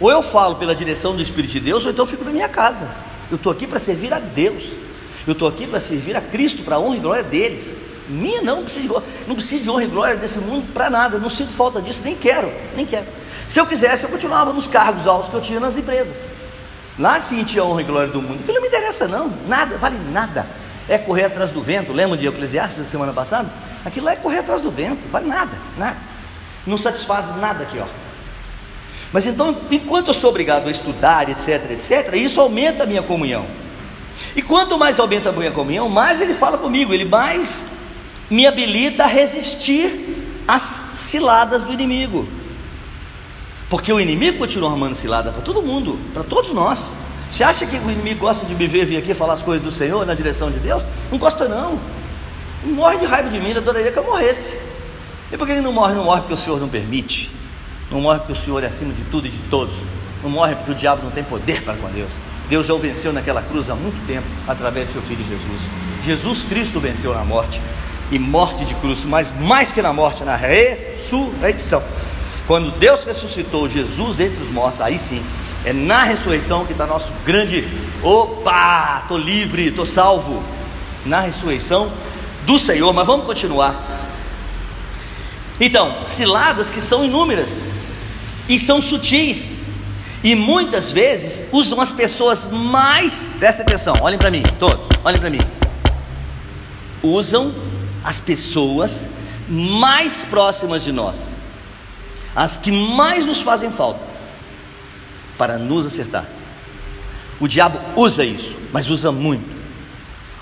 Ou 0.00 0.10
eu 0.10 0.22
falo 0.22 0.56
pela 0.56 0.74
direção 0.74 1.14
do 1.14 1.22
Espírito 1.22 1.52
de 1.52 1.60
Deus, 1.60 1.84
ou 1.84 1.90
então 1.90 2.04
eu 2.04 2.08
fico 2.08 2.24
na 2.24 2.30
minha 2.30 2.48
casa. 2.48 2.90
Eu 3.30 3.36
estou 3.36 3.52
aqui 3.52 3.66
para 3.66 3.78
servir 3.78 4.12
a 4.12 4.18
Deus. 4.18 4.72
Eu 5.26 5.32
estou 5.32 5.48
aqui 5.48 5.66
para 5.66 5.80
servir 5.80 6.16
a 6.16 6.20
Cristo, 6.20 6.62
para 6.62 6.76
a 6.76 6.80
honra 6.80 6.96
e 6.96 7.00
glória 7.00 7.22
deles. 7.22 7.76
Minha 8.08 8.42
não, 8.42 8.56
não 8.56 8.64
preciso, 8.64 8.88
de, 8.88 9.26
não 9.26 9.62
de 9.62 9.70
honra 9.70 9.84
e 9.84 9.86
glória 9.86 10.16
desse 10.16 10.38
mundo 10.38 10.66
para 10.74 10.90
nada. 10.90 11.18
Não 11.18 11.30
sinto 11.30 11.52
falta 11.52 11.80
disso, 11.80 12.02
nem 12.04 12.14
quero, 12.14 12.52
nem 12.76 12.84
quero. 12.84 13.06
Se 13.48 13.58
eu 13.58 13.66
quisesse, 13.66 14.04
eu 14.04 14.10
continuava 14.10 14.52
nos 14.52 14.66
cargos 14.66 15.06
altos 15.06 15.30
que 15.30 15.36
eu 15.36 15.40
tinha 15.40 15.60
nas 15.60 15.78
empresas. 15.78 16.24
Lá 16.98 17.20
sim 17.20 17.42
tinha 17.44 17.64
honra 17.64 17.80
e 17.80 17.84
glória 17.84 18.08
do 18.08 18.20
mundo. 18.20 18.40
Aquilo 18.40 18.54
não 18.54 18.62
me 18.62 18.68
interessa, 18.68 19.08
não. 19.08 19.32
Nada, 19.46 19.78
vale 19.78 19.96
nada. 20.12 20.46
É 20.88 20.98
correr 20.98 21.24
atrás 21.24 21.50
do 21.50 21.62
vento. 21.62 21.92
Lembra 21.92 22.16
de 22.16 22.26
Eclesiastes 22.26 22.78
da 22.78 22.84
semana 22.84 23.12
passada? 23.12 23.50
Aquilo 23.84 24.08
é 24.08 24.16
correr 24.16 24.38
atrás 24.38 24.60
do 24.60 24.70
vento, 24.70 25.08
vale 25.08 25.26
nada, 25.26 25.56
nada. 25.76 25.96
Não 26.66 26.78
satisfaz 26.78 27.34
nada 27.36 27.64
aqui, 27.64 27.78
ó. 27.78 27.86
Mas 29.12 29.26
então, 29.26 29.56
enquanto 29.70 30.08
eu 30.08 30.14
sou 30.14 30.30
obrigado 30.30 30.66
a 30.66 30.70
estudar, 30.70 31.28
etc, 31.28 31.70
etc, 31.70 32.14
isso 32.14 32.40
aumenta 32.40 32.82
a 32.82 32.86
minha 32.86 33.02
comunhão. 33.02 33.46
E 34.34 34.42
quanto 34.42 34.78
mais 34.78 34.98
aumenta 34.98 35.28
a 35.28 35.32
minha 35.32 35.52
comunhão, 35.52 35.88
mais 35.88 36.20
ele 36.20 36.34
fala 36.34 36.58
comigo, 36.58 36.92
ele 36.92 37.04
mais 37.04 37.66
me 38.30 38.46
habilita 38.46 39.04
a 39.04 39.06
resistir 39.06 40.42
às 40.48 40.80
ciladas 40.94 41.62
do 41.62 41.72
inimigo. 41.72 42.26
Porque 43.68 43.92
o 43.92 44.00
inimigo 44.00 44.38
continua 44.38 44.68
arrumando 44.68 44.94
cilada 44.94 45.30
para 45.30 45.42
todo 45.42 45.62
mundo, 45.62 45.98
para 46.12 46.24
todos 46.24 46.52
nós. 46.52 46.94
Você 47.30 47.42
acha 47.42 47.66
que 47.66 47.76
o 47.76 47.90
inimigo 47.90 48.20
gosta 48.20 48.46
de 48.46 48.54
me 48.54 48.66
ver 48.66 48.84
vir 48.84 48.96
aqui 48.96 49.12
falar 49.12 49.34
as 49.34 49.42
coisas 49.42 49.62
do 49.62 49.70
Senhor 49.70 50.06
na 50.06 50.14
direção 50.14 50.50
de 50.50 50.58
Deus? 50.58 50.84
Não 51.10 51.18
gosta 51.18 51.48
não. 51.48 51.80
Não 52.64 52.74
morre 52.74 52.98
de 52.98 53.06
raiva 53.06 53.28
de 53.28 53.40
mim, 53.40 53.50
ele 53.50 53.58
adoraria 53.58 53.90
que 53.90 53.98
eu 53.98 54.04
morresse. 54.04 54.56
E 55.32 55.36
por 55.36 55.46
que 55.46 55.52
ele 55.52 55.60
não 55.60 55.72
morre? 55.72 55.94
Não 55.94 56.04
morre 56.04 56.20
porque 56.20 56.34
o 56.34 56.38
Senhor 56.38 56.60
não 56.60 56.68
permite. 56.68 57.30
Não 57.90 58.00
morre 58.00 58.18
porque 58.18 58.32
o 58.32 58.36
Senhor 58.36 58.62
é 58.62 58.68
acima 58.68 58.92
de 58.92 59.02
tudo 59.04 59.26
e 59.26 59.30
de 59.30 59.38
todos. 59.50 59.76
Não 60.22 60.30
morre 60.30 60.54
porque 60.54 60.70
o 60.70 60.74
diabo 60.74 61.02
não 61.04 61.10
tem 61.10 61.24
poder 61.24 61.62
para 61.62 61.74
com 61.74 61.90
Deus. 61.90 62.10
Deus 62.48 62.66
já 62.66 62.74
o 62.74 62.78
venceu 62.78 63.12
naquela 63.12 63.42
cruz 63.42 63.70
há 63.70 63.74
muito 63.74 64.06
tempo, 64.06 64.26
através 64.46 64.86
de 64.86 64.92
seu 64.92 65.02
filho 65.02 65.24
Jesus. 65.24 65.70
Jesus 66.04 66.44
Cristo 66.44 66.78
venceu 66.78 67.14
na 67.14 67.24
morte, 67.24 67.60
e 68.10 68.18
morte 68.18 68.64
de 68.64 68.74
cruz, 68.76 69.04
mas 69.04 69.32
mais 69.40 69.72
que 69.72 69.80
na 69.80 69.92
morte, 69.92 70.24
na 70.24 70.36
ressurreição. 70.36 71.82
Quando 72.46 72.70
Deus 72.78 73.04
ressuscitou 73.04 73.68
Jesus 73.68 74.16
dentre 74.16 74.42
os 74.42 74.50
mortos, 74.50 74.80
aí 74.80 74.98
sim, 74.98 75.24
é 75.64 75.72
na 75.72 76.04
ressurreição 76.04 76.64
que 76.64 76.72
está 76.72 76.86
nosso 76.86 77.12
grande. 77.24 77.66
Opa, 78.02 79.00
estou 79.02 79.18
livre, 79.18 79.68
estou 79.68 79.86
salvo. 79.86 80.42
Na 81.04 81.20
ressurreição 81.20 81.90
do 82.44 82.58
Senhor, 82.58 82.92
mas 82.92 83.06
vamos 83.06 83.26
continuar. 83.26 83.94
Então, 85.60 85.94
ciladas 86.06 86.68
que 86.68 86.80
são 86.80 87.04
inúmeras 87.04 87.62
e 88.48 88.58
são 88.58 88.80
sutis. 88.80 89.60
E 90.22 90.34
muitas 90.34 90.90
vezes 90.90 91.44
usam 91.52 91.80
as 91.80 91.92
pessoas 91.92 92.48
mais, 92.50 93.22
presta 93.38 93.62
atenção, 93.62 93.94
olhem 94.00 94.18
para 94.18 94.30
mim, 94.30 94.42
todos, 94.58 94.86
olhem 95.04 95.20
para 95.20 95.28
mim. 95.28 95.40
Usam 97.02 97.54
as 98.02 98.20
pessoas 98.20 99.06
mais 99.48 100.22
próximas 100.30 100.82
de 100.82 100.92
nós, 100.92 101.28
as 102.34 102.56
que 102.56 102.72
mais 102.72 103.26
nos 103.26 103.42
fazem 103.42 103.70
falta, 103.70 104.00
para 105.36 105.58
nos 105.58 105.86
acertar. 105.86 106.26
O 107.40 107.48
diabo 107.48 107.80
usa 107.96 108.24
isso, 108.24 108.56
mas 108.72 108.90
usa 108.90 109.10
muito. 109.10 109.44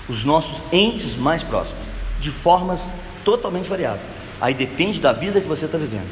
Os 0.07 0.23
nossos 0.23 0.63
entes 0.71 1.15
mais 1.15 1.43
próximos, 1.43 1.85
de 2.19 2.29
formas 2.29 2.91
totalmente 3.23 3.69
variáveis. 3.69 4.05
Aí 4.39 4.53
depende 4.53 4.99
da 4.99 5.13
vida 5.13 5.39
que 5.39 5.47
você 5.47 5.65
está 5.65 5.77
vivendo, 5.77 6.09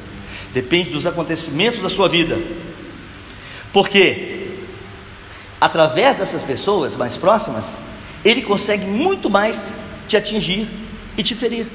depende 0.53 0.89
dos 0.89 1.05
acontecimentos 1.05 1.82
da 1.82 1.89
sua 1.89 2.07
vida, 2.07 2.39
porque 3.73 4.57
através 5.59 6.17
dessas 6.17 6.41
pessoas 6.41 6.95
mais 6.95 7.17
próximas, 7.17 7.77
ele 8.23 8.41
consegue 8.41 8.86
muito 8.86 9.29
mais 9.29 9.61
te 10.07 10.17
atingir 10.17 10.67
e 11.17 11.23
te 11.23 11.36
ferir. 11.36 11.67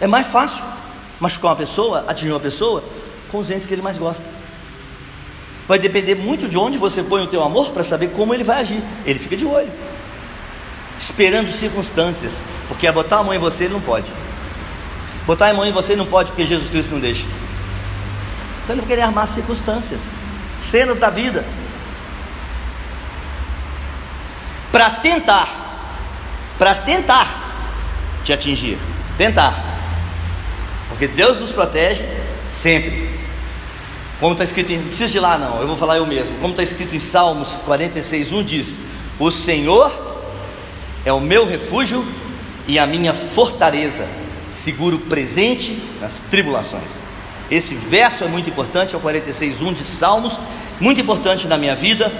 É 0.00 0.06
mais 0.06 0.26
fácil 0.26 0.64
machucar 1.20 1.52
uma 1.52 1.56
pessoa, 1.56 2.04
atingir 2.06 2.30
uma 2.30 2.40
pessoa 2.40 2.84
com 3.30 3.38
os 3.38 3.50
entes 3.50 3.66
que 3.66 3.74
ele 3.74 3.82
mais 3.82 3.98
gosta. 3.98 4.37
Vai 5.68 5.78
depender 5.78 6.14
muito 6.14 6.48
de 6.48 6.56
onde 6.56 6.78
você 6.78 7.02
põe 7.02 7.22
o 7.22 7.26
teu 7.26 7.44
amor 7.44 7.70
para 7.72 7.84
saber 7.84 8.08
como 8.08 8.32
ele 8.32 8.42
vai 8.42 8.62
agir. 8.62 8.82
Ele 9.04 9.18
fica 9.18 9.36
de 9.36 9.44
olho, 9.44 9.70
esperando 10.98 11.50
circunstâncias, 11.50 12.42
porque 12.66 12.86
a 12.86 12.92
botar 12.92 13.18
a 13.18 13.22
mão 13.22 13.34
em 13.34 13.38
você 13.38 13.64
ele 13.64 13.74
não 13.74 13.80
pode. 13.82 14.10
Botar 15.26 15.50
a 15.50 15.52
mão 15.52 15.66
em 15.66 15.70
você 15.70 15.94
não 15.94 16.06
pode 16.06 16.30
porque 16.30 16.46
Jesus 16.46 16.70
Cristo 16.70 16.90
não 16.90 16.98
deixa. 16.98 17.26
Então 18.64 18.74
ele 18.74 18.80
vai 18.80 18.88
querer 18.88 19.02
armar 19.02 19.26
circunstâncias, 19.26 20.00
cenas 20.56 20.96
da 20.96 21.10
vida, 21.10 21.44
para 24.72 24.90
tentar, 24.90 25.48
para 26.58 26.74
tentar 26.74 27.26
te 28.24 28.32
atingir, 28.32 28.78
tentar, 29.18 29.54
porque 30.88 31.06
Deus 31.06 31.38
nos 31.38 31.52
protege 31.52 32.04
sempre. 32.46 33.07
Como 34.20 34.32
está 34.32 34.44
escrito 34.44 34.72
em. 34.72 34.78
Não 34.78 34.88
precisa 34.88 35.10
de 35.10 35.20
lá, 35.20 35.38
não, 35.38 35.60
eu 35.60 35.68
vou 35.68 35.76
falar 35.76 35.96
eu 35.96 36.06
mesmo. 36.06 36.36
Como 36.38 36.50
está 36.50 36.62
escrito 36.62 36.94
em 36.94 37.00
Salmos 37.00 37.60
46, 37.64 38.32
1 38.32 38.42
diz: 38.42 38.78
O 39.18 39.30
Senhor 39.30 39.92
é 41.04 41.12
o 41.12 41.20
meu 41.20 41.46
refúgio 41.46 42.04
e 42.66 42.78
a 42.78 42.86
minha 42.86 43.14
fortaleza, 43.14 44.06
seguro 44.48 44.98
presente 44.98 45.78
nas 46.00 46.20
tribulações. 46.30 47.00
Esse 47.50 47.74
verso 47.74 48.24
é 48.24 48.28
muito 48.28 48.50
importante, 48.50 48.94
é 48.94 48.98
o 48.98 49.00
46, 49.00 49.62
1 49.62 49.72
de 49.72 49.84
Salmos, 49.84 50.38
muito 50.80 51.00
importante 51.00 51.46
na 51.46 51.56
minha 51.56 51.74
vida. 51.74 52.12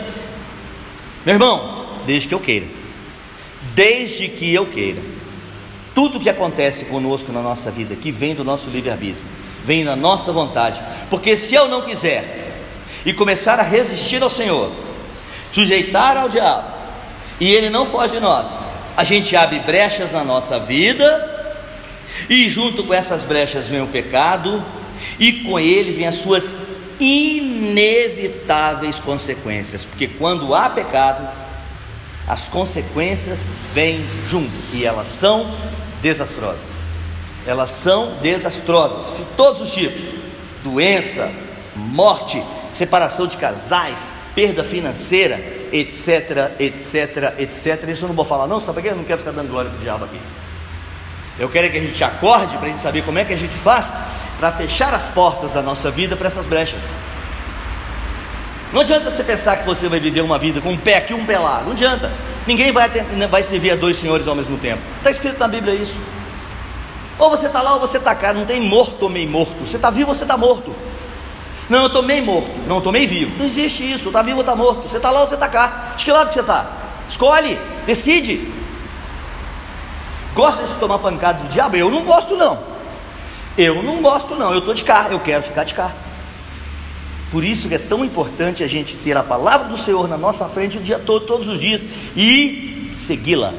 Meu 1.27 1.35
irmão, 1.35 1.87
desde 2.07 2.29
que 2.29 2.35
eu 2.35 2.41
queira, 2.41 2.67
desde 3.75 4.29
que 4.29 4.55
eu 4.55 4.67
queira, 4.67 5.03
tudo 5.95 6.21
que 6.21 6.31
acontece 6.31 6.87
conosco 6.87 7.33
na 7.33 7.43
nossa 7.43 7.71
vida, 7.71 7.95
que 7.97 8.11
vem 8.11 8.35
do 8.35 8.45
nosso 8.45 8.71
livre-arbítrio, 8.71 9.27
vem 9.65 9.85
da 9.85 9.97
nossa 9.97 10.33
vontade, 10.33 10.83
porque 11.11 11.37
se 11.37 11.55
eu 11.55 11.69
não 11.69 11.83
quiser 11.83 12.65
e 13.05 13.13
começar 13.13 13.61
a 13.61 13.63
resistir 13.63 14.23
ao 14.23 14.31
Senhor, 14.31 14.73
sujeitar 15.53 16.17
ao 16.17 16.29
diabo, 16.29 16.79
e 17.41 17.53
ele 17.53 17.71
não 17.71 17.87
foge 17.87 18.15
de 18.15 18.21
nós, 18.21 18.49
a 18.97 19.05
gente 19.05 19.37
abre 19.37 19.61
brechas 19.61 20.13
na 20.13 20.25
nossa 20.25 20.59
vida, 20.59 21.37
e 22.29 22.49
junto 22.49 22.85
com 22.85 22.93
essas 22.93 23.23
brechas 23.23 23.69
vem 23.69 23.81
o 23.81 23.87
pecado, 23.87 24.65
e 25.19 25.45
com 25.45 25.59
ele 25.59 25.93
vem 25.93 26.07
as 26.07 26.17
suas 26.17 26.57
inevitáveis 26.99 28.99
consequências, 28.99 29.85
porque 29.85 30.09
quando 30.09 30.55
há 30.55 30.69
pecado, 30.69 31.29
as 32.27 32.49
consequências 32.49 33.49
vêm 33.73 34.05
junto 34.25 34.53
e 34.75 34.85
elas 34.85 35.09
são 35.09 35.49
desastrosas. 36.03 36.78
Elas 37.49 37.71
são 37.71 38.13
desastrosas, 38.21 39.07
de 39.17 39.25
todos 39.35 39.63
os 39.63 39.73
tipos: 39.73 40.03
doença, 40.63 41.33
morte, 41.75 42.45
separação 42.75 43.27
de 43.27 43.39
casais, 43.39 44.11
perda 44.35 44.63
financeira, 44.63 45.43
etc, 45.73 46.53
etc, 46.61 47.35
etc. 47.39 47.89
Isso 47.89 48.05
eu 48.05 48.09
não 48.09 48.15
vou 48.15 48.27
falar, 48.27 48.47
não, 48.47 48.61
sabe 48.61 48.75
por 48.75 48.83
quê? 48.83 48.91
Eu 48.91 48.97
não 48.97 49.05
quero 49.05 49.21
ficar 49.21 49.31
dando 49.31 49.49
glória 49.49 49.71
para 49.71 49.79
o 49.79 49.83
diabo 49.83 50.05
aqui. 50.05 50.21
Eu 51.39 51.49
quero 51.49 51.71
que 51.71 51.79
a 51.79 51.81
gente 51.81 52.05
acorde 52.05 52.55
para 52.59 52.67
a 52.67 52.71
gente 52.71 52.83
saber 52.83 53.03
como 53.03 53.19
é 53.19 53.25
que 53.25 53.33
a 53.33 53.37
gente 53.39 53.55
faz 53.55 53.95
para 54.39 54.53
fechar 54.53 54.93
as 54.93 55.09
portas 55.09 55.51
da 55.51 55.63
nossa 55.63 55.91
vida 55.91 56.17
para 56.17 56.27
essas 56.27 56.45
brechas. 56.45 56.83
Não 58.75 58.83
adianta 58.83 59.11
você 59.11 59.25
pensar 59.25 59.57
que 59.57 59.65
você 59.65 59.89
vai 59.89 60.01
viver 60.01 60.21
uma 60.21 60.39
vida 60.39 60.61
com 60.61 60.69
um 60.69 60.77
pé 60.77 60.99
aqui 60.99 61.15
e 61.15 61.17
um 61.17 61.25
pé 61.25 61.39
lá. 61.39 61.63
Não 61.63 61.73
adianta. 61.73 62.13
Ninguém 62.47 62.73
vai, 62.73 62.91
vai 63.31 63.43
servir 63.43 63.71
a 63.71 63.77
dois 63.77 63.97
senhores 63.97 64.29
ao 64.29 64.35
mesmo 64.35 64.59
tempo. 64.59 64.83
Está 64.99 65.11
escrito 65.11 65.39
na 65.39 65.49
Bíblia 65.49 65.75
isso. 65.75 65.99
Ou 67.19 67.31
você 67.31 67.47
está 67.47 67.61
lá 67.61 67.75
ou 67.75 67.81
você 67.81 67.99
está 67.99 68.14
cá. 68.14 68.33
Não 68.33 68.45
tem 68.47 68.61
morto 68.61 69.03
ou 69.03 69.09
meio 69.09 69.29
morto. 69.29 69.57
Você 69.66 69.77
está 69.77 69.91
vivo 69.91 70.11
ou 70.11 70.14
você 70.14 70.25
está 70.25 70.37
morto. 70.37 70.75
Não, 71.69 71.81
eu 71.81 71.87
estou 71.89 72.03
meio 72.03 72.25
morto. 72.25 72.51
Não, 72.66 72.77
eu 72.77 72.79
estou 72.79 72.93
meio 72.93 73.09
vivo. 73.09 73.37
Não 73.39 73.47
existe 73.47 73.91
isso. 73.91 74.09
Está 74.09 74.23
vivo 74.23 74.37
ou 74.37 74.43
está 74.43 74.55
morto. 74.55 74.89
Você 74.89 74.97
está 74.97 75.11
lá 75.11 75.21
ou 75.21 75.27
você 75.27 75.35
está 75.35 75.49
cá. 75.49 75.93
De 75.97 76.05
que 76.05 76.12
lado 76.12 76.29
que 76.29 76.35
você 76.35 76.41
está? 76.41 76.73
Escolhe. 77.09 77.59
Decide. 77.87 78.53
Gosta 80.35 80.64
de 80.64 80.75
tomar 80.75 80.99
pancada 80.99 81.43
do 81.43 81.49
diabo? 81.49 81.77
Eu 81.77 81.91
não 81.91 82.05
gosto 82.05 82.37
não. 82.37 82.62
Eu 83.57 83.83
não 83.83 84.01
gosto 84.01 84.35
não. 84.37 84.53
Eu 84.53 84.61
estou 84.61 84.75
de 84.75 84.85
cá. 84.85 85.09
Eu 85.11 85.19
quero 85.21 85.43
ficar 85.43 85.64
de 85.64 85.75
cá. 85.75 85.93
Por 87.31 87.45
isso 87.45 87.69
que 87.69 87.75
é 87.75 87.79
tão 87.79 88.05
importante 88.05 88.64
a 88.64 88.66
gente 88.66 88.97
ter 88.97 89.16
a 89.16 89.23
palavra 89.23 89.69
do 89.69 89.77
Senhor 89.77 90.09
na 90.09 90.16
nossa 90.16 90.47
frente 90.47 90.79
o 90.79 90.81
dia 90.81 90.99
todo, 90.99 91.27
todos 91.27 91.47
os 91.47 91.61
dias, 91.61 91.85
e 92.16 92.89
segui-la, 92.91 93.53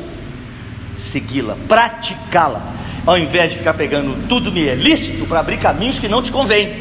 segui-la, 0.97 1.55
praticá-la, 1.67 2.65
ao 3.09 3.17
invés 3.17 3.49
de 3.51 3.57
ficar 3.57 3.73
pegando 3.73 4.27
tudo 4.27 4.51
me 4.51 4.67
é 4.67 4.75
lícito 4.75 5.25
para 5.25 5.39
abrir 5.39 5.57
caminhos 5.57 5.97
que 5.97 6.07
não 6.07 6.21
te 6.21 6.31
convém. 6.31 6.71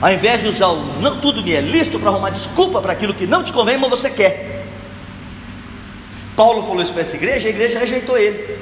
Ao 0.00 0.12
invés 0.12 0.42
de 0.42 0.46
usar 0.46 0.68
o 0.68 1.00
não 1.00 1.20
tudo 1.20 1.42
me 1.42 1.52
é 1.52 1.60
lícito 1.60 1.98
para 1.98 2.08
arrumar 2.08 2.30
desculpa 2.30 2.80
para 2.80 2.92
aquilo 2.92 3.12
que 3.12 3.26
não 3.26 3.42
te 3.42 3.52
convém, 3.52 3.76
mas 3.76 3.90
você 3.90 4.08
quer. 4.08 4.64
Paulo 6.36 6.62
falou 6.62 6.84
isso 6.84 6.92
para 6.92 7.02
essa 7.02 7.16
igreja, 7.16 7.48
a 7.48 7.50
igreja 7.50 7.80
rejeitou 7.80 8.16
ele. 8.16 8.58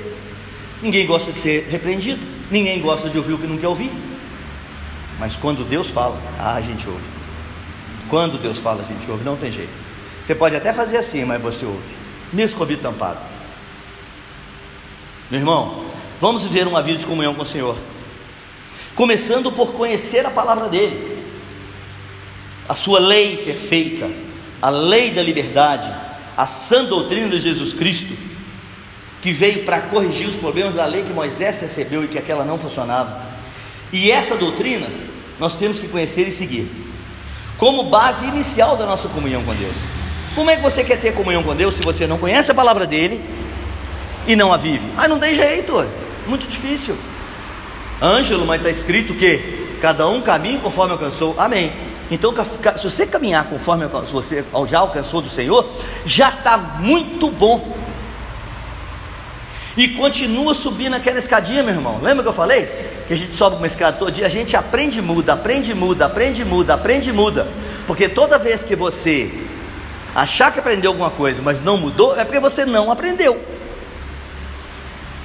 Ninguém 0.81 1.07
gosta 1.07 1.31
de 1.31 1.39
ser 1.39 1.69
repreendido, 1.69 2.23
ninguém 2.51 2.81
gosta 2.81 3.11
de 3.11 3.19
ouvir 3.19 3.35
o 3.35 3.39
que 3.39 3.47
não 3.47 3.59
quer 3.59 3.69
ouvir. 3.69 3.93
Mas 5.21 5.37
quando 5.37 5.63
Deus 5.63 5.91
fala, 5.91 6.19
ah, 6.39 6.55
a 6.55 6.63
gente 6.63 6.89
ouve. 6.89 7.05
Quando 8.09 8.41
Deus 8.41 8.57
fala, 8.57 8.81
a 8.81 8.85
gente 8.87 9.11
ouve, 9.11 9.23
não 9.25 9.37
tem 9.37 9.53
jeito. 9.53 9.73
Você 10.23 10.35
pode 10.35 10.57
até 10.57 10.73
fazer 10.73 10.97
assim, 10.97 11.27
mas 11.27 11.43
você 11.43 11.67
ouve, 11.67 11.83
mesmo 12.33 12.57
com 12.57 12.63
o 12.63 12.65
ouvido 12.65 12.81
tampado. 12.81 13.19
Meu 15.31 15.41
irmão, 15.41 15.88
vamos 16.21 16.45
viver 16.45 16.67
uma 16.67 16.83
vida 16.83 16.99
de 16.99 17.07
comunhão 17.07 17.35
com 17.35 17.43
o 17.43 17.47
Senhor, 17.47 17.77
começando 18.95 19.53
por 19.53 19.73
conhecer 19.73 20.27
a 20.27 20.31
palavra 20.31 20.69
dEle, 20.69 21.19
a 22.69 22.75
Sua 22.75 22.99
lei 22.99 23.39
perfeita, 23.39 24.11
a 24.61 24.69
lei 24.69 25.11
da 25.11 25.23
liberdade, 25.23 25.93
a 26.37 26.47
sã 26.47 26.85
doutrina 26.85 27.29
de 27.29 27.39
Jesus 27.39 27.73
Cristo, 27.73 28.13
que 29.23 29.33
veio 29.33 29.65
para 29.65 29.81
corrigir 29.81 30.29
os 30.29 30.37
problemas 30.37 30.75
da 30.75 30.87
lei 30.87 31.03
que 31.03 31.13
Moisés 31.13 31.61
recebeu 31.61 32.05
e 32.05 32.09
que 32.09 32.19
aquela 32.19 32.45
não 32.45 32.59
funcionava. 32.59 33.27
E 33.93 34.11
essa 34.11 34.37
doutrina 34.37 34.89
nós 35.39 35.57
temos 35.57 35.79
que 35.79 35.89
conhecer 35.89 36.27
e 36.29 36.33
seguir, 36.33 36.71
como 37.57 37.85
base 37.85 38.27
inicial 38.27 38.77
da 38.77 38.87
nossa 38.87 39.09
comunhão 39.09 39.43
com 39.45 39.55
Deus. 39.55 39.75
Como 40.35 40.51
é 40.51 40.57
que 40.57 40.63
você 40.63 40.85
quer 40.85 41.01
ter 41.01 41.13
comunhão 41.15 41.43
com 41.43 41.55
Deus 41.55 41.75
se 41.75 41.83
você 41.83 42.07
não 42.07 42.19
conhece 42.19 42.51
a 42.51 42.55
palavra 42.55 42.87
dele 42.87 43.21
e 44.27 44.37
não 44.37 44.53
a 44.53 44.57
vive? 44.57 44.89
Ah, 44.97 45.09
não 45.09 45.19
tem 45.19 45.35
jeito, 45.35 45.85
muito 46.29 46.47
difícil. 46.47 46.97
Ângelo, 48.01 48.47
mas 48.47 48.59
está 48.59 48.71
escrito 48.71 49.15
que 49.15 49.77
cada 49.81 50.07
um 50.09 50.21
caminha 50.21 50.59
conforme 50.61 50.93
alcançou. 50.93 51.35
Amém. 51.39 51.73
Então, 52.11 52.33
se 52.77 52.85
você 52.85 53.07
caminhar 53.07 53.45
conforme 53.45 53.87
você 53.87 54.45
já 54.67 54.79
alcançou 54.79 55.21
do 55.21 55.29
Senhor, 55.29 55.69
já 56.05 56.31
está 56.31 56.57
muito 56.57 57.31
bom. 57.31 57.77
E 59.77 59.89
continua 59.89 60.55
subindo 60.55 60.95
aquela 60.95 61.19
escadinha, 61.19 61.63
meu 61.63 61.75
irmão. 61.75 62.01
Lembra 62.03 62.23
que 62.23 62.29
eu 62.29 62.33
falei? 62.33 62.67
Que 63.07 63.15
a 63.15 63.17
gente 63.17 63.33
sobe 63.33 63.57
uma 63.57 63.67
escada 63.67 63.97
todo 63.97 64.11
dia, 64.11 64.27
a 64.27 64.31
gente 64.31 64.57
aprende 64.57 64.99
e 64.99 65.03
muda, 65.03 65.35
aprende 65.35 65.71
e 65.71 65.75
muda, 65.75 66.07
aprende 66.07 66.43
e 66.43 66.45
muda, 66.45 66.75
aprende 66.75 67.11
e 67.11 67.13
muda. 67.13 67.47
Porque 67.87 68.09
toda 68.09 68.39
vez 68.39 68.65
que 68.65 68.75
você 68.75 69.31
achar 70.15 70.51
que 70.53 70.59
aprendeu 70.59 70.91
alguma 70.91 71.11
coisa, 71.11 71.43
mas 71.43 71.61
não 71.61 71.77
mudou, 71.77 72.19
é 72.19 72.25
porque 72.25 72.41
você 72.41 72.65
não 72.65 72.91
aprendeu. 72.91 73.41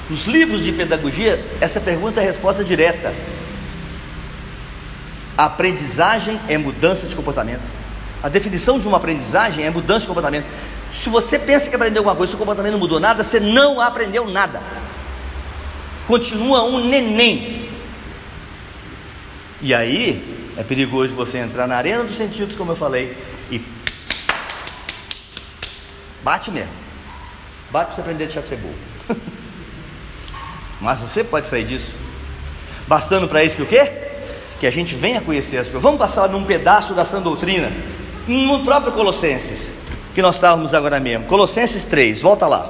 Nos 0.10 0.26
livros 0.26 0.64
de 0.64 0.72
pedagogia, 0.72 1.44
essa 1.62 1.80
pergunta 1.80 2.22
é 2.22 2.24
resposta 2.24 2.64
direta. 2.64 3.14
A 5.38 5.46
aprendizagem 5.46 6.40
é 6.48 6.58
mudança 6.58 7.08
de 7.08 7.16
comportamento. 7.16 7.62
A 8.22 8.30
definição 8.30 8.80
de 8.80 8.88
uma 8.88 8.98
aprendizagem 8.98 9.66
é 9.66 9.70
mudança 9.70 10.02
de 10.02 10.08
comportamento. 10.08 10.46
Se 10.90 11.10
você 11.10 11.40
pensa 11.40 11.70
que 11.70 11.76
aprendeu 11.76 12.02
alguma 12.02 12.16
coisa, 12.16 12.32
seu 12.32 12.40
comportamento 12.40 12.74
não 12.74 12.80
mudou 12.80 13.00
nada, 13.00 13.24
você 13.24 13.40
não 13.40 13.82
aprendeu 13.82 14.30
nada. 14.30 14.62
Continua 16.06 16.64
um 16.64 16.88
neném. 16.88 17.70
E 19.62 19.74
aí, 19.74 20.52
é 20.58 20.64
perigoso 20.64 21.16
você 21.16 21.38
entrar 21.40 21.68
na 21.68 21.76
arena 21.76 22.04
dos 22.04 22.16
sentidos, 22.16 22.56
como 22.56 22.74
eu 22.74 22.76
falei, 22.76 23.18
e 23.50 23.62
bate 26.22 26.52
mesmo. 26.52 26.74
Bate 27.72 27.88
para 27.88 27.96
você 27.96 28.02
aprender 28.02 28.26
a 28.26 28.28
deixar 28.28 28.42
de 28.42 28.50
ser 28.50 28.58
burro. 28.58 28.76
Mas 30.84 31.00
você 31.00 31.24
pode 31.24 31.48
sair 31.48 31.64
disso. 31.64 31.96
Bastando 32.88 33.28
para 33.28 33.44
isso 33.44 33.56
que 33.56 33.64
o 33.64 33.66
quê? 33.66 33.92
Que 34.60 34.68
a 34.68 34.72
gente 34.72 34.94
venha 34.94 35.22
conhecer 35.22 35.58
as 35.58 35.68
coisas. 35.68 35.82
Vamos 35.82 35.98
passar 35.98 36.28
num 36.30 36.44
pedaço 36.44 36.94
da 36.94 37.04
sã 37.06 37.22
doutrina, 37.22 37.72
no 38.28 38.64
próprio 38.64 38.92
Colossenses 38.92 39.72
que 40.14 40.22
nós 40.22 40.36
estávamos 40.36 40.74
agora 40.74 41.00
mesmo. 41.00 41.26
Colossenses 41.26 41.84
3, 41.86 42.22
volta 42.22 42.48
lá. 42.48 42.70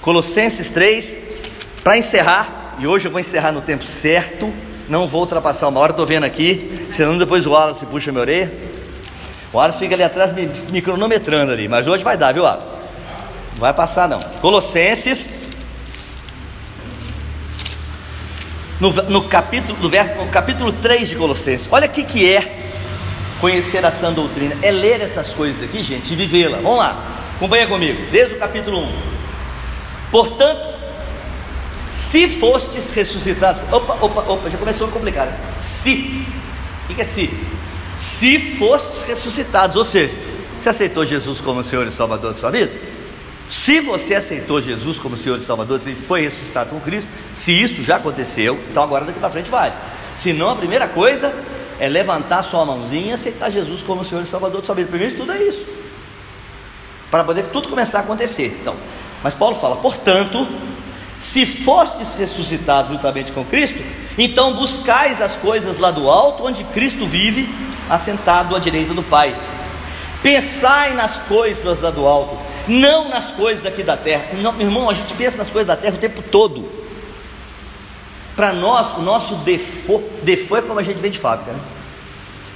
Colossenses 0.00 0.70
3, 0.70 1.18
para 1.82 1.98
encerrar, 1.98 2.76
e 2.78 2.86
hoje 2.86 3.08
eu 3.08 3.10
vou 3.10 3.20
encerrar 3.20 3.52
no 3.52 3.60
tempo 3.60 3.84
certo, 3.84 4.52
não 4.88 5.06
vou 5.06 5.22
ultrapassar 5.22 5.68
uma 5.68 5.80
hora, 5.80 5.92
estou 5.92 6.06
vendo 6.06 6.24
aqui, 6.24 6.88
senão 6.90 7.18
depois 7.18 7.46
o 7.46 7.50
Wallace 7.50 7.84
puxa 7.86 8.10
minha 8.10 8.22
orelha. 8.22 8.52
O 9.52 9.56
Wallace 9.56 9.78
fica 9.78 9.94
ali 9.94 10.02
atrás 10.02 10.32
me, 10.32 10.48
me 10.70 10.80
cronometrando 10.80 11.52
ali, 11.52 11.68
mas 11.68 11.86
hoje 11.86 12.04
vai 12.04 12.16
dar, 12.16 12.32
viu, 12.32 12.44
Wallace? 12.44 12.68
Não 13.52 13.60
vai 13.60 13.72
passar 13.74 14.08
não. 14.08 14.20
Colossenses, 14.40 15.28
no, 18.80 18.90
no, 18.90 19.22
capítulo, 19.24 19.78
no, 19.80 19.88
verso, 19.88 20.14
no 20.14 20.26
capítulo 20.28 20.72
3 20.72 21.10
de 21.10 21.16
Colossenses, 21.16 21.68
olha 21.70 21.86
o 21.86 21.90
que, 21.90 22.02
que 22.02 22.32
é 22.32 22.56
conhecer 23.40 23.84
a 23.84 23.90
sã 23.90 24.12
doutrina, 24.12 24.56
é 24.62 24.70
ler 24.70 25.00
essas 25.00 25.34
coisas 25.34 25.62
aqui, 25.62 25.82
gente, 25.82 26.12
e 26.12 26.16
vivê-la. 26.16 26.58
Vamos 26.58 26.78
lá, 26.78 27.22
acompanha 27.36 27.66
comigo, 27.66 28.10
desde 28.10 28.34
o 28.34 28.38
capítulo 28.38 28.80
1. 28.80 28.92
Portanto, 30.10 30.80
se 31.90 32.28
fostes 32.28 32.90
ressuscitados, 32.92 33.62
opa, 33.70 33.98
opa, 34.00 34.20
opa, 34.32 34.50
já 34.50 34.58
começou 34.58 34.88
a 34.88 34.90
complicar. 34.90 35.26
Né? 35.26 35.38
Se, 35.58 36.26
o 36.88 36.94
que 36.94 37.00
é 37.00 37.04
se? 37.04 37.30
Se 37.98 38.38
fostes 38.56 39.04
ressuscitados, 39.04 39.76
ou 39.76 39.84
seja, 39.84 40.14
você 40.58 40.68
aceitou 40.68 41.04
Jesus 41.04 41.40
como 41.40 41.62
Senhor 41.62 41.86
e 41.86 41.92
Salvador 41.92 42.32
da 42.32 42.38
sua 42.38 42.50
vida? 42.50 42.72
Se 43.50 43.80
você 43.80 44.14
aceitou 44.14 44.62
Jesus 44.62 45.00
como 45.00 45.18
Senhor 45.18 45.36
e 45.36 45.40
Salvador 45.40 45.80
e 45.84 45.94
foi 45.96 46.22
ressuscitado 46.22 46.70
com 46.70 46.78
Cristo, 46.78 47.10
se 47.34 47.50
isso 47.50 47.82
já 47.82 47.96
aconteceu, 47.96 48.56
então 48.70 48.80
agora 48.80 49.04
daqui 49.04 49.18
para 49.18 49.28
frente 49.28 49.50
vai. 49.50 49.74
Se 50.14 50.32
não, 50.32 50.50
a 50.50 50.54
primeira 50.54 50.86
coisa 50.86 51.34
é 51.80 51.88
levantar 51.88 52.44
sua 52.44 52.64
mãozinha 52.64 53.10
e 53.10 53.12
aceitar 53.12 53.50
Jesus 53.50 53.82
como 53.82 54.04
Senhor 54.04 54.22
e 54.22 54.24
Salvador 54.24 54.60
de 54.60 54.66
sua 54.66 54.76
vida. 54.76 54.88
Primeiro 54.88 55.14
de 55.14 55.18
tudo 55.18 55.32
é 55.32 55.42
isso. 55.42 55.66
Para 57.10 57.24
poder 57.24 57.46
tudo 57.48 57.68
começar 57.68 57.98
a 57.98 58.00
acontecer. 58.02 58.56
Então, 58.62 58.76
mas 59.20 59.34
Paulo 59.34 59.56
fala, 59.56 59.74
portanto, 59.78 60.46
se 61.18 61.44
fostes 61.44 62.14
ressuscitados 62.14 62.92
juntamente 62.92 63.32
com 63.32 63.44
Cristo, 63.44 63.82
então 64.16 64.54
buscais 64.54 65.20
as 65.20 65.34
coisas 65.34 65.76
lá 65.76 65.90
do 65.90 66.08
alto, 66.08 66.44
onde 66.44 66.62
Cristo 66.62 67.04
vive, 67.04 67.52
assentado 67.88 68.54
à 68.54 68.60
direita 68.60 68.94
do 68.94 69.02
Pai. 69.02 69.36
Pensai 70.22 70.94
nas 70.94 71.16
coisas 71.16 71.80
lá 71.80 71.90
do 71.90 72.06
alto, 72.06 72.49
não 72.68 73.08
nas 73.08 73.26
coisas 73.28 73.66
aqui 73.66 73.82
da 73.82 73.96
terra. 73.96 74.26
Não, 74.34 74.52
meu 74.52 74.66
irmão, 74.66 74.88
a 74.88 74.94
gente 74.94 75.14
pensa 75.14 75.36
nas 75.38 75.50
coisas 75.50 75.66
da 75.66 75.76
terra 75.76 75.94
o 75.94 75.98
tempo 75.98 76.22
todo. 76.22 76.68
Para 78.36 78.52
nós, 78.52 78.96
o 78.96 79.02
nosso 79.02 79.34
default, 79.36 80.04
default 80.22 80.64
é 80.64 80.68
como 80.68 80.80
a 80.80 80.82
gente 80.82 80.98
vem 80.98 81.10
de 81.10 81.18
fábrica, 81.18 81.52
né? 81.52 81.60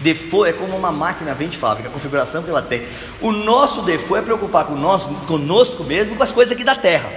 Default 0.00 0.50
é 0.50 0.52
como 0.52 0.76
uma 0.76 0.92
máquina 0.92 1.34
vem 1.34 1.48
de 1.48 1.57
fábrica, 1.57 1.88
a 1.88 1.92
configuração 1.92 2.42
que 2.42 2.50
ela 2.50 2.62
tem. 2.62 2.86
O 3.20 3.32
nosso 3.32 3.82
default 3.82 4.22
é 4.22 4.22
preocupar 4.22 4.66
com 4.66 4.74
nós, 4.74 5.02
conosco 5.26 5.84
mesmo, 5.84 6.16
com 6.16 6.22
as 6.22 6.32
coisas 6.32 6.52
aqui 6.52 6.64
da 6.64 6.74
terra. 6.74 7.11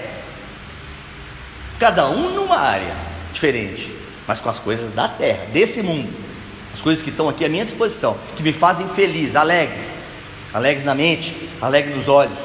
Cada 1.79 2.07
um 2.07 2.29
numa 2.33 2.57
área 2.57 2.95
diferente, 3.31 3.95
mas 4.25 4.39
com 4.39 4.49
as 4.49 4.59
coisas 4.59 4.91
da 4.91 5.07
terra, 5.07 5.45
desse 5.47 5.81
mundo. 5.81 6.11
As 6.73 6.81
coisas 6.81 7.03
que 7.03 7.09
estão 7.09 7.29
aqui 7.29 7.45
à 7.45 7.49
minha 7.49 7.65
disposição, 7.65 8.17
que 8.35 8.43
me 8.43 8.53
fazem 8.53 8.87
feliz, 8.87 9.35
alegres, 9.35 9.91
alegres 10.53 10.85
na 10.85 10.95
mente, 10.95 11.49
alegres 11.61 11.95
nos 11.95 12.07
olhos. 12.07 12.39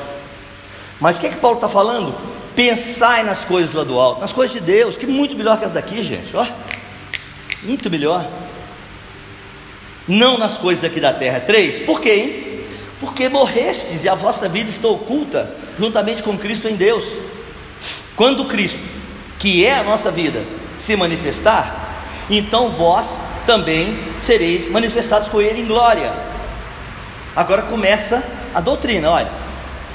Mas 1.02 1.16
o 1.16 1.20
que 1.20 1.26
é 1.26 1.30
que 1.30 1.36
Paulo 1.38 1.56
está 1.56 1.68
falando? 1.68 2.14
Pensai 2.54 3.24
nas 3.24 3.44
coisas 3.44 3.74
lá 3.74 3.82
do 3.82 3.98
alto, 3.98 4.20
nas 4.20 4.32
coisas 4.32 4.54
de 4.54 4.60
Deus, 4.60 4.96
que 4.96 5.04
muito 5.04 5.34
melhor 5.34 5.58
que 5.58 5.64
as 5.64 5.72
daqui, 5.72 6.00
gente. 6.00 6.30
Ó, 6.36 6.46
muito 7.64 7.90
melhor. 7.90 8.24
Não 10.06 10.38
nas 10.38 10.56
coisas 10.56 10.84
aqui 10.84 11.00
da 11.00 11.12
terra. 11.12 11.40
Três, 11.40 11.80
por 11.80 12.00
quê? 12.00 12.12
Hein? 12.12 12.64
Porque 13.00 13.28
morrestes 13.28 14.04
e 14.04 14.08
a 14.08 14.14
vossa 14.14 14.48
vida 14.48 14.70
está 14.70 14.86
oculta 14.86 15.52
juntamente 15.76 16.22
com 16.22 16.38
Cristo 16.38 16.68
em 16.68 16.76
Deus. 16.76 17.04
Quando 18.14 18.44
Cristo, 18.44 18.84
que 19.40 19.66
é 19.66 19.74
a 19.74 19.82
nossa 19.82 20.08
vida, 20.08 20.44
se 20.76 20.94
manifestar, 20.94 22.04
então 22.30 22.68
vós 22.68 23.20
também 23.44 23.98
sereis 24.20 24.70
manifestados 24.70 25.28
com 25.28 25.42
Ele 25.42 25.62
em 25.62 25.66
glória. 25.66 26.12
Agora 27.34 27.62
começa 27.62 28.22
a 28.54 28.60
doutrina, 28.60 29.10
olha. 29.10 29.42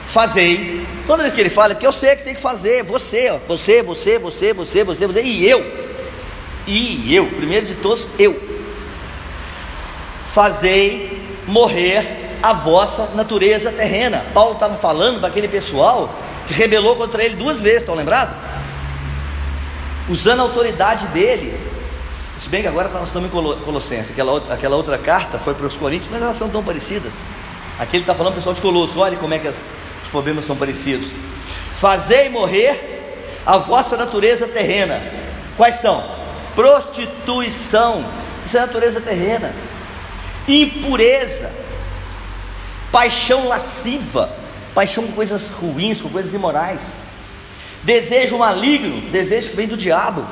Fazei. 0.06 0.87
Toda 1.08 1.24
vez 1.24 1.34
que 1.34 1.40
ele 1.40 1.50
fala, 1.50 1.72
é 1.72 1.74
porque 1.74 1.88
eu 1.88 1.94
sei 1.94 2.18
que 2.18 2.24
tem 2.24 2.36
que 2.36 2.42
fazer. 2.42 2.84
Você, 2.84 3.32
ó, 3.32 3.40
você, 3.48 3.82
você, 3.82 4.20
você, 4.20 4.54
você, 4.54 4.84
você, 4.84 5.08
você 5.08 5.22
e 5.24 5.50
eu. 5.50 5.66
E 6.68 7.16
eu, 7.16 7.28
primeiro 7.28 7.66
de 7.66 7.76
todos, 7.76 8.10
eu. 8.20 8.38
Fazei 10.28 11.26
morrer 11.48 12.38
a 12.44 12.52
vossa 12.52 13.10
natureza 13.16 13.72
terrena. 13.72 14.26
Paulo 14.34 14.54
estava 14.54 14.76
falando 14.76 15.20
para 15.20 15.30
aquele 15.30 15.48
pessoal 15.48 16.14
que 16.46 16.54
rebelou 16.54 16.98
contra 16.98 17.24
ele 17.24 17.38
duas 17.38 17.62
vezes, 17.62 17.80
estão 17.80 17.96
lembrados? 17.96 18.36
Usando 20.10 20.42
a 20.42 20.44
autoridade 20.44 21.08
dele. 21.08 21.58
Se 22.38 22.50
bem 22.50 22.62
que 22.62 22.68
agora 22.68 22.90
nós 22.90 23.08
estamos 23.08 23.30
em 23.30 23.32
Colossenses, 23.32 24.12
aquela 24.12 24.34
outra, 24.34 24.54
aquela 24.54 24.76
outra 24.76 24.98
carta 24.98 25.40
foi 25.40 25.54
para 25.54 25.66
os 25.66 25.76
Coríntios, 25.76 26.10
mas 26.12 26.22
elas 26.22 26.36
são 26.36 26.50
tão 26.50 26.64
parecidas. 26.64 27.14
Aqui 27.80 27.96
ele 27.96 28.04
está 28.04 28.14
falando 28.14 28.36
pessoal 28.36 28.54
de 28.54 28.62
Colosso, 28.62 29.00
olha 29.00 29.18
como 29.18 29.34
é 29.34 29.40
que 29.40 29.48
as, 29.48 29.66
os 30.04 30.10
problemas 30.10 30.46
são 30.46 30.56
parecidos. 30.56 31.12
Fazei 31.76 32.30
morrer 32.30 32.98
a 33.46 33.58
vossa 33.58 33.96
natureza 33.96 34.48
terrena. 34.48 35.02
Quais 35.56 35.76
são? 35.76 36.04
Prostituição, 36.56 38.06
isso 38.46 38.58
é 38.58 38.62
natureza 38.62 39.00
terrena. 39.00 39.54
Impureza, 40.48 41.52
paixão 42.92 43.48
lasciva, 43.48 44.30
paixão 44.74 45.06
com 45.06 45.14
coisas 45.14 45.50
ruins, 45.50 46.02
com 46.02 46.10
coisas 46.10 46.34
imorais. 46.34 46.94
Desejo 47.84 48.38
maligno, 48.38 49.10
desejo 49.12 49.52
que 49.52 49.56
vem 49.56 49.68
do 49.68 49.78
diabo. 49.78 50.28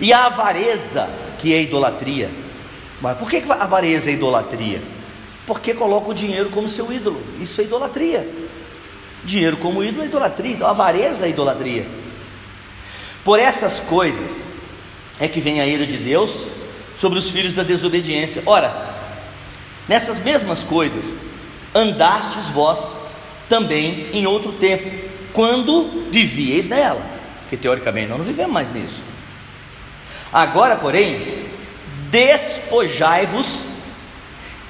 E 0.00 0.12
a 0.12 0.26
avareza, 0.26 1.08
que 1.38 1.52
é 1.52 1.62
idolatria. 1.62 2.30
Mas 3.00 3.18
por 3.18 3.28
que 3.28 3.42
a 3.48 3.54
avareza 3.54 4.10
é 4.10 4.12
idolatria? 4.12 4.82
Porque 5.48 5.72
coloca 5.72 6.10
o 6.10 6.14
dinheiro 6.14 6.50
como 6.50 6.68
seu 6.68 6.92
ídolo. 6.92 7.22
Isso 7.40 7.58
é 7.62 7.64
idolatria. 7.64 8.28
Dinheiro 9.24 9.56
como 9.56 9.82
ídolo 9.82 10.04
é 10.04 10.06
idolatria. 10.06 10.52
Então, 10.52 10.68
avareza 10.68 11.24
é 11.24 11.30
idolatria. 11.30 11.88
Por 13.24 13.40
essas 13.40 13.80
coisas 13.80 14.44
é 15.18 15.26
que 15.26 15.40
vem 15.40 15.62
a 15.62 15.66
ira 15.66 15.86
de 15.86 15.96
Deus 15.96 16.48
sobre 16.94 17.18
os 17.18 17.30
filhos 17.30 17.54
da 17.54 17.62
desobediência. 17.62 18.42
Ora, 18.44 18.94
nessas 19.88 20.18
mesmas 20.18 20.62
coisas 20.62 21.18
andastes 21.74 22.48
vós 22.48 22.98
também 23.48 24.10
em 24.12 24.26
outro 24.26 24.52
tempo, 24.52 24.90
quando 25.32 26.10
vivieis 26.10 26.68
nela, 26.68 27.00
porque 27.40 27.56
teoricamente 27.56 28.08
nós 28.08 28.18
não 28.18 28.24
vivemos 28.26 28.52
mais 28.52 28.70
nisso. 28.70 29.00
Agora, 30.30 30.76
porém, 30.76 31.46
despojai-vos 32.10 33.64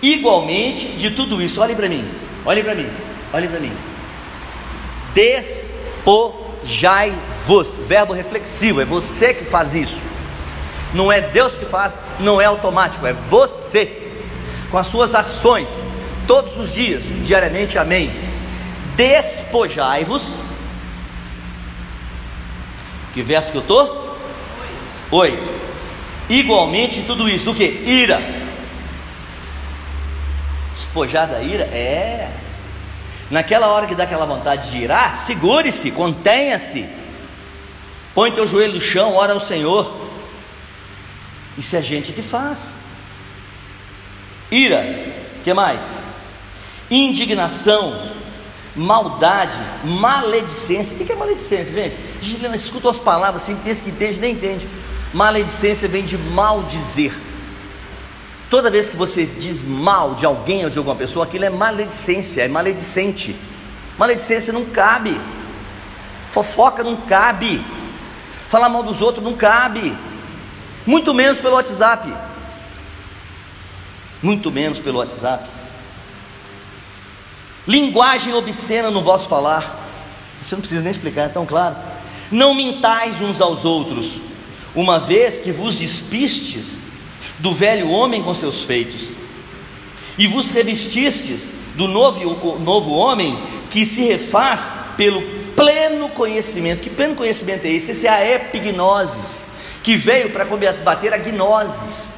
igualmente 0.03 0.89
de 0.89 1.11
tudo 1.11 1.41
isso. 1.43 1.61
Olhem 1.61 1.77
para 1.77 1.89
mim, 1.89 2.09
olhem 2.45 2.63
para 2.63 2.75
mim, 2.75 2.91
olhem 3.33 3.49
para 3.49 3.61
mim. 3.61 3.73
Despojai-vos, 5.15 7.79
verbo 7.87 8.13
reflexivo, 8.13 8.81
é 8.81 8.85
você 8.85 9.33
que 9.35 9.45
faz 9.45 9.75
isso. 9.75 10.01
Não 10.95 11.13
é 11.13 11.21
Deus 11.21 11.59
que 11.59 11.67
faz, 11.67 11.99
não 12.21 12.41
é 12.41 12.47
automático, 12.47 13.07
é 13.07 13.13
você, 13.13 14.01
com 14.71 14.79
as 14.79 14.87
suas 14.87 15.15
ações, 15.15 15.69
todos 16.27 16.57
os 16.59 16.75
dias, 16.75 17.03
diariamente, 17.25 17.79
amém. 17.79 18.11
Despojai-vos. 18.97 20.37
Que 23.13 23.21
verso 23.23 23.53
que 23.53 23.59
eu 23.59 23.63
estou? 23.63 24.17
Oito. 25.11 25.59
Igualmente 26.29 27.03
tudo 27.03 27.29
isso, 27.29 27.45
do 27.45 27.55
que? 27.55 27.65
Ira. 27.65 28.48
Despojar 30.79 31.27
da 31.27 31.43
ira? 31.43 31.65
É. 31.65 32.31
Naquela 33.33 33.67
hora 33.67 33.85
que 33.85 33.97
dá 33.97 34.05
aquela 34.05 34.25
vontade 34.25 34.71
de 34.71 34.77
irar, 34.79 35.13
segure-se, 35.13 35.91
contenha-se. 35.91 36.89
Põe 38.15 38.31
teu 38.31 38.47
joelho 38.47 38.75
no 38.75 38.81
chão, 38.81 39.13
ora 39.15 39.33
ao 39.33 39.41
Senhor. 39.41 39.93
Isso 41.59 41.75
é 41.75 41.83
gente 41.83 42.13
que 42.13 42.23
faz. 42.23 42.77
Ira, 44.53 44.85
que 45.43 45.53
mais? 45.53 45.99
Indignação, 46.89 48.13
maldade, 48.77 49.59
maledicência. 49.83 50.97
O 50.97 51.05
que 51.05 51.11
é 51.11 51.17
maledicência, 51.17 51.73
gente? 51.73 51.97
A 52.21 52.25
gente 52.25 52.57
escuta 52.57 52.89
as 52.89 53.01
palavras 53.01 53.43
assim, 53.43 53.57
pensa 53.57 53.83
que 53.83 53.91
entende, 53.91 54.21
nem 54.21 54.33
entende. 54.33 54.69
Maledicência 55.13 55.89
vem 55.89 56.05
de 56.05 56.17
maldizer. 56.17 57.28
Toda 58.51 58.71
vez 58.71 58.89
que 58.89 58.97
você 58.97 59.27
diz 59.27 59.63
mal 59.63 60.15
de 60.15 60.25
alguém 60.25 60.65
ou 60.65 60.71
de 60.71 60.79
alguma 60.79 60.97
pessoa, 60.97 61.25
aquilo 61.25 61.45
é 61.45 61.51
maledicência, 61.51 62.43
é 62.43 62.49
maledicente. 62.49 63.37
Maledicência 63.99 64.53
não 64.53 64.65
cabe. 64.65 65.21
Fofoca 66.31 66.83
não 66.83 66.97
cabe. 66.97 67.65
Falar 68.49 68.69
mal 68.69 68.83
dos 68.83 69.03
outros 69.03 69.25
não 69.25 69.35
cabe 69.35 69.97
muito 70.89 71.13
menos 71.13 71.39
pelo 71.39 71.55
WhatsApp. 71.55 72.11
Muito 74.23 74.51
menos 74.51 74.81
pelo 74.81 74.97
WhatsApp. 75.01 75.47
Linguagem 77.67 78.33
obscena 78.33 78.91
no 78.91 79.03
vosso 79.03 79.29
falar. 79.29 79.87
Você 80.41 80.55
não 80.55 80.61
precisa 80.61 80.81
nem 80.81 80.91
explicar, 80.91 81.25
é 81.25 81.29
tão 81.29 81.45
claro. 81.45 81.77
Não 82.33 82.55
mintais 82.55 83.21
uns 83.21 83.39
aos 83.39 83.67
outros, 83.67 84.19
uma 84.75 84.99
vez 84.99 85.39
que 85.39 85.53
vos 85.53 85.77
despistes 85.77 86.79
do 87.39 87.53
velho 87.53 87.89
homem 87.89 88.23
com 88.23 88.35
seus 88.35 88.63
feitos, 88.63 89.11
e 90.19 90.27
vos 90.27 90.51
revestistes 90.51 91.49
do 91.77 91.87
novo, 91.87 92.59
novo 92.59 92.91
homem 92.91 93.39
que 93.71 93.87
se 93.87 94.03
refaz 94.03 94.75
pelo 94.97 95.23
pleno 95.55 96.09
conhecimento. 96.09 96.83
Que 96.83 96.91
pleno 96.91 97.15
conhecimento 97.15 97.65
é 97.65 97.71
esse? 97.71 97.93
Esse 97.93 98.07
é 98.07 98.11
a 98.11 98.35
epignosis 98.35 99.45
que 99.83 99.97
veio 99.97 100.31
para 100.31 100.45
combater 100.45 101.15
a 101.15 101.17
gnoses. 101.17 102.15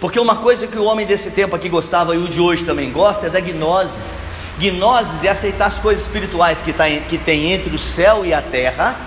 Porque 0.00 0.18
uma 0.18 0.36
coisa 0.36 0.66
que 0.66 0.78
o 0.78 0.84
homem 0.84 1.06
desse 1.06 1.30
tempo 1.30 1.54
aqui 1.54 1.68
gostava 1.68 2.14
e 2.14 2.18
o 2.18 2.28
de 2.28 2.40
hoje 2.40 2.64
também 2.64 2.90
gosta 2.90 3.26
é 3.26 3.30
da 3.30 3.40
gnoses. 3.40 4.20
Gnoses 4.58 5.22
é 5.22 5.28
aceitar 5.28 5.66
as 5.66 5.78
coisas 5.78 6.02
espirituais 6.02 6.62
que, 6.62 6.72
tá, 6.72 6.84
que 7.08 7.18
tem 7.18 7.52
entre 7.52 7.74
o 7.74 7.78
céu 7.78 8.24
e 8.24 8.32
a 8.32 8.40
terra 8.40 8.98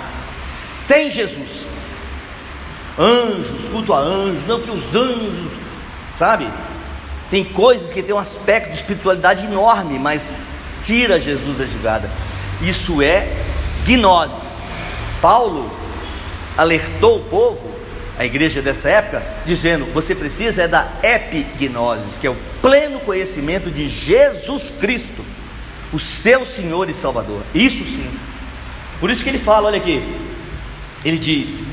sem 0.56 1.10
Jesus. 1.10 1.68
Anjos, 3.00 3.70
culto 3.70 3.94
a 3.94 4.00
anjos, 4.00 4.46
não 4.46 4.60
que 4.60 4.70
os 4.70 4.94
anjos, 4.94 5.54
sabe? 6.14 6.52
Tem 7.32 7.46
coisas 7.46 7.94
que 7.94 8.04
tem 8.04 8.14
um 8.14 8.20
aspecto 8.20 8.72
de 8.72 8.76
espiritualidade 8.76 9.46
enorme, 9.46 9.98
mas 9.98 10.36
tira 10.82 11.20
Jesus 11.20 11.58
da 11.58 11.66
jogada. 11.66 12.12
Isso 12.62 13.02
é 13.02 13.28
gnose. 13.86 14.50
Paulo 15.22 15.72
alertou 16.58 17.18
o 17.18 17.24
povo 17.26 17.80
a 18.20 18.26
igreja 18.26 18.62
dessa 18.62 18.90
época, 18.90 19.26
dizendo: 19.46 19.86
você 19.94 20.14
precisa 20.14 20.64
é 20.64 20.68
da 20.68 20.86
epignosis, 21.02 22.18
que 22.18 22.28
é 22.28 22.30
o 22.30 22.36
pleno 22.62 23.00
conhecimento 23.00 23.72
de 23.72 23.88
Jesus 23.88 24.74
Cristo, 24.78 25.24
o 25.94 25.98
seu 25.98 26.46
Senhor 26.46 26.90
e 26.90 26.94
Salvador. 26.94 27.42
Isso 27.56 27.86
sim. 27.86 28.12
Por 29.00 29.10
isso 29.10 29.24
que 29.24 29.30
ele 29.30 29.38
fala, 29.38 29.68
olha 29.68 29.78
aqui, 29.78 30.04
ele 31.06 31.18
diz, 31.18 31.64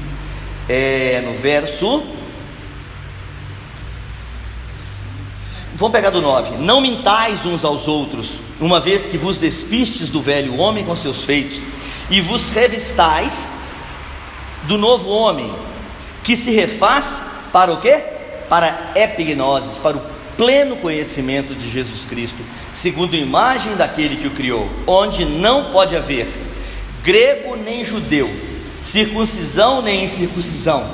é, 0.69 1.23
no 1.25 1.35
verso. 1.35 2.03
Vamos 5.75 5.93
pegar 5.93 6.11
do 6.11 6.21
9: 6.21 6.57
Não 6.59 6.81
mintais 6.81 7.45
uns 7.45 7.65
aos 7.65 7.87
outros, 7.87 8.39
uma 8.61 8.81
vez 8.81 9.07
que 9.07 9.19
vos 9.19 9.39
despistes 9.39 10.09
do 10.09 10.23
velho 10.23 10.57
homem 10.57 10.85
com 10.85 10.97
seus 10.97 11.23
feitos, 11.23 11.61
e 12.11 12.21
vos 12.21 12.51
revistais 12.51 13.53
do 14.65 14.79
novo 14.79 15.09
homem, 15.11 15.55
que 16.25 16.35
se 16.35 16.51
refaz 16.51 17.25
para 17.53 17.73
o 17.73 17.81
quê? 17.81 18.03
Para 18.49 18.93
epignoses, 18.95 19.77
para 19.77 19.97
o 19.97 20.03
pleno 20.37 20.77
conhecimento 20.77 21.55
de 21.55 21.71
Jesus 21.71 22.05
Cristo, 22.05 22.39
segundo 22.73 23.15
a 23.15 23.19
imagem 23.19 23.75
daquele 23.77 24.17
que 24.17 24.27
o 24.27 24.33
criou, 24.33 24.69
onde 24.87 25.25
não 25.25 25.71
pode 25.71 25.97
haver 25.97 26.27
grego 27.07 27.55
nem 27.55 27.85
judeu, 27.85 28.29
circuncisão 28.87 29.83
nem 29.83 30.05
incircuncisão, 30.05 30.89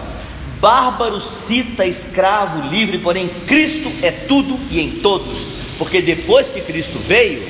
bárbaro, 0.60 1.20
cita, 1.20 1.84
escravo, 1.84 2.66
livre, 2.68 2.98
porém 2.98 3.28
Cristo 3.46 3.92
é 4.00 4.10
tudo 4.10 4.58
e 4.70 4.80
em 4.80 4.92
todos, 4.92 5.46
porque 5.76 6.00
depois 6.00 6.50
que 6.50 6.60
Cristo 6.60 6.98
veio 7.06 7.46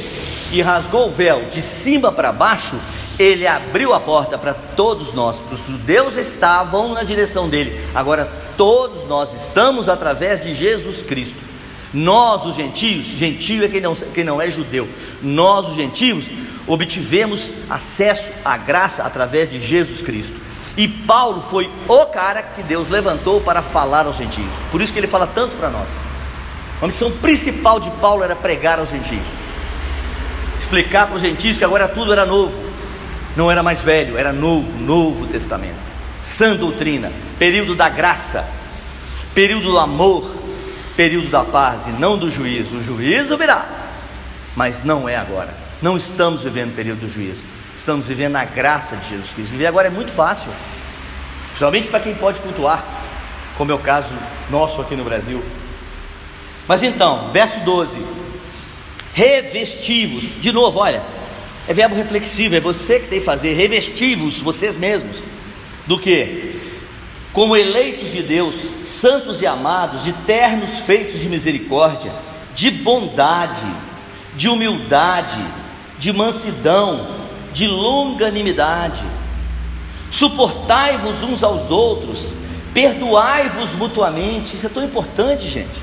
e 0.51 0.61
rasgou 0.61 1.07
o 1.07 1.11
véu 1.11 1.45
de 1.51 1.62
cima 1.62 2.11
para 2.11 2.32
baixo, 2.32 2.76
ele 3.18 3.47
abriu 3.47 3.95
a 3.95 4.01
porta 4.01 4.36
para 4.36 4.53
todos 4.53 5.12
nós, 5.12 5.38
para 5.38 5.55
os 5.55 5.66
judeus 5.66 6.16
estavam 6.16 6.93
na 6.93 7.05
direção 7.05 7.49
dele, 7.49 7.80
agora 7.95 8.30
todos 8.57 9.05
nós 9.07 9.32
estamos 9.34 9.88
através 9.88 10.43
de 10.43 10.55
Jesus 10.55 11.03
Cristo. 11.03 11.53
Nós, 11.95 12.47
os 12.47 12.57
gentios, 12.57 13.05
gentio 13.05 13.64
é 13.64 13.68
quem 13.68 13.80
não, 13.80 13.95
quem 13.95 14.24
não 14.24 14.40
é 14.40 14.51
judeu, 14.51 14.88
nós, 15.22 15.68
os 15.68 15.76
gentios, 15.76 16.24
obtivemos 16.66 17.52
acesso 17.68 18.30
à 18.44 18.56
graça 18.56 19.02
através 19.02 19.50
de 19.50 19.60
Jesus 19.60 20.00
Cristo. 20.00 20.40
E 20.76 20.88
Paulo 20.88 21.40
foi 21.40 21.70
o 21.86 22.06
cara 22.06 22.42
que 22.42 22.62
Deus 22.62 22.88
levantou 22.88 23.40
para 23.40 23.62
falar 23.62 24.06
aos 24.06 24.16
gentios. 24.16 24.52
Por 24.70 24.80
isso 24.80 24.92
que 24.92 24.98
ele 24.98 25.06
fala 25.06 25.26
tanto 25.26 25.56
para 25.56 25.68
nós. 25.68 25.90
A 26.80 26.86
missão 26.86 27.10
principal 27.10 27.78
de 27.78 27.90
Paulo 27.92 28.24
era 28.24 28.34
pregar 28.34 28.80
aos 28.80 28.90
gentios, 28.90 29.26
explicar 30.58 31.06
para 31.06 31.14
os 31.14 31.22
gentios 31.22 31.56
que 31.56 31.64
agora 31.64 31.86
tudo 31.86 32.12
era 32.12 32.26
novo, 32.26 32.60
não 33.36 33.48
era 33.48 33.62
mais 33.62 33.80
velho, 33.80 34.18
era 34.18 34.32
novo, 34.32 34.76
novo 34.78 35.28
testamento, 35.28 35.78
sã 36.20 36.56
doutrina, 36.56 37.12
período 37.38 37.76
da 37.76 37.88
graça, 37.88 38.48
período 39.32 39.70
do 39.70 39.78
amor, 39.78 40.28
período 40.96 41.28
da 41.28 41.44
paz 41.44 41.86
e 41.86 41.90
não 41.90 42.18
do 42.18 42.28
juízo. 42.28 42.78
O 42.78 42.82
juízo 42.82 43.36
virá, 43.36 43.64
mas 44.56 44.82
não 44.82 45.08
é 45.08 45.14
agora. 45.14 45.61
Não 45.83 45.97
estamos 45.97 46.43
vivendo 46.43 46.70
o 46.70 46.74
período 46.74 47.01
do 47.01 47.09
juízo, 47.09 47.43
estamos 47.74 48.07
vivendo 48.07 48.37
a 48.37 48.45
graça 48.45 48.97
de 48.97 49.09
Jesus 49.09 49.30
Cristo. 49.30 49.51
Viver 49.51 49.66
agora 49.66 49.89
é 49.89 49.91
muito 49.91 50.12
fácil, 50.12 50.53
somente 51.59 51.89
para 51.89 51.99
quem 51.99 52.14
pode 52.14 52.41
cultuar, 52.41 52.87
como 53.59 53.72
é 53.72 53.74
o 53.74 53.78
caso 53.80 54.11
nosso 54.49 54.80
aqui 54.80 54.95
no 54.95 55.03
Brasil. 55.03 55.45
Mas 56.68 56.85
então, 56.85 57.33
verso 57.33 57.59
12: 57.61 58.01
revestivos, 59.12 60.41
de 60.41 60.53
novo, 60.53 60.78
olha, 60.78 61.03
é 61.66 61.74
verbo 61.74 61.97
reflexivo, 61.97 62.55
é 62.55 62.61
você 62.61 63.01
que 63.01 63.09
tem 63.09 63.18
que 63.18 63.24
fazer, 63.24 63.55
revestivos 63.55 64.41
vocês 64.41 64.76
mesmos, 64.76 65.16
do 65.85 65.99
que? 65.99 66.61
Como 67.33 67.57
eleitos 67.57 68.12
de 68.12 68.22
Deus, 68.22 68.55
santos 68.85 69.41
e 69.41 69.47
amados, 69.49 70.05
de 70.05 70.12
ternos 70.12 70.70
feitos 70.87 71.20
de 71.20 71.28
misericórdia, 71.28 72.14
de 72.55 72.70
bondade, 72.70 73.66
de 74.37 74.49
humildade, 74.49 75.43
de 76.03 76.12
mansidão, 76.12 77.07
de 77.53 77.68
longanimidade. 77.68 79.05
Suportai-vos 80.11 81.22
uns 81.22 81.44
aos 81.44 81.70
outros, 81.70 82.34
perdoai-vos 82.74 83.72
mutuamente. 83.74 84.57
Isso 84.57 84.66
é 84.66 84.68
tão 84.68 84.82
importante, 84.82 85.48
gente. 85.48 85.80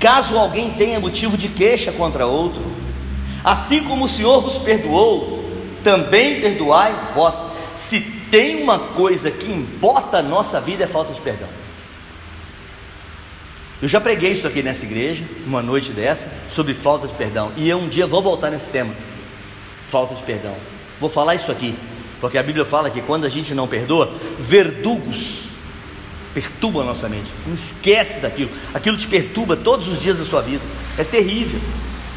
Caso 0.00 0.36
alguém 0.36 0.72
tenha 0.72 0.98
motivo 0.98 1.36
de 1.36 1.46
queixa 1.46 1.92
contra 1.92 2.26
outro, 2.26 2.64
assim 3.44 3.84
como 3.84 4.06
o 4.06 4.08
Senhor 4.08 4.40
vos 4.40 4.58
perdoou, 4.58 5.48
também 5.84 6.40
perdoai 6.40 6.92
vós. 7.14 7.40
Se 7.76 8.00
tem 8.00 8.60
uma 8.60 8.76
coisa 8.76 9.30
que 9.30 9.52
importa 9.52 10.18
a 10.18 10.22
nossa 10.22 10.60
vida 10.60 10.82
é 10.82 10.88
falta 10.88 11.12
de 11.12 11.20
perdão. 11.20 11.59
Eu 13.82 13.88
já 13.88 14.00
preguei 14.00 14.32
isso 14.32 14.46
aqui 14.46 14.62
nessa 14.62 14.84
igreja, 14.84 15.24
uma 15.46 15.62
noite 15.62 15.90
dessa, 15.92 16.30
sobre 16.50 16.74
falta 16.74 17.08
de 17.08 17.14
perdão. 17.14 17.50
E 17.56 17.68
eu 17.68 17.78
um 17.78 17.88
dia 17.88 18.06
vou 18.06 18.22
voltar 18.22 18.50
nesse 18.50 18.68
tema. 18.68 18.92
Falta 19.88 20.14
de 20.14 20.22
perdão. 20.22 20.54
Vou 21.00 21.08
falar 21.08 21.34
isso 21.34 21.50
aqui, 21.50 21.74
porque 22.20 22.36
a 22.36 22.42
Bíblia 22.42 22.64
fala 22.64 22.90
que 22.90 23.00
quando 23.00 23.24
a 23.24 23.28
gente 23.30 23.54
não 23.54 23.66
perdoa, 23.66 24.12
verdugos 24.38 25.52
perturbam 26.34 26.82
a 26.82 26.84
nossa 26.84 27.08
mente. 27.08 27.32
Não 27.46 27.54
esquece 27.54 28.20
daquilo. 28.20 28.50
Aquilo 28.74 28.96
te 28.96 29.06
perturba 29.06 29.56
todos 29.56 29.88
os 29.88 30.00
dias 30.00 30.18
da 30.18 30.24
sua 30.24 30.42
vida. 30.42 30.62
É 30.98 31.04
terrível. 31.04 31.60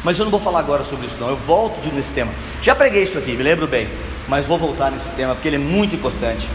Mas 0.04 0.18
eu 0.18 0.24
não 0.24 0.30
vou 0.30 0.40
falar 0.40 0.60
agora 0.60 0.84
sobre 0.84 1.06
isso, 1.06 1.16
não. 1.18 1.30
Eu 1.30 1.36
volto 1.36 1.80
nesse 1.92 2.12
tema. 2.12 2.32
Já 2.60 2.74
preguei 2.74 3.04
isso 3.04 3.16
aqui, 3.16 3.32
me 3.32 3.42
lembro 3.42 3.66
bem. 3.66 3.88
Mas 4.28 4.46
vou 4.46 4.58
voltar 4.58 4.90
nesse 4.90 5.08
tema 5.10 5.34
porque 5.34 5.48
ele 5.48 5.56
é 5.56 5.60
muito 5.60 5.96
importante. 5.96 6.46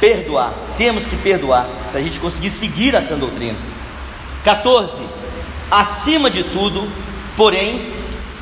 Perdoar. 0.00 0.52
Temos 0.76 1.06
que 1.06 1.16
perdoar 1.16 1.66
para 1.90 2.00
a 2.00 2.02
gente 2.02 2.18
conseguir 2.20 2.50
seguir 2.50 2.94
essa 2.94 3.16
doutrina. 3.16 3.56
14. 4.46 5.02
Acima 5.68 6.30
de 6.30 6.44
tudo, 6.44 6.88
porém, 7.36 7.92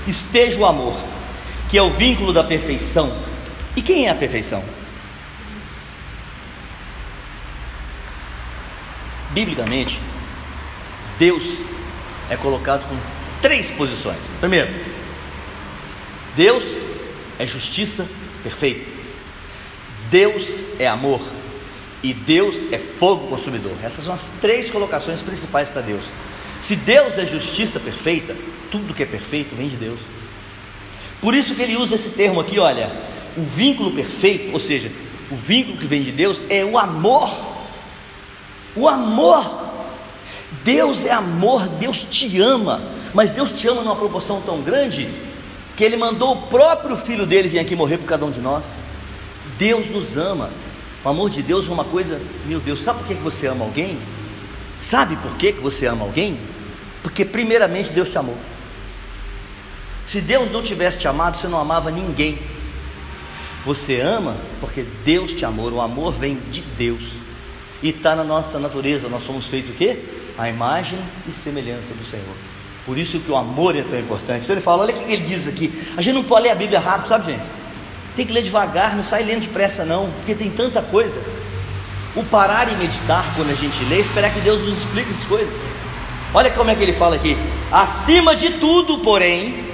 esteja 0.06 0.58
o 0.58 0.66
amor, 0.66 0.94
que 1.70 1.78
é 1.78 1.82
o 1.82 1.90
vínculo 1.90 2.30
da 2.30 2.44
perfeição. 2.44 3.10
E 3.74 3.80
quem 3.80 4.06
é 4.06 4.10
a 4.10 4.14
perfeição? 4.14 4.62
Biblicamente, 9.30 9.98
Deus 11.18 11.60
é 12.28 12.36
colocado 12.36 12.86
com 12.86 12.96
três 13.40 13.70
posições. 13.70 14.20
Primeiro, 14.40 14.70
Deus 16.36 16.76
é 17.38 17.46
justiça 17.46 18.06
perfeita. 18.42 18.92
Deus 20.10 20.64
é 20.78 20.86
amor 20.86 21.22
e 22.04 22.12
Deus 22.12 22.66
é 22.70 22.76
fogo 22.78 23.28
consumidor. 23.28 23.72
Essas 23.82 24.04
são 24.04 24.12
as 24.12 24.28
três 24.38 24.70
colocações 24.70 25.22
principais 25.22 25.70
para 25.70 25.80
Deus. 25.80 26.04
Se 26.60 26.76
Deus 26.76 27.16
é 27.16 27.24
justiça 27.24 27.80
perfeita, 27.80 28.36
tudo 28.70 28.92
que 28.92 29.02
é 29.02 29.06
perfeito 29.06 29.56
vem 29.56 29.68
de 29.68 29.76
Deus. 29.76 30.00
Por 31.22 31.34
isso 31.34 31.54
que 31.54 31.62
ele 31.62 31.76
usa 31.76 31.94
esse 31.94 32.10
termo 32.10 32.40
aqui, 32.40 32.58
olha, 32.58 32.92
o 33.38 33.40
vínculo 33.40 33.90
perfeito, 33.92 34.52
ou 34.52 34.60
seja, 34.60 34.92
o 35.30 35.36
vínculo 35.36 35.78
que 35.78 35.86
vem 35.86 36.02
de 36.02 36.12
Deus 36.12 36.42
é 36.50 36.62
o 36.62 36.76
amor. 36.76 37.34
O 38.76 38.86
amor. 38.86 39.64
Deus 40.62 41.06
é 41.06 41.10
amor, 41.10 41.66
Deus 41.68 42.04
te 42.04 42.38
ama, 42.38 42.82
mas 43.14 43.30
Deus 43.30 43.50
te 43.50 43.66
ama 43.66 43.82
numa 43.82 43.96
proporção 43.96 44.42
tão 44.42 44.60
grande 44.60 45.08
que 45.74 45.82
ele 45.82 45.96
mandou 45.96 46.32
o 46.32 46.42
próprio 46.42 46.96
filho 46.96 47.26
dele 47.26 47.48
vir 47.48 47.60
aqui 47.60 47.74
morrer 47.74 47.96
por 47.96 48.06
cada 48.06 48.26
um 48.26 48.30
de 48.30 48.40
nós. 48.42 48.80
Deus 49.58 49.88
nos 49.88 50.18
ama. 50.18 50.50
O 51.04 51.08
amor 51.10 51.28
de 51.28 51.42
Deus 51.42 51.68
é 51.68 51.72
uma 51.72 51.84
coisa, 51.84 52.18
meu 52.46 52.58
Deus, 52.58 52.80
sabe 52.80 53.00
por 53.00 53.08
que 53.08 53.14
você 53.14 53.46
ama 53.46 53.64
alguém? 53.64 53.98
Sabe 54.78 55.16
por 55.16 55.36
que 55.36 55.52
você 55.52 55.86
ama 55.86 56.04
alguém? 56.04 56.40
Porque 57.02 57.24
primeiramente 57.24 57.92
Deus 57.92 58.08
te 58.08 58.16
amou. 58.16 58.36
Se 60.06 60.20
Deus 60.20 60.50
não 60.50 60.62
tivesse 60.62 60.98
te 60.98 61.06
amado, 61.06 61.36
você 61.36 61.46
não 61.46 61.58
amava 61.58 61.90
ninguém. 61.90 62.38
Você 63.64 64.00
ama 64.00 64.36
porque 64.60 64.86
Deus 65.04 65.32
te 65.32 65.44
amou. 65.44 65.70
O 65.70 65.80
amor 65.80 66.12
vem 66.12 66.36
de 66.50 66.62
Deus. 66.62 67.12
E 67.82 67.90
está 67.90 68.16
na 68.16 68.24
nossa 68.24 68.58
natureza. 68.58 69.08
Nós 69.08 69.22
somos 69.22 69.46
feitos 69.46 69.70
o 69.70 69.74
quê? 69.74 69.98
A 70.38 70.48
imagem 70.48 70.98
e 71.28 71.32
semelhança 71.32 71.92
do 71.94 72.04
Senhor. 72.04 72.36
Por 72.84 72.98
isso 72.98 73.18
que 73.20 73.30
o 73.30 73.36
amor 73.36 73.76
é 73.76 73.82
tão 73.82 73.98
importante. 73.98 74.42
Então 74.42 74.54
ele 74.54 74.62
fala, 74.62 74.82
olha 74.82 74.94
o 74.94 74.96
que 74.98 75.12
ele 75.12 75.22
diz 75.22 75.48
aqui. 75.48 75.72
A 75.96 76.02
gente 76.02 76.14
não 76.14 76.24
pode 76.24 76.44
ler 76.44 76.50
a 76.50 76.54
Bíblia 76.54 76.80
rápido, 76.80 77.08
sabe 77.08 77.32
gente? 77.32 77.63
Tem 78.16 78.24
que 78.24 78.32
ler 78.32 78.42
devagar, 78.42 78.94
não 78.94 79.02
sai 79.02 79.24
lendo 79.24 79.42
depressa 79.42 79.84
não, 79.84 80.10
porque 80.10 80.34
tem 80.34 80.50
tanta 80.50 80.80
coisa. 80.82 81.20
O 82.14 82.22
parar 82.22 82.70
e 82.72 82.76
meditar 82.76 83.24
quando 83.34 83.50
a 83.50 83.54
gente 83.54 83.82
lê, 83.84 83.98
esperar 83.98 84.32
que 84.32 84.40
Deus 84.40 84.60
nos 84.62 84.78
explique 84.78 85.10
as 85.10 85.24
coisas. 85.24 85.54
Olha 86.32 86.50
como 86.50 86.70
é 86.70 86.74
que 86.74 86.82
ele 86.82 86.92
fala 86.92 87.16
aqui: 87.16 87.36
acima 87.72 88.36
de 88.36 88.50
tudo, 88.52 88.98
porém, 88.98 89.68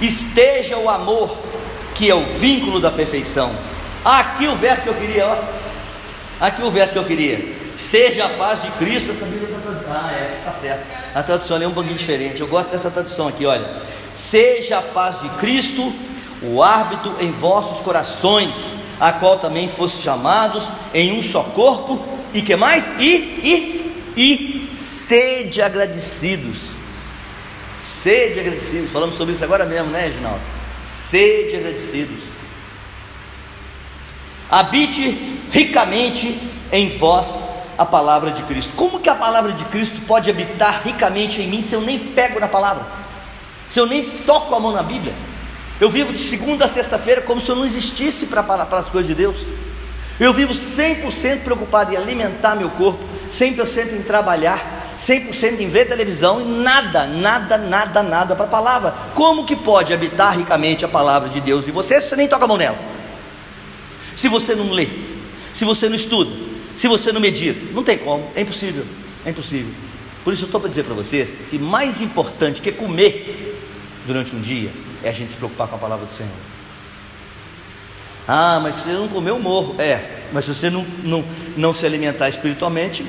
esteja 0.00 0.76
o 0.78 0.88
amor, 0.88 1.36
que 1.94 2.10
é 2.10 2.14
o 2.14 2.24
vínculo 2.38 2.80
da 2.80 2.90
perfeição. 2.90 3.52
Aqui 4.04 4.48
o 4.48 4.56
verso 4.56 4.82
que 4.82 4.88
eu 4.88 4.94
queria, 4.94 5.26
ó. 5.26 5.36
Aqui 6.40 6.62
o 6.62 6.70
verso 6.70 6.92
que 6.92 6.98
eu 6.98 7.04
queria. 7.04 7.54
Seja 7.76 8.26
a 8.26 8.28
paz 8.30 8.62
de 8.62 8.70
Cristo. 8.72 9.10
Essa 9.10 9.26
Bíblia 9.26 9.56
está 9.56 9.92
Ah, 9.92 10.12
é, 10.12 10.42
tá 10.44 10.52
certo. 10.52 10.86
A 11.14 11.22
tradução 11.22 11.60
é 11.60 11.66
um 11.66 11.72
pouquinho 11.72 11.96
diferente. 11.96 12.40
Eu 12.40 12.46
gosto 12.46 12.70
dessa 12.70 12.90
tradução 12.90 13.28
aqui, 13.28 13.44
olha. 13.44 13.68
Seja 14.12 14.78
a 14.78 14.82
paz 14.82 15.20
de 15.20 15.28
Cristo 15.30 15.92
o 16.42 16.62
árbitro 16.62 17.16
em 17.20 17.30
vossos 17.30 17.80
corações, 17.80 18.74
a 18.98 19.12
qual 19.12 19.38
também 19.38 19.68
foste 19.68 20.02
chamados 20.02 20.68
em 20.94 21.18
um 21.18 21.22
só 21.22 21.42
corpo, 21.42 22.02
e 22.32 22.40
que 22.42 22.56
mais? 22.56 22.92
E, 22.98 23.14
e, 24.14 24.14
e 24.16 24.70
sede 24.70 25.60
agradecidos. 25.60 26.58
Sede 27.76 28.40
agradecidos, 28.40 28.90
falamos 28.90 29.16
sobre 29.16 29.34
isso 29.34 29.44
agora 29.44 29.64
mesmo, 29.64 29.90
né, 29.90 30.02
Reginaldo? 30.02 30.40
Sede 30.78 31.56
agradecidos. 31.56 32.24
Habite 34.50 35.38
ricamente 35.50 36.40
em 36.72 36.88
vós 36.88 37.48
a 37.76 37.84
palavra 37.84 38.30
de 38.30 38.42
Cristo. 38.44 38.72
Como 38.74 39.00
que 39.00 39.08
a 39.08 39.14
palavra 39.14 39.52
de 39.52 39.64
Cristo 39.66 40.00
pode 40.02 40.30
habitar 40.30 40.82
ricamente 40.84 41.40
em 41.40 41.48
mim 41.48 41.62
se 41.62 41.74
eu 41.74 41.80
nem 41.80 41.98
pego 41.98 42.40
na 42.40 42.48
palavra? 42.48 42.86
Se 43.68 43.78
eu 43.78 43.86
nem 43.86 44.10
toco 44.10 44.54
a 44.54 44.60
mão 44.60 44.72
na 44.72 44.82
Bíblia? 44.82 45.14
Eu 45.80 45.88
vivo 45.88 46.12
de 46.12 46.18
segunda 46.18 46.66
a 46.66 46.68
sexta-feira 46.68 47.22
como 47.22 47.40
se 47.40 47.48
eu 47.48 47.56
não 47.56 47.64
existisse 47.64 48.26
para, 48.26 48.42
para 48.42 48.78
as 48.78 48.90
coisas 48.90 49.08
de 49.08 49.14
Deus. 49.14 49.38
Eu 50.18 50.34
vivo 50.34 50.52
100% 50.52 51.40
preocupado 51.42 51.94
em 51.94 51.96
alimentar 51.96 52.54
meu 52.54 52.68
corpo, 52.68 53.02
100% 53.32 53.94
em 53.94 54.02
trabalhar, 54.02 54.94
100% 54.98 55.58
em 55.58 55.68
ver 55.68 55.86
televisão 55.86 56.42
e 56.42 56.44
nada, 56.44 57.06
nada, 57.06 57.56
nada, 57.56 58.02
nada 58.02 58.36
para 58.36 58.44
a 58.44 58.48
palavra. 58.48 58.94
Como 59.14 59.46
que 59.46 59.56
pode 59.56 59.94
habitar 59.94 60.36
ricamente 60.36 60.84
a 60.84 60.88
palavra 60.88 61.30
de 61.30 61.40
Deus 61.40 61.66
em 61.66 61.72
você 61.72 61.98
se 61.98 62.10
você 62.10 62.16
nem 62.16 62.28
toca 62.28 62.44
a 62.44 62.48
mão 62.48 62.58
nela? 62.58 62.78
Se 64.14 64.28
você 64.28 64.54
não 64.54 64.70
lê, 64.72 64.86
se 65.54 65.64
você 65.64 65.88
não 65.88 65.96
estuda, 65.96 66.30
se 66.76 66.86
você 66.86 67.10
não 67.10 67.20
medita, 67.22 67.72
não 67.72 67.82
tem 67.82 67.96
como, 67.96 68.30
é 68.34 68.42
impossível, 68.42 68.84
é 69.24 69.30
impossível. 69.30 69.72
Por 70.22 70.34
isso 70.34 70.42
eu 70.42 70.46
estou 70.46 70.60
para 70.60 70.68
dizer 70.68 70.84
para 70.84 70.92
vocês 70.92 71.38
que 71.48 71.58
mais 71.58 72.02
importante 72.02 72.60
que 72.60 72.70
comer 72.70 73.56
durante 74.06 74.36
um 74.36 74.40
dia 74.40 74.70
é 75.02 75.08
a 75.08 75.12
gente 75.12 75.32
se 75.32 75.36
preocupar 75.36 75.68
com 75.68 75.76
a 75.76 75.78
palavra 75.78 76.06
do 76.06 76.12
Senhor. 76.12 76.30
Ah, 78.26 78.60
mas 78.62 78.76
se 78.76 78.82
você 78.82 78.92
não 78.92 79.08
comer, 79.08 79.30
eu 79.30 79.38
morro. 79.38 79.74
É, 79.80 80.20
mas 80.32 80.44
se 80.44 80.54
você 80.54 80.70
não, 80.70 80.86
não, 81.02 81.24
não 81.56 81.74
se 81.74 81.84
alimentar 81.84 82.28
espiritualmente, 82.28 83.04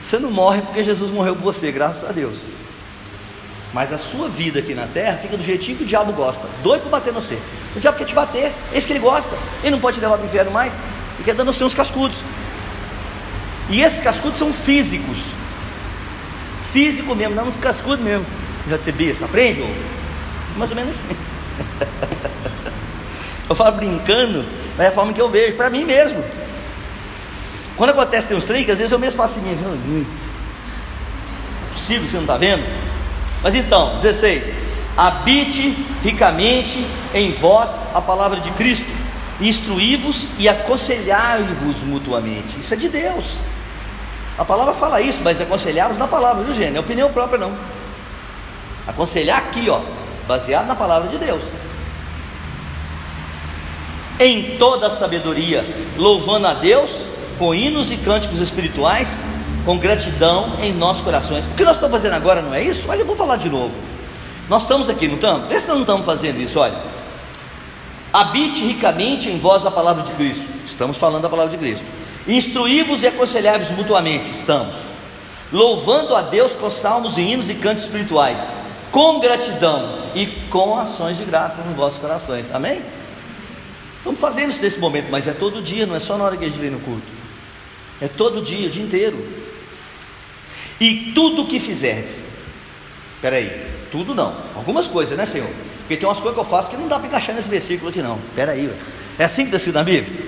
você 0.00 0.18
não 0.18 0.30
morre 0.30 0.62
porque 0.62 0.84
Jesus 0.84 1.10
morreu 1.10 1.34
por 1.34 1.42
você, 1.42 1.72
graças 1.72 2.08
a 2.08 2.12
Deus. 2.12 2.36
Mas 3.72 3.92
a 3.92 3.98
sua 3.98 4.28
vida 4.28 4.60
aqui 4.60 4.74
na 4.74 4.86
terra 4.86 5.18
fica 5.18 5.36
do 5.36 5.42
jeitinho 5.42 5.76
que 5.78 5.82
o 5.84 5.86
diabo 5.86 6.12
gosta, 6.12 6.48
doido 6.62 6.82
para 6.82 6.90
bater 6.90 7.12
no 7.12 7.20
você. 7.20 7.38
O 7.74 7.80
diabo 7.80 7.98
quer 7.98 8.04
te 8.04 8.14
bater, 8.14 8.52
é 8.72 8.78
isso 8.78 8.86
que 8.86 8.92
ele 8.92 9.00
gosta. 9.00 9.36
Ele 9.62 9.72
não 9.72 9.80
pode 9.80 9.96
te 9.96 10.00
levar 10.00 10.16
para 10.16 10.24
o 10.24 10.26
inferno 10.26 10.50
mais, 10.50 10.80
ele 11.16 11.24
quer 11.24 11.34
dar 11.34 11.44
no 11.44 11.52
você 11.52 11.64
uns 11.64 11.74
cascudos. 11.74 12.24
E 13.68 13.82
esses 13.82 14.00
cascudos 14.00 14.38
são 14.38 14.52
físicos. 14.52 15.34
Físico 16.72 17.14
mesmo, 17.14 17.34
não 17.34 17.48
uns 17.48 17.56
cascudos 17.56 18.00
mesmo. 18.00 18.24
Já 18.68 18.78
ser 18.78 18.92
besta, 18.92 19.24
aprende? 19.24 19.60
Ou? 19.60 19.68
Mais 20.56 20.70
ou 20.70 20.76
menos 20.76 20.98
assim. 20.98 21.16
eu 23.48 23.54
falo 23.54 23.76
brincando, 23.76 24.44
mas 24.76 24.86
é 24.86 24.88
a 24.88 24.92
forma 24.92 25.12
que 25.12 25.20
eu 25.20 25.28
vejo, 25.28 25.56
para 25.56 25.70
mim 25.70 25.84
mesmo. 25.84 26.24
Quando 27.76 27.90
acontece 27.90 28.26
tem 28.26 28.36
uns 28.36 28.44
que 28.44 28.70
às 28.70 28.78
vezes 28.78 28.90
eu 28.90 28.98
mesmo 28.98 29.18
faço 29.18 29.38
assim, 29.38 29.48
hum, 29.48 30.04
é 31.68 31.72
possível 31.74 32.04
que 32.04 32.10
você 32.10 32.16
não 32.16 32.24
está 32.24 32.38
vendo? 32.38 32.64
Mas 33.42 33.54
então, 33.54 33.98
16: 33.98 34.52
habite 34.96 35.86
ricamente 36.02 36.84
em 37.12 37.32
vós 37.34 37.82
a 37.94 38.00
palavra 38.00 38.40
de 38.40 38.50
Cristo, 38.52 38.90
instruí-vos 39.40 40.30
e 40.38 40.48
aconselhai-vos 40.48 41.82
mutuamente. 41.82 42.58
Isso 42.58 42.72
é 42.72 42.76
de 42.76 42.88
Deus. 42.88 43.36
A 44.38 44.44
palavra 44.44 44.72
fala 44.74 45.00
isso, 45.00 45.20
mas 45.22 45.40
aconselhar 45.40 45.92
na 45.94 46.08
palavra, 46.08 46.44
viu? 46.44 46.70
Não 46.70 46.76
é 46.76 46.80
opinião 46.80 47.10
própria, 47.12 47.38
não. 47.38 47.56
Aconselhar 48.86 49.38
aqui, 49.38 49.68
ó, 49.68 49.80
baseado 50.26 50.66
na 50.66 50.74
palavra 50.74 51.08
de 51.08 51.18
Deus. 51.18 51.44
Em 54.18 54.56
toda 54.56 54.86
a 54.86 54.90
sabedoria, 54.90 55.64
louvando 55.96 56.46
a 56.46 56.54
Deus 56.54 57.02
com 57.38 57.54
hinos 57.54 57.90
e 57.90 57.96
cânticos 57.96 58.40
espirituais, 58.40 59.18
com 59.64 59.76
gratidão 59.78 60.54
em 60.62 60.72
nossos 60.72 61.02
corações. 61.02 61.44
O 61.44 61.50
que 61.50 61.64
nós 61.64 61.76
estamos 61.76 61.96
fazendo 61.96 62.14
agora 62.14 62.40
não 62.40 62.54
é 62.54 62.62
isso? 62.62 62.86
Olha, 62.88 63.00
eu 63.00 63.06
vou 63.06 63.16
falar 63.16 63.36
de 63.36 63.50
novo. 63.50 63.74
Nós 64.48 64.62
estamos 64.62 64.88
aqui, 64.88 65.06
não 65.08 65.16
estamos? 65.16 65.48
Vê 65.48 65.60
se 65.60 65.66
nós 65.66 65.76
não 65.76 65.82
estamos 65.82 66.06
fazendo 66.06 66.40
isso, 66.40 66.58
olha. 66.58 66.76
Habite 68.12 68.64
ricamente 68.64 69.28
em 69.28 69.38
vós 69.38 69.66
a 69.66 69.70
palavra 69.70 70.04
de 70.04 70.12
Cristo. 70.12 70.46
Estamos 70.64 70.96
falando 70.96 71.22
da 71.22 71.28
palavra 71.28 71.50
de 71.50 71.58
Cristo 71.58 71.84
Instruí-vos 72.28 73.02
e 73.02 73.06
aconselhai-vos 73.06 73.70
mutuamente, 73.70 74.30
estamos. 74.32 74.74
Louvando 75.52 76.14
a 76.14 76.22
Deus 76.22 76.54
com 76.54 76.68
salmos 76.68 77.16
e 77.16 77.20
hinos 77.20 77.48
e 77.48 77.54
cantos 77.54 77.84
espirituais, 77.84 78.52
com 78.96 79.20
gratidão 79.20 80.10
e 80.14 80.24
com 80.48 80.78
ações 80.78 81.18
de 81.18 81.24
graça 81.26 81.60
nos 81.60 81.76
vossos 81.76 81.98
corações. 81.98 82.50
Amém? 82.50 82.80
Estamos 83.98 84.18
fazendo 84.18 84.52
isso 84.52 84.62
nesse 84.62 84.78
momento, 84.78 85.08
mas 85.10 85.28
é 85.28 85.34
todo 85.34 85.60
dia, 85.60 85.84
não 85.84 85.94
é 85.94 86.00
só 86.00 86.16
na 86.16 86.24
hora 86.24 86.34
que 86.34 86.46
a 86.46 86.48
gente 86.48 86.58
vem 86.58 86.70
no 86.70 86.80
culto. 86.80 87.06
É 88.00 88.08
todo 88.08 88.40
dia, 88.40 88.66
o 88.66 88.70
dia 88.70 88.82
inteiro. 88.82 89.22
E 90.80 91.12
tudo 91.14 91.42
o 91.42 91.46
que 91.46 91.60
fizerdes, 91.60 92.24
peraí, 93.20 93.66
tudo 93.92 94.14
não, 94.14 94.34
algumas 94.54 94.86
coisas, 94.86 95.14
né, 95.14 95.26
Senhor? 95.26 95.50
Porque 95.80 95.98
tem 95.98 96.08
umas 96.08 96.18
coisas 96.18 96.32
que 96.32 96.40
eu 96.40 96.48
faço 96.48 96.70
que 96.70 96.78
não 96.78 96.88
dá 96.88 96.98
para 96.98 97.08
encaixar 97.08 97.34
nesse 97.34 97.50
versículo 97.50 97.90
aqui, 97.90 98.00
não. 98.00 98.18
Peraí, 98.34 98.74
é 99.18 99.24
assim 99.24 99.42
que 99.42 99.48
está 99.48 99.58
escrito 99.58 99.74
na 99.74 99.84
Bíblia? 99.84 100.24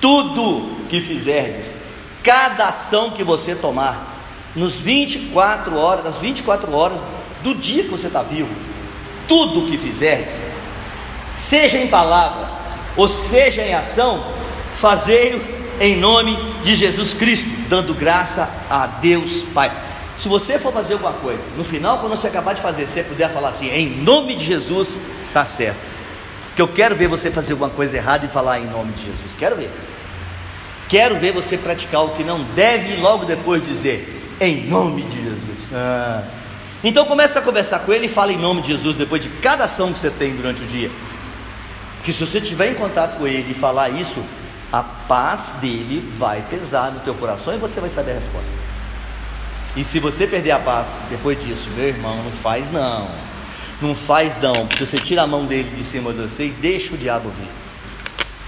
Tudo 0.00 0.86
que 0.88 1.00
fizerdes, 1.00 1.74
cada 2.22 2.68
ação 2.68 3.10
que 3.10 3.24
você 3.24 3.56
tomar, 3.56 4.16
nos 4.54 4.78
24 4.78 5.76
horas, 5.76 6.04
nas 6.04 6.18
24 6.18 6.72
horas 6.72 7.02
do 7.42 7.54
dia 7.54 7.84
que 7.84 7.90
você 7.90 8.06
está 8.06 8.22
vivo, 8.22 8.54
tudo 9.28 9.70
que 9.70 9.78
fizerdes, 9.78 10.34
seja 11.32 11.78
em 11.78 11.86
palavra 11.86 12.48
ou 12.96 13.06
seja 13.06 13.62
em 13.62 13.74
ação, 13.74 14.24
fazei-o 14.74 15.40
em 15.80 15.96
nome 15.96 16.36
de 16.62 16.74
Jesus 16.74 17.14
Cristo, 17.14 17.48
dando 17.68 17.94
graça 17.94 18.48
a 18.68 18.86
Deus 18.86 19.42
Pai. 19.54 19.72
Se 20.18 20.28
você 20.28 20.58
for 20.58 20.72
fazer 20.72 20.94
alguma 20.94 21.14
coisa, 21.14 21.42
no 21.56 21.64
final, 21.64 21.98
quando 21.98 22.14
você 22.14 22.26
acabar 22.26 22.52
de 22.52 22.60
fazer, 22.60 22.86
você 22.86 23.02
puder 23.02 23.30
falar 23.32 23.48
assim, 23.48 23.70
em 23.70 23.88
nome 24.02 24.36
de 24.36 24.44
Jesus, 24.44 24.98
está 25.28 25.46
certo. 25.46 25.78
Que 26.54 26.60
eu 26.60 26.68
quero 26.68 26.94
ver 26.94 27.08
você 27.08 27.30
fazer 27.30 27.52
alguma 27.52 27.70
coisa 27.70 27.96
errada 27.96 28.26
e 28.26 28.28
falar 28.28 28.58
em 28.58 28.66
nome 28.66 28.92
de 28.92 29.06
Jesus. 29.06 29.34
Quero 29.38 29.56
ver. 29.56 29.70
Quero 30.90 31.16
ver 31.16 31.32
você 31.32 31.56
praticar 31.56 32.04
o 32.04 32.10
que 32.10 32.22
não 32.22 32.42
deve 32.54 32.94
e 32.94 32.96
logo 32.96 33.24
depois 33.24 33.66
dizer, 33.66 34.36
em 34.38 34.66
nome 34.66 35.04
de 35.04 35.22
Jesus. 35.22 35.72
Ah. 35.72 36.22
Então 36.82 37.04
começa 37.04 37.38
a 37.38 37.42
conversar 37.42 37.80
com 37.80 37.92
ele 37.92 38.06
e 38.06 38.08
fala 38.08 38.32
em 38.32 38.38
nome 38.38 38.62
de 38.62 38.68
Jesus 38.68 38.96
depois 38.96 39.22
de 39.22 39.28
cada 39.28 39.64
ação 39.64 39.92
que 39.92 39.98
você 39.98 40.10
tem 40.10 40.34
durante 40.34 40.62
o 40.62 40.66
dia. 40.66 40.90
Porque 41.96 42.12
se 42.12 42.24
você 42.24 42.38
estiver 42.38 42.70
em 42.70 42.74
contato 42.74 43.18
com 43.18 43.26
ele 43.26 43.50
e 43.50 43.54
falar 43.54 43.90
isso, 43.90 44.24
a 44.72 44.82
paz 44.82 45.54
dele 45.60 46.10
vai 46.16 46.42
pesar 46.48 46.90
no 46.90 47.00
teu 47.00 47.14
coração 47.14 47.54
e 47.54 47.58
você 47.58 47.80
vai 47.80 47.90
saber 47.90 48.12
a 48.12 48.14
resposta. 48.14 48.54
E 49.76 49.84
se 49.84 50.00
você 50.00 50.26
perder 50.26 50.52
a 50.52 50.58
paz 50.58 50.98
depois 51.10 51.38
disso, 51.44 51.68
meu 51.76 51.88
irmão, 51.88 52.22
não 52.22 52.30
faz 52.30 52.70
não. 52.70 53.08
Não 53.82 53.94
faz 53.94 54.36
não, 54.40 54.66
porque 54.66 54.84
você 54.84 54.98
tira 54.98 55.22
a 55.22 55.26
mão 55.26 55.46
dele 55.46 55.70
de 55.74 55.84
cima 55.84 56.12
de 56.12 56.22
você 56.22 56.46
e 56.46 56.50
deixa 56.50 56.94
o 56.94 56.98
diabo 56.98 57.30
vir. 57.30 57.48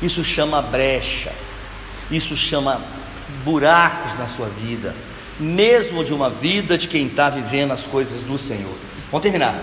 Isso 0.03 0.25
chama 0.25 0.61
brecha. 0.61 1.33
Isso 2.11 2.37
chama 2.37 2.83
buracos 3.45 4.15
na 4.19 4.27
sua 4.27 4.49
vida, 4.49 4.95
mesmo 5.39 6.05
de 6.05 6.13
uma 6.13 6.31
vida 6.31 6.77
de 6.77 6.89
quem 6.89 7.07
está 7.07 7.31
vivendo 7.31 7.73
as 7.73 7.85
coisas 7.85 8.23
do 8.23 8.39
Senhor. 8.39 8.75
Vamos 9.11 9.23
terminar. 9.23 9.55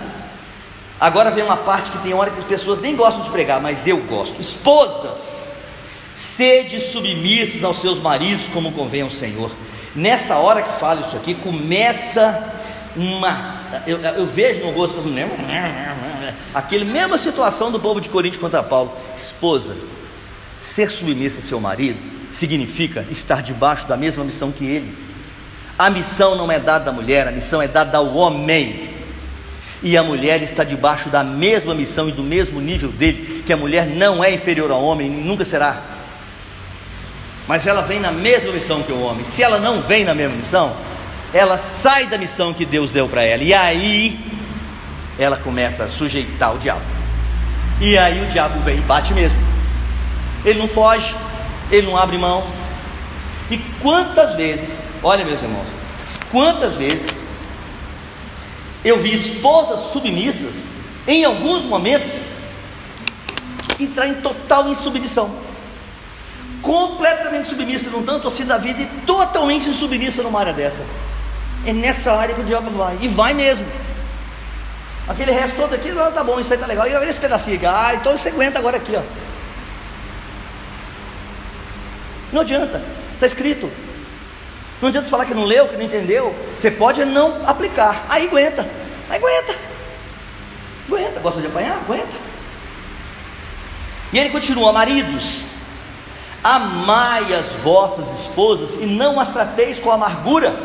Agora 1.00 1.32
vem 1.32 1.44
uma 1.44 1.58
parte 1.58 1.92
que 1.92 1.98
tem 2.00 2.14
hora 2.14 2.30
que 2.30 2.40
as 2.40 2.46
pessoas 2.46 2.80
nem 2.80 2.96
gostam 2.96 3.24
de 3.24 3.30
pregar, 3.30 3.62
mas 3.62 3.88
eu 3.88 3.98
gosto. 3.98 4.42
Esposas, 4.42 5.54
sede 6.14 6.80
submissas 6.80 7.64
aos 7.64 7.80
seus 7.80 8.00
maridos, 8.00 8.50
como 8.50 8.72
convém 8.74 9.02
ao 9.02 9.10
Senhor. 9.10 9.52
Nessa 9.96 10.36
hora 10.36 10.62
que 10.62 10.78
fala 10.80 11.02
isso 11.02 11.16
aqui, 11.16 11.34
começa 11.36 12.54
uma. 12.96 13.82
Eu, 13.88 14.00
eu 14.00 14.26
vejo 14.26 14.62
no 14.64 14.72
rosto, 14.72 15.00
assim, 15.00 15.16
aquele 16.54 16.86
mesma 16.86 17.18
situação 17.18 17.72
do 17.72 17.80
povo 17.80 18.02
de 18.02 18.10
Corinto 18.10 18.40
contra 18.40 18.62
Paulo. 18.62 18.92
Esposa, 19.16 19.78
ser 20.60 20.90
submissa 20.90 21.40
a 21.40 21.42
seu 21.42 21.60
marido 21.62 22.00
significa 22.32 23.08
estar 23.10 23.42
debaixo 23.42 23.88
da 23.88 23.96
mesma 23.96 24.24
missão 24.24 24.52
que 24.52 24.66
ele. 24.66 25.09
A 25.80 25.90
missão 25.90 26.36
não 26.36 26.52
é 26.52 26.60
dada 26.60 26.90
à 26.90 26.94
mulher, 26.94 27.26
a 27.26 27.32
missão 27.32 27.62
é 27.62 27.68
dada 27.68 27.98
ao 27.98 28.14
homem. 28.14 28.90
E 29.82 29.96
a 29.96 30.04
mulher 30.04 30.44
está 30.44 30.66
debaixo 30.66 31.08
da 31.08 31.24
mesma 31.24 31.74
missão 31.74 32.10
e 32.10 32.12
do 32.12 32.22
mesmo 32.22 32.60
nível 32.60 32.92
dele, 32.92 33.44
que 33.46 33.54
a 33.54 33.56
mulher 33.56 33.88
não 33.88 34.22
é 34.22 34.30
inferior 34.30 34.72
ao 34.72 34.84
homem, 34.84 35.10
nunca 35.10 35.46
será. 35.46 35.82
Mas 37.48 37.66
ela 37.66 37.82
vem 37.82 38.02
na 38.02 38.12
mesma 38.12 38.52
missão 38.52 38.84
que 38.84 38.92
o 38.92 39.00
homem. 39.02 39.24
Se 39.24 39.42
ela 39.42 39.58
não 39.58 39.82
vem 39.82 40.04
na 40.04 40.14
mesma 40.14 40.36
missão, 40.36 40.76
ela 41.34 41.58
sai 41.58 42.08
da 42.08 42.18
missão 42.18 42.54
que 42.54 42.66
Deus 42.66 42.92
deu 42.92 43.08
para 43.08 43.24
ela. 43.24 43.42
E 43.42 43.54
aí 43.54 44.20
ela 45.18 45.38
começa 45.38 45.86
a 45.86 45.88
sujeitar 45.88 46.56
o 46.56 46.58
diabo. 46.58 46.82
E 47.80 47.98
aí 47.98 48.22
o 48.22 48.28
diabo 48.28 48.60
vem 48.60 48.80
e 48.80 48.82
bate 48.82 49.14
mesmo. 49.14 49.40
Ele 50.44 50.60
não 50.60 50.68
foge, 50.68 51.16
ele 51.72 51.88
não 51.88 51.96
abre 51.96 52.18
mão. 52.18 52.59
E 53.50 53.58
quantas 53.82 54.34
vezes, 54.36 54.80
olha 55.02 55.26
meus 55.26 55.42
irmãos, 55.42 55.68
quantas 56.32 56.76
vezes 56.76 57.08
eu 58.86 58.98
vi 58.98 59.14
esposas 59.14 59.92
submissas, 59.92 60.66
em 61.08 61.26
alguns 61.26 61.64
momentos, 61.64 62.22
entrar 63.80 64.08
em 64.08 64.16
total 64.16 64.68
insubmissão. 64.70 65.34
completamente 66.62 67.48
submissa 67.48 67.90
num 67.90 68.04
tanto 68.04 68.28
assim 68.28 68.46
da 68.46 68.58
vida 68.58 68.82
e 68.82 68.86
totalmente 69.06 69.72
submissa 69.74 70.22
numa 70.22 70.40
área 70.40 70.54
dessa. 70.54 70.86
É 71.66 71.74
nessa 71.74 72.14
área 72.14 72.36
que 72.36 72.42
o 72.42 72.44
diabo 72.44 72.70
vai, 72.70 72.98
e 73.02 73.08
vai 73.08 73.34
mesmo. 73.34 73.66
Aquele 75.08 75.32
resto 75.32 75.56
todo 75.56 75.74
aqui, 75.74 75.90
não, 75.92 76.12
tá 76.12 76.24
bom, 76.24 76.40
isso 76.40 76.54
aí 76.54 76.60
tá 76.60 76.68
legal. 76.68 76.88
E 76.88 76.94
olha 76.94 77.10
esse 77.10 77.20
pedacinho 77.20 77.58
aqui, 77.58 77.66
ah, 77.66 77.94
então 77.96 78.18
você 78.18 78.30
aguenta 78.30 78.60
agora 78.60 78.78
aqui, 78.78 78.96
ó. 78.96 79.02
Não 82.32 82.42
adianta, 82.42 82.84
está 83.20 83.26
escrito. 83.26 83.70
Não 84.82 84.88
adianta 84.88 85.10
falar 85.10 85.26
que 85.26 85.34
não 85.34 85.44
leu, 85.44 85.68
que 85.68 85.76
não 85.76 85.84
entendeu. 85.84 86.34
Você 86.58 86.72
pode 86.72 87.04
não 87.04 87.46
aplicar, 87.46 88.06
aí 88.10 88.28
aguenta, 88.28 88.68
aí 89.10 89.18
aguenta. 89.18 89.56
Aguenta, 90.88 91.20
gosta 91.20 91.42
de 91.42 91.48
apanhar? 91.48 91.78
Aguenta. 91.78 92.30
E 94.14 94.18
ele 94.18 94.30
continua: 94.30 94.72
Maridos, 94.72 95.58
amai 96.44 97.34
as 97.34 97.52
vossas 97.64 98.20
esposas 98.22 98.76
e 98.82 98.86
não 98.86 99.20
as 99.20 99.30
trateis 99.30 99.80
com 99.80 99.92
amargura. 99.92 100.56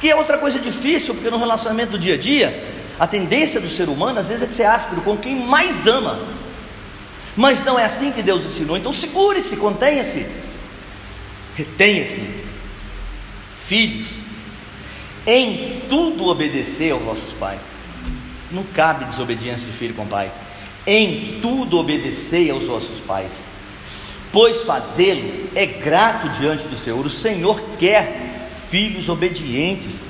Que 0.00 0.10
é 0.10 0.14
outra 0.14 0.36
coisa 0.36 0.58
difícil, 0.58 1.14
porque 1.14 1.30
no 1.30 1.38
relacionamento 1.38 1.92
do 1.92 1.98
dia 1.98 2.14
a 2.14 2.18
dia, 2.18 2.62
a 3.00 3.06
tendência 3.06 3.58
do 3.58 3.70
ser 3.70 3.88
humano 3.88 4.20
às 4.20 4.28
vezes 4.28 4.48
é 4.48 4.52
ser 4.52 4.64
áspero 4.64 5.00
com 5.00 5.16
quem 5.16 5.34
mais 5.34 5.86
ama. 5.86 6.20
Mas 7.34 7.64
não 7.64 7.78
é 7.78 7.84
assim 7.84 8.12
que 8.12 8.22
Deus 8.22 8.44
ensinou. 8.44 8.76
Então 8.76 8.92
segure-se, 8.92 9.56
contenha-se, 9.56 10.26
retenha-se. 11.56 12.22
Filhos, 13.56 14.18
em 15.26 15.80
tudo 15.88 16.26
obedecer 16.26 16.92
aos 16.92 17.02
vossos 17.02 17.32
pais. 17.32 17.66
Não 18.50 18.62
cabe 18.62 19.06
desobediência 19.06 19.66
de 19.66 19.72
filho 19.72 19.94
com 19.94 20.06
pai. 20.06 20.30
Em 20.86 21.38
tudo 21.40 21.78
obedecei 21.78 22.50
aos 22.50 22.64
vossos 22.64 23.00
pais, 23.00 23.46
pois 24.30 24.62
fazê-lo 24.62 25.48
é 25.54 25.64
grato 25.64 26.28
diante 26.28 26.68
do 26.68 26.76
Senhor. 26.76 27.04
O 27.04 27.10
Senhor 27.10 27.60
quer 27.78 28.48
filhos 28.68 29.08
obedientes. 29.08 30.06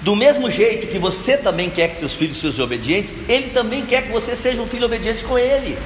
Do 0.00 0.16
mesmo 0.16 0.50
jeito 0.50 0.86
que 0.86 0.98
você 0.98 1.36
também 1.36 1.68
quer 1.68 1.88
que 1.88 1.96
seus 1.96 2.14
filhos 2.14 2.38
sejam 2.38 2.64
obedientes, 2.64 3.14
Ele 3.28 3.50
também 3.50 3.84
quer 3.84 4.06
que 4.06 4.12
você 4.12 4.34
seja 4.34 4.62
um 4.62 4.66
filho 4.66 4.86
obediente 4.86 5.24
com 5.24 5.38
Ele. 5.38 5.76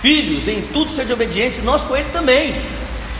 Filhos, 0.00 0.48
em 0.48 0.62
tudo 0.62 0.90
sejam 0.90 1.14
obedientes, 1.14 1.62
nós 1.62 1.84
com 1.84 1.96
Ele 1.96 2.08
também. 2.12 2.54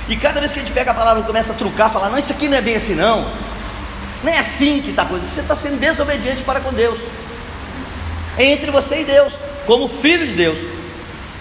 E 0.09 0.17
cada 0.17 0.41
vez 0.41 0.53
que 0.53 0.61
a 0.61 0.63
gente 0.63 0.73
pega 0.73 0.93
a 0.93 0.95
palavra 0.95 1.23
e 1.23 1.27
começa 1.27 1.53
a 1.53 1.55
trucar, 1.55 1.91
falar, 1.91 2.11
não, 2.11 2.19
isso 2.19 2.33
aqui 2.33 2.49
não 2.49 2.57
é 2.57 2.61
bem 2.61 2.77
assim, 2.77 2.95
não. 2.95 3.29
Não 4.23 4.33
é 4.33 4.39
assim 4.39 4.81
que 4.81 4.91
está 4.91 5.03
a 5.03 5.07
coisa. 5.07 5.27
Você 5.27 5.41
está 5.41 5.57
sendo 5.57 5.79
desobediente 5.79 6.45
para 6.45 6.61
com 6.61 6.73
Deus. 6.73 7.07
É 8.39 8.45
entre 8.45 8.71
você 8.71 9.01
e 9.01 9.05
Deus, 9.05 9.35
como 9.67 9.89
filho 9.89 10.27
de 10.27 10.35
Deus. 10.35 10.59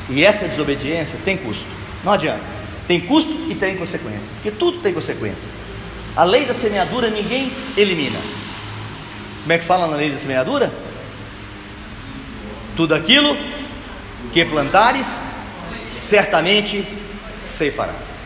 E 0.10 0.24
essa 0.24 0.48
desobediência 0.48 1.20
tem 1.24 1.38
custo. 1.38 1.68
Não 2.04 2.14
adianta. 2.14 2.42
Tem 2.88 3.00
custo 3.02 3.32
e 3.50 3.56
tem 3.56 3.76
consequência. 3.76 4.32
Porque 4.36 4.52
tudo 4.52 4.80
tem 4.80 4.94
consequência. 4.94 5.50
A 6.16 6.24
lei 6.24 6.46
da 6.46 6.54
semeadura 6.54 7.10
ninguém 7.10 7.52
elimina. 7.76 8.20
Como 9.42 9.54
é 9.54 9.58
que 9.58 9.64
fala 9.64 9.88
na 9.88 9.96
lei 9.96 10.10
da 10.10 10.18
semeadura? 10.18 10.74
Tudo 12.76 12.96
aquilo 12.96 13.36
que 14.34 14.44
plantares, 14.46 15.22
certamente 15.88 16.86
ceifarás. 17.40 18.25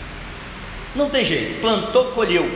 Não 0.95 1.09
tem 1.09 1.23
jeito. 1.23 1.61
Plantou, 1.61 2.05
colheu. 2.11 2.49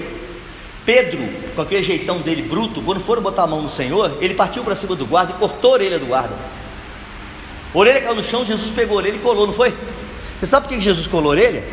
Pedro, 0.85 1.19
com 1.55 1.61
aquele 1.61 1.83
jeitão 1.83 2.19
dele 2.19 2.41
bruto, 2.41 2.81
quando 2.81 2.99
foram 2.99 3.21
botar 3.21 3.43
a 3.43 3.47
mão 3.47 3.61
no 3.61 3.69
Senhor, 3.69 4.17
ele 4.19 4.33
partiu 4.33 4.63
para 4.63 4.75
cima 4.75 4.95
do 4.95 5.05
guarda 5.05 5.33
e 5.33 5.39
cortou 5.39 5.71
a 5.71 5.73
orelha 5.75 5.97
do 5.97 6.05
guarda. 6.05 6.35
A 7.73 7.77
orelha 7.77 8.01
caiu 8.01 8.15
no 8.15 8.23
chão, 8.23 8.43
Jesus 8.43 8.69
pegou 8.69 8.97
a 8.97 9.01
orelha 9.01 9.15
e 9.15 9.19
colou, 9.19 9.47
não 9.47 9.53
foi? 9.53 9.73
Você 10.37 10.45
sabe 10.45 10.67
por 10.67 10.75
que 10.75 10.81
Jesus 10.81 11.07
colou 11.07 11.27
a 11.27 11.31
orelha? 11.31 11.63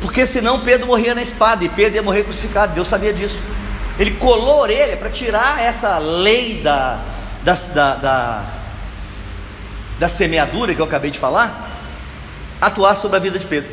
Porque 0.00 0.24
senão 0.24 0.60
Pedro 0.60 0.86
morria 0.86 1.14
na 1.14 1.22
espada 1.22 1.64
e 1.64 1.68
Pedro 1.68 1.96
ia 1.96 2.02
morrer 2.02 2.22
crucificado. 2.22 2.74
Deus 2.74 2.88
sabia 2.88 3.12
disso. 3.12 3.42
Ele 3.98 4.12
colou 4.12 4.60
a 4.60 4.62
orelha 4.62 4.96
para 4.96 5.10
tirar 5.10 5.62
essa 5.62 5.98
lei 5.98 6.62
da, 6.62 7.02
da, 7.42 7.54
da, 7.54 7.94
da, 7.94 8.44
da 9.98 10.08
semeadura 10.08 10.74
que 10.74 10.80
eu 10.80 10.84
acabei 10.84 11.10
de 11.10 11.18
falar, 11.18 11.78
atuar 12.60 12.94
sobre 12.94 13.16
a 13.16 13.20
vida 13.20 13.38
de 13.38 13.46
Pedro. 13.46 13.70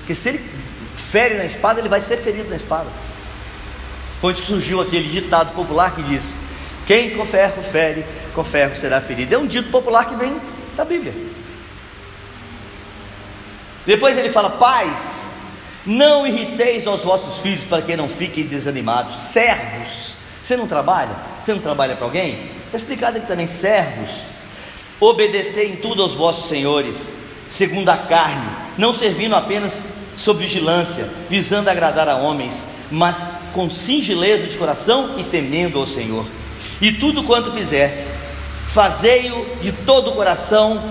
Porque 0.00 0.14
se 0.14 0.30
ele 0.30 0.57
fere 1.00 1.34
na 1.34 1.44
espada, 1.44 1.80
ele 1.80 1.88
vai 1.88 2.00
ser 2.00 2.18
ferido 2.18 2.48
na 2.50 2.56
espada. 2.56 2.86
Foi 4.20 4.30
onde 4.30 4.42
surgiu 4.42 4.80
aquele 4.80 5.08
ditado 5.08 5.54
popular 5.54 5.94
que 5.94 6.02
diz: 6.02 6.36
Quem 6.86 7.10
com 7.10 7.24
ferro 7.24 7.62
fere, 7.62 8.04
com 8.34 8.42
ferro 8.42 8.74
será 8.74 9.00
ferido. 9.00 9.34
É 9.34 9.38
um 9.38 9.46
dito 9.46 9.70
popular 9.70 10.06
que 10.06 10.16
vem 10.16 10.40
da 10.76 10.84
Bíblia. 10.84 11.14
Depois 13.86 14.18
ele 14.18 14.28
fala: 14.28 14.50
Pais, 14.50 15.28
não 15.86 16.26
irriteis 16.26 16.86
aos 16.86 17.02
vossos 17.02 17.38
filhos 17.38 17.64
para 17.64 17.82
que 17.82 17.96
não 17.96 18.08
fiquem 18.08 18.44
desanimados. 18.44 19.18
Servos, 19.18 20.16
você 20.42 20.56
não 20.56 20.66
trabalha? 20.66 21.16
Você 21.42 21.52
não 21.52 21.60
trabalha 21.60 21.96
para 21.96 22.04
alguém? 22.04 22.50
Está 22.66 22.76
explicado 22.76 23.18
aqui 23.18 23.26
também: 23.26 23.46
servos, 23.46 24.24
obedecei 25.00 25.72
em 25.72 25.76
tudo 25.76 26.02
aos 26.02 26.14
vossos 26.14 26.48
senhores, 26.48 27.14
segundo 27.48 27.88
a 27.88 27.96
carne, 27.96 28.50
não 28.76 28.92
servindo 28.92 29.34
apenas 29.34 29.82
sob 30.18 30.40
vigilância, 30.40 31.08
visando 31.30 31.70
agradar 31.70 32.08
a 32.08 32.16
homens, 32.16 32.66
mas 32.90 33.24
com 33.52 33.70
singeleza 33.70 34.46
de 34.46 34.58
coração 34.58 35.14
e 35.16 35.24
temendo 35.24 35.78
ao 35.78 35.86
Senhor. 35.86 36.26
E 36.80 36.92
tudo 36.92 37.22
quanto 37.22 37.52
fizer, 37.52 38.04
fazei-o 38.66 39.46
de 39.62 39.72
todo 39.72 40.10
o 40.10 40.14
coração, 40.14 40.82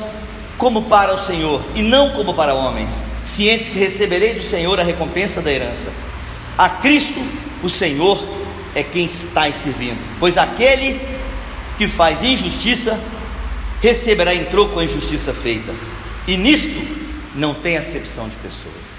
como 0.57 0.84
para 0.84 1.13
o 1.13 1.19
Senhor, 1.19 1.61
e 1.75 1.84
não 1.84 2.11
como 2.11 2.34
para 2.34 2.55
homens, 2.55 3.03
cientes 3.23 3.67
que 3.67 3.78
receberei 3.78 4.34
do 4.34 4.43
Senhor 4.43 4.80
a 4.80 4.84
recompensa 4.84 5.41
da 5.41 5.51
herança. 5.51 5.91
A 6.57 6.69
Cristo, 6.69 7.21
o 7.61 7.69
Senhor, 7.69 8.17
é 8.73 8.82
quem 8.82 9.05
estáis 9.05 9.55
servindo, 9.55 9.99
pois 10.19 10.38
aquele 10.38 10.99
que 11.78 11.88
faz 11.88 12.23
injustiça 12.23 12.99
receberá 13.82 14.34
em 14.34 14.45
troco 14.45 14.80
a 14.80 14.86
injustiça 14.86 15.34
feita, 15.34 15.73
e 16.28 16.36
nisto 16.38 16.82
não 17.36 17.53
tem 17.53 17.78
acepção 17.78 18.28
de 18.28 18.36
pessoas. 18.38 18.97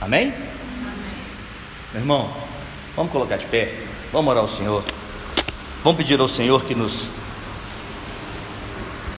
Amém? 0.00 0.34
Meu 1.92 2.02
irmão, 2.02 2.30
vamos 2.94 3.10
colocar 3.10 3.36
de 3.36 3.46
pé, 3.46 3.72
vamos 4.12 4.30
orar 4.30 4.42
ao 4.42 4.48
Senhor, 4.48 4.84
vamos 5.82 5.96
pedir 5.96 6.20
ao 6.20 6.28
Senhor 6.28 6.64
que 6.64 6.74
nos 6.74 7.10